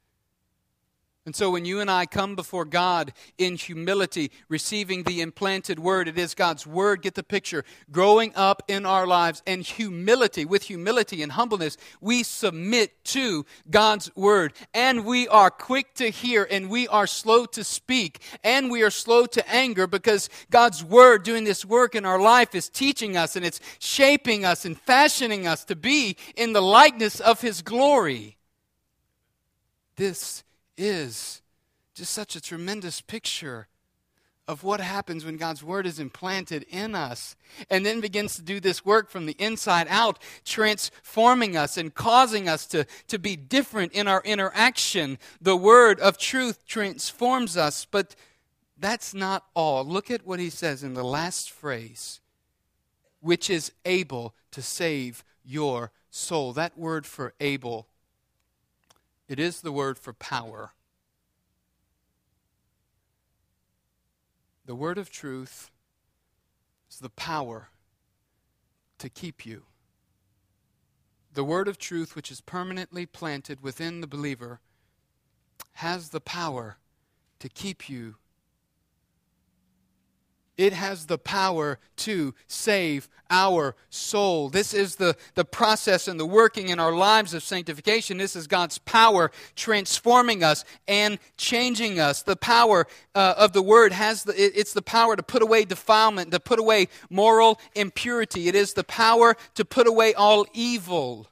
And 1.28 1.36
so 1.36 1.52
when 1.52 1.66
you 1.66 1.82
and 1.82 1.92
I 1.92 2.06
come 2.06 2.38
before 2.38 2.64
God 2.64 3.12
in 3.38 3.58
humility, 3.58 4.32
receiving 4.48 5.04
the 5.04 5.20
implanted 5.20 5.78
word, 5.78 6.08
it 6.08 6.18
is 6.18 6.34
God's 6.34 6.66
word, 6.66 7.02
get 7.02 7.16
the 7.16 7.22
picture, 7.22 7.66
growing 7.92 8.32
up 8.34 8.64
in 8.70 8.86
our 8.86 9.06
lives 9.06 9.44
and 9.46 9.62
humility, 9.62 10.46
with 10.46 10.64
humility 10.64 11.22
and 11.22 11.34
humbleness, 11.34 11.76
we 12.00 12.24
submit 12.24 13.04
to 13.04 13.46
God's 13.70 14.10
word. 14.16 14.54
And 14.74 15.04
we 15.04 15.28
are 15.28 15.52
quick 15.52 15.96
to 15.96 16.12
hear 16.12 16.48
and 16.50 16.70
we 16.70 16.88
are 16.88 17.06
slow 17.06 17.46
to 17.48 17.64
speak 17.66 18.22
and 18.42 18.72
we 18.72 18.82
are 18.84 18.90
slow 18.90 19.26
to 19.26 19.54
anger 19.54 19.86
because 19.86 20.30
God's 20.50 20.82
word 20.82 21.24
doing 21.24 21.44
this 21.44 21.66
work 21.66 21.94
in 21.94 22.06
our 22.06 22.22
life 22.22 22.56
is 22.56 22.70
teaching 22.70 23.18
us 23.18 23.36
and 23.36 23.44
it's 23.44 23.60
shaping 23.80 24.46
us 24.46 24.64
and 24.64 24.80
fashioning 24.80 25.46
us 25.46 25.66
to 25.66 25.76
be 25.76 26.16
in 26.38 26.54
the 26.54 26.62
likeness 26.62 27.20
of 27.20 27.42
his 27.42 27.62
glory. 27.62 28.38
This 29.98 30.46
is 30.78 31.42
just 31.96 32.14
such 32.14 32.36
a 32.36 32.42
tremendous 32.42 33.02
picture 33.02 33.68
of 34.48 34.64
what 34.64 34.80
happens 34.80 35.26
when 35.26 35.36
God's 35.36 35.62
Word 35.62 35.86
is 35.86 36.00
implanted 36.00 36.66
in 36.70 36.96
us 36.96 37.36
and 37.70 37.86
then 37.86 38.00
begins 38.00 38.36
to 38.38 38.42
do 38.42 38.60
this 38.60 38.86
work 38.86 39.10
from 39.10 39.26
the 39.26 39.36
inside 39.40 39.88
out, 39.90 40.20
transforming 40.46 41.58
us 41.58 41.78
and 41.78 41.94
causing 41.94 42.48
us 42.48 42.66
to, 42.68 42.86
to 43.08 43.20
be 43.20 43.36
different 43.36 43.92
in 43.92 44.08
our 44.08 44.22
interaction. 44.24 45.18
The 45.42 45.58
Word 45.58 46.00
of 46.00 46.18
truth 46.18 46.66
transforms 46.66 47.58
us, 47.58 47.86
but 47.86 48.16
that's 48.80 49.14
not 49.14 49.46
all. 49.54 49.84
Look 49.84 50.10
at 50.10 50.26
what 50.26 50.40
he 50.40 50.50
says 50.50 50.84
in 50.84 50.94
the 50.94 51.04
last 51.04 51.52
phrase, 51.52 52.22
which 53.20 53.50
is 53.50 53.72
able 53.84 54.34
to 54.52 54.62
save 54.62 55.26
your 55.44 55.92
soul. 56.10 56.54
That 56.54 56.78
word 56.78 57.06
for 57.06 57.34
able 57.40 57.88
it 59.28 59.40
is 59.40 59.62
the 59.62 59.72
word 59.72 60.00
for 60.00 60.14
power. 60.14 60.72
The 64.66 64.76
word 64.76 64.98
of 64.98 65.10
truth 65.10 65.72
is 66.90 67.00
the 67.00 67.10
power 67.10 67.70
to 69.00 69.10
keep 69.10 69.46
you. 69.46 69.64
The 71.34 71.44
word 71.44 71.68
of 71.68 71.78
truth, 71.78 72.16
which 72.16 72.32
is 72.32 72.42
permanently 72.42 73.06
planted 73.06 73.62
within 73.62 74.02
the 74.02 74.08
believer, 74.08 74.60
has 75.74 76.10
the 76.10 76.20
power 76.20 76.78
to 77.40 77.50
keep 77.50 77.88
you 77.88 78.16
it 80.58 80.74
has 80.74 81.06
the 81.06 81.18
power 81.18 81.80
to 81.98 82.34
save 82.48 83.08
our 83.30 83.76
soul. 83.90 84.50
This 84.50 84.74
is 84.74 84.96
the, 84.96 85.16
the 85.36 85.46
process 85.46 86.08
and 86.08 86.20
the 86.20 86.26
working 86.26 86.70
in 86.70 86.80
our 86.80 86.94
lives 86.94 87.34
of 87.34 87.44
sanctification. 87.44 88.18
This 88.18 88.36
is 88.36 88.48
God's 88.48 88.78
power 88.80 89.32
transforming 89.56 90.44
us 90.44 90.66
and 90.88 91.20
changing 91.38 92.00
us. 92.00 92.24
The 92.24 92.36
power 92.36 92.88
uh, 93.14 93.36
of 93.38 93.54
the 93.54 93.62
Word 93.62 93.92
has 93.92 94.24
the, 94.24 94.32
it, 94.32 94.54
it's 94.56 94.74
the 94.74 94.82
power 94.82 95.16
to 95.16 95.24
put 95.24 95.42
away 95.42 95.66
defilement, 95.66 96.32
to 96.32 96.40
put 96.40 96.60
away 96.60 96.88
moral 97.10 97.60
impurity. 97.76 98.48
It 98.48 98.56
is 98.56 98.74
the 98.74 98.84
power 98.84 99.36
to 99.56 99.66
put 99.66 99.88
away 99.88 100.14
all 100.14 100.46
evil. 100.54 101.28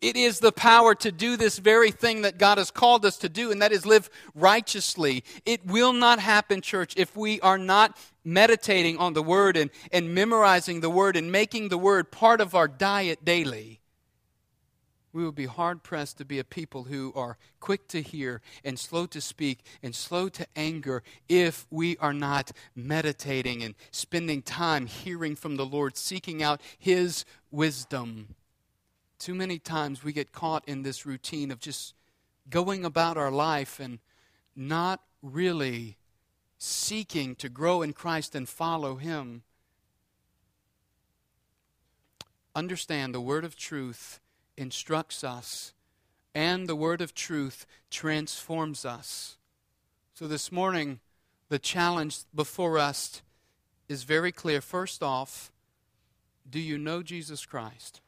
It 0.00 0.16
is 0.16 0.40
the 0.40 0.52
power 0.52 0.94
to 0.96 1.10
do 1.10 1.38
this 1.38 1.58
very 1.58 1.90
thing 1.90 2.22
that 2.22 2.36
God 2.36 2.58
has 2.58 2.70
called 2.70 3.06
us 3.06 3.16
to 3.18 3.28
do, 3.30 3.50
and 3.50 3.62
that 3.62 3.72
is 3.72 3.86
live 3.86 4.10
righteously. 4.34 5.24
It 5.46 5.64
will 5.66 5.94
not 5.94 6.18
happen, 6.18 6.60
church, 6.60 6.92
if 6.98 7.16
we 7.16 7.40
are 7.40 7.56
not 7.56 7.96
meditating 8.24 8.98
on 8.98 9.12
the 9.12 9.22
Word 9.22 9.56
and, 9.56 9.70
and 9.92 10.14
memorizing 10.14 10.80
the 10.80 10.90
Word 10.90 11.16
and 11.16 11.30
making 11.30 11.68
the 11.68 11.78
Word 11.78 12.10
part 12.10 12.40
of 12.40 12.54
our 12.54 12.68
diet 12.68 13.24
daily. 13.24 13.80
We 15.12 15.22
will 15.22 15.32
be 15.32 15.46
hard 15.46 15.84
pressed 15.84 16.18
to 16.18 16.24
be 16.24 16.40
a 16.40 16.44
people 16.44 16.84
who 16.84 17.12
are 17.14 17.38
quick 17.60 17.86
to 17.88 18.02
hear 18.02 18.40
and 18.64 18.76
slow 18.76 19.06
to 19.06 19.20
speak 19.20 19.60
and 19.80 19.94
slow 19.94 20.28
to 20.30 20.44
anger 20.56 21.04
if 21.28 21.68
we 21.70 21.96
are 21.98 22.12
not 22.12 22.50
meditating 22.74 23.62
and 23.62 23.76
spending 23.92 24.42
time 24.42 24.86
hearing 24.86 25.36
from 25.36 25.54
the 25.54 25.64
Lord, 25.64 25.96
seeking 25.96 26.42
out 26.42 26.60
His 26.76 27.24
wisdom. 27.52 28.34
Too 29.20 29.36
many 29.36 29.60
times 29.60 30.02
we 30.02 30.12
get 30.12 30.32
caught 30.32 30.64
in 30.66 30.82
this 30.82 31.06
routine 31.06 31.52
of 31.52 31.60
just 31.60 31.94
going 32.50 32.84
about 32.84 33.16
our 33.16 33.30
life 33.30 33.78
and 33.78 34.00
not 34.56 35.00
really 35.22 35.96
seeking 36.64 37.34
to 37.36 37.48
grow 37.48 37.82
in 37.82 37.92
Christ 37.92 38.34
and 38.34 38.48
follow 38.48 38.96
Him. 38.96 39.42
Understand 42.54 43.14
the 43.14 43.20
word 43.20 43.44
of 43.44 43.56
truth 43.56 44.20
instructs 44.56 45.24
us, 45.24 45.74
and 46.34 46.68
the 46.68 46.76
word 46.76 47.00
of 47.00 47.14
truth 47.14 47.66
transforms 47.90 48.84
us. 48.84 49.36
So 50.14 50.26
this 50.26 50.52
morning, 50.52 51.00
the 51.48 51.58
challenge 51.58 52.20
before 52.34 52.78
us 52.78 53.22
is 53.88 54.04
very 54.04 54.32
clear. 54.32 54.60
First 54.60 55.02
off, 55.02 55.52
do 56.48 56.60
you 56.60 56.78
know 56.78 57.02
Jesus 57.02 57.44
Christ? 57.44 58.00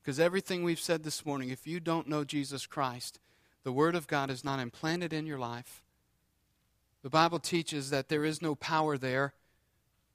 Because 0.00 0.18
everything 0.18 0.62
we've 0.62 0.80
said 0.80 1.02
this 1.02 1.26
morning, 1.26 1.50
if 1.50 1.66
you 1.66 1.78
don't 1.78 2.08
know 2.08 2.24
Jesus 2.24 2.66
Christ, 2.66 3.20
the 3.64 3.72
Word 3.72 3.94
of 3.94 4.06
God 4.06 4.30
is 4.30 4.44
not 4.44 4.60
implanted 4.60 5.12
in 5.12 5.26
your 5.26 5.38
life. 5.38 5.82
The 7.02 7.10
Bible 7.10 7.40
teaches 7.40 7.90
that 7.90 8.08
there 8.08 8.24
is 8.24 8.40
no 8.40 8.54
power 8.54 8.96
there 8.96 9.34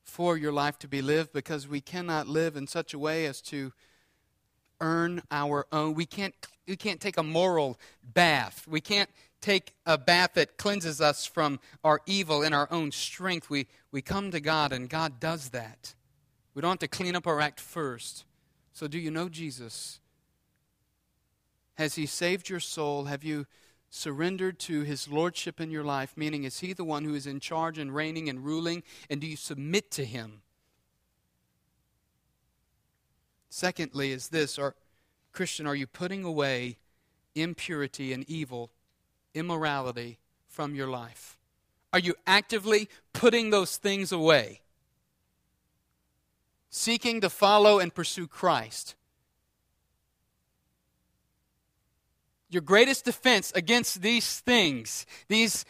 for 0.04 0.38
your 0.38 0.54
life 0.54 0.80
to 0.80 0.88
be 0.88 1.02
lived 1.02 1.34
because 1.34 1.68
we 1.68 1.82
cannot 1.82 2.28
live 2.28 2.56
in 2.56 2.66
such 2.66 2.94
a 2.94 3.00
way 3.00 3.26
as 3.26 3.42
to 3.42 3.74
earn 4.80 5.22
our 5.30 5.68
own. 5.72 5.96
We 5.96 6.06
can't, 6.06 6.34
we 6.66 6.78
can't 6.78 7.02
take 7.02 7.18
a 7.18 7.24
moral 7.24 7.78
bath. 8.02 8.66
We 8.68 8.80
can't 8.80 9.10
take 9.42 9.74
a 9.86 9.98
bath 9.98 10.32
that 10.36 10.58
cleanses 10.58 11.02
us 11.02 11.26
from 11.26 11.60
our 11.84 12.00
evil 12.06 12.42
in 12.42 12.54
our 12.54 12.70
own 12.72 12.92
strength. 12.92 13.50
We, 13.50 13.68
we 13.92 14.02
come 14.02 14.32
to 14.32 14.40
God, 14.40 14.72
and 14.72 14.90
God 14.90 15.20
does 15.20 15.50
that. 15.50 15.94
We 16.54 16.62
don't 16.62 16.72
have 16.72 16.80
to 16.80 16.88
clean 16.88 17.16
up 17.16 17.28
our 17.28 17.42
act 17.42 17.60
first. 17.60 18.24
So, 18.74 18.88
do 18.88 18.98
you 18.98 19.12
know 19.12 19.30
Jesus? 19.30 20.00
Has 21.76 21.96
He 21.96 22.06
saved 22.06 22.50
your 22.50 22.60
soul? 22.60 23.06
Have 23.06 23.24
you 23.24 23.46
surrendered 23.90 24.60
to 24.60 24.82
His 24.82 25.08
Lordship 25.08 25.60
in 25.60 25.72
your 25.72 25.84
life? 25.84 26.14
Meaning, 26.16 26.44
is 26.44 26.60
He 26.60 26.74
the 26.74 26.84
one 26.84 27.04
who 27.04 27.16
is 27.16 27.28
in 27.28 27.40
charge 27.40 27.78
and 27.78 27.94
reigning 27.94 28.30
and 28.30 28.46
ruling? 28.46 28.84
And 29.10 29.22
do 29.22 29.28
you 29.28 29.36
submit 29.36 29.92
to 29.92 30.06
Him? 30.06 30.42
Secondly, 33.50 34.12
is 34.12 34.30
this, 34.30 34.60
are, 34.60 34.76
Christian, 35.32 35.66
are 35.66 35.76
you 35.76 35.88
putting 35.88 36.24
away 36.24 36.78
impurity 37.36 38.14
and 38.14 38.28
evil 38.30 38.72
immorality 39.34 40.18
from 40.48 40.76
your 40.76 40.88
life? 40.88 41.38
Are 41.94 42.00
you 42.00 42.16
actively 42.26 42.90
putting 43.14 43.50
those 43.50 43.78
things 43.78 44.12
away? 44.12 44.62
Seeking 46.70 47.22
to 47.22 47.30
follow 47.30 47.80
and 47.80 47.94
pursue 47.94 48.28
Christ. 48.28 48.96
Your 52.50 52.62
greatest 52.62 53.06
defense 53.06 53.52
against 53.56 54.02
these 54.02 54.40
things, 54.40 55.06
these 55.28 55.66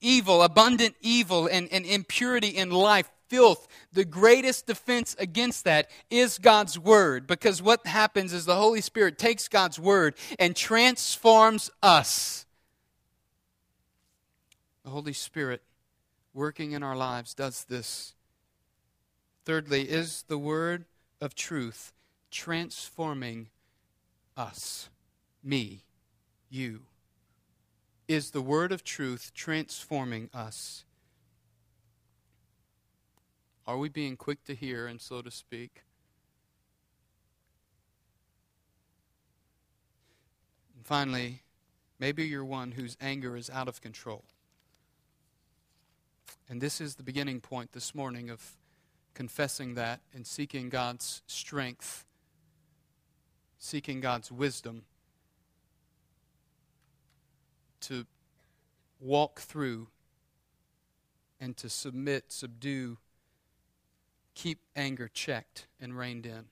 evil, 0.00 0.42
abundant 0.42 0.94
evil, 1.00 1.46
and, 1.46 1.68
and 1.70 1.84
impurity 1.84 2.48
in 2.48 2.70
life, 2.70 3.10
filth, 3.28 3.68
the 3.92 4.04
greatest 4.04 4.66
defense 4.66 5.14
against 5.18 5.64
that 5.64 5.90
is 6.10 6.38
God's 6.38 6.78
Word. 6.78 7.26
Because 7.26 7.60
what 7.60 7.86
happens 7.86 8.32
is 8.32 8.46
the 8.46 8.56
Holy 8.56 8.80
Spirit 8.80 9.18
takes 9.18 9.46
God's 9.46 9.78
Word 9.78 10.14
and 10.38 10.56
transforms 10.56 11.70
us 11.82 12.46
the 14.90 14.90
Holy 14.90 15.12
Spirit 15.12 15.62
working 16.34 16.72
in 16.72 16.82
our 16.82 16.96
lives 16.96 17.34
does 17.34 17.64
this. 17.64 18.14
Thirdly, 19.44 19.82
is 19.82 20.24
the 20.28 20.38
word 20.38 20.84
of 21.20 21.34
truth 21.34 21.92
transforming 22.30 23.48
us, 24.36 24.88
me, 25.42 25.84
you? 26.50 26.82
Is 28.08 28.32
the 28.32 28.42
word 28.42 28.72
of 28.72 28.82
truth 28.82 29.30
transforming 29.34 30.28
us? 30.34 30.84
Are 33.66 33.78
we 33.78 33.88
being 33.88 34.16
quick 34.16 34.42
to 34.44 34.54
hear 34.54 34.86
and 34.86 35.00
slow 35.00 35.22
to 35.22 35.30
speak? 35.30 35.82
And 40.76 40.84
finally, 40.84 41.42
maybe 42.00 42.24
you're 42.24 42.44
one 42.44 42.72
whose 42.72 42.96
anger 43.00 43.36
is 43.36 43.48
out 43.48 43.68
of 43.68 43.80
control. 43.80 44.24
And 46.48 46.60
this 46.60 46.80
is 46.80 46.96
the 46.96 47.04
beginning 47.04 47.40
point 47.40 47.70
this 47.72 47.94
morning 47.94 48.28
of 48.28 48.56
confessing 49.14 49.74
that 49.74 50.00
and 50.12 50.26
seeking 50.26 50.68
God's 50.68 51.22
strength, 51.28 52.04
seeking 53.56 54.00
God's 54.00 54.32
wisdom 54.32 54.82
to 57.82 58.06
walk 59.00 59.40
through 59.40 59.88
and 61.40 61.56
to 61.56 61.68
submit, 61.68 62.24
subdue, 62.28 62.98
keep 64.34 64.60
anger 64.76 65.08
checked 65.08 65.66
and 65.80 65.96
reined 65.96 66.26
in. 66.26 66.46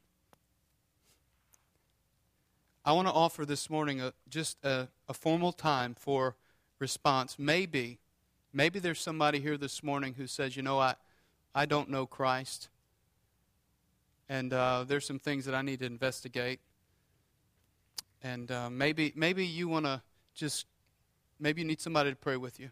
I 2.84 2.92
want 2.92 3.06
to 3.06 3.12
offer 3.12 3.44
this 3.44 3.68
morning 3.68 4.00
a, 4.00 4.14
just 4.28 4.64
a, 4.64 4.88
a 5.08 5.14
formal 5.14 5.52
time 5.52 5.94
for 5.94 6.36
response. 6.78 7.38
Maybe 7.38 7.98
Maybe 8.52 8.78
there's 8.78 9.00
somebody 9.00 9.40
here 9.40 9.58
this 9.58 9.82
morning 9.82 10.14
who 10.14 10.26
says, 10.26 10.56
you 10.56 10.62
know, 10.62 10.78
I, 10.78 10.94
I 11.54 11.66
don't 11.66 11.90
know 11.90 12.06
Christ. 12.06 12.70
And 14.28 14.52
uh, 14.52 14.84
there's 14.88 15.06
some 15.06 15.18
things 15.18 15.44
that 15.44 15.54
I 15.54 15.62
need 15.62 15.80
to 15.80 15.86
investigate. 15.86 16.60
And 18.22 18.50
uh, 18.50 18.70
maybe, 18.70 19.12
maybe 19.14 19.46
you 19.46 19.68
want 19.68 19.84
to 19.84 20.02
just, 20.34 20.66
maybe 21.38 21.60
you 21.60 21.66
need 21.66 21.80
somebody 21.80 22.10
to 22.10 22.16
pray 22.16 22.36
with 22.36 22.58
you 22.58 22.70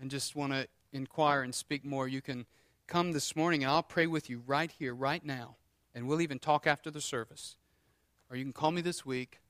and 0.00 0.10
just 0.10 0.36
want 0.36 0.52
to 0.52 0.68
inquire 0.92 1.42
and 1.42 1.54
speak 1.54 1.84
more. 1.84 2.08
You 2.08 2.20
can 2.20 2.46
come 2.86 3.12
this 3.12 3.34
morning 3.34 3.62
and 3.62 3.70
I'll 3.70 3.82
pray 3.82 4.06
with 4.06 4.28
you 4.30 4.42
right 4.46 4.70
here, 4.70 4.94
right 4.94 5.24
now. 5.24 5.56
And 5.94 6.06
we'll 6.06 6.20
even 6.20 6.38
talk 6.38 6.66
after 6.66 6.90
the 6.90 7.00
service. 7.00 7.56
Or 8.30 8.36
you 8.36 8.44
can 8.44 8.52
call 8.52 8.70
me 8.70 8.82
this 8.82 9.06
week. 9.06 9.40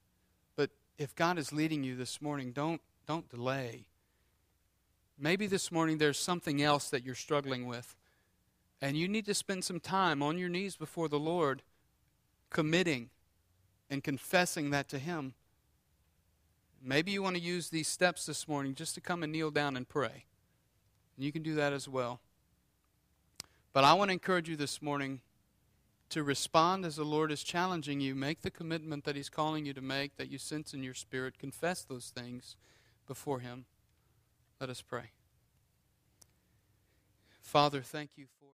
But 0.55 0.71
if 0.99 1.15
God 1.15 1.39
is 1.39 1.53
leading 1.53 1.83
you 1.83 1.97
this 1.97 2.23
morning, 2.23 2.53
don't, 2.53 2.81
don't 3.07 3.29
delay. 3.29 3.87
Maybe 5.19 5.47
this 5.47 5.73
morning 5.73 5.99
there's 5.99 6.19
something 6.19 6.63
else 6.63 6.91
that 6.91 7.05
you're 7.05 7.15
struggling 7.15 7.67
with. 7.67 7.97
And 8.81 8.97
you 8.97 9.09
need 9.09 9.25
to 9.27 9.35
spend 9.35 9.65
some 9.65 9.81
time 9.81 10.23
on 10.23 10.39
your 10.39 10.51
knees 10.51 10.77
before 10.77 11.09
the 11.09 11.19
Lord, 11.19 11.63
committing 12.51 13.11
and 13.89 14.05
confessing 14.05 14.71
that 14.71 14.89
to 14.91 14.99
Him. 14.99 15.35
Maybe 16.83 17.11
you 17.11 17.23
want 17.23 17.37
to 17.37 17.43
use 17.43 17.69
these 17.69 17.89
steps 17.89 18.27
this 18.27 18.47
morning 18.47 18.75
just 18.75 18.95
to 18.95 19.01
come 19.01 19.23
and 19.23 19.33
kneel 19.33 19.51
down 19.51 19.77
and 19.77 19.89
pray. 19.89 20.25
And 21.17 21.25
you 21.25 21.33
can 21.33 21.43
do 21.43 21.55
that 21.55 21.73
as 21.73 21.89
well. 21.89 22.21
But 23.73 23.85
I 23.85 23.95
want 23.95 24.09
to 24.09 24.13
encourage 24.13 24.49
you 24.49 24.57
this 24.57 24.81
morning 24.81 25.21
to 26.11 26.23
respond 26.23 26.85
as 26.85 26.97
the 26.97 27.05
Lord 27.05 27.33
is 27.33 27.43
challenging 27.43 28.01
you. 28.01 28.15
Make 28.15 28.43
the 28.43 28.51
commitment 28.51 29.05
that 29.05 29.17
He's 29.17 29.29
calling 29.29 29.67
you 29.67 29.75
to 29.75 29.81
make, 29.81 30.17
that 30.17 30.31
you 30.31 30.39
sense 30.39 30.73
in 30.73 30.83
your 30.83 30.95
spirit. 30.95 31.39
Confess 31.39 31.83
those 31.83 32.13
things 32.15 32.57
before 33.07 33.41
Him. 33.41 33.67
Let 34.61 34.71
us 34.71 34.83
pray. 34.83 35.11
Father, 37.43 37.83
thank 37.83 38.11
you 38.17 38.27
for. 38.41 38.56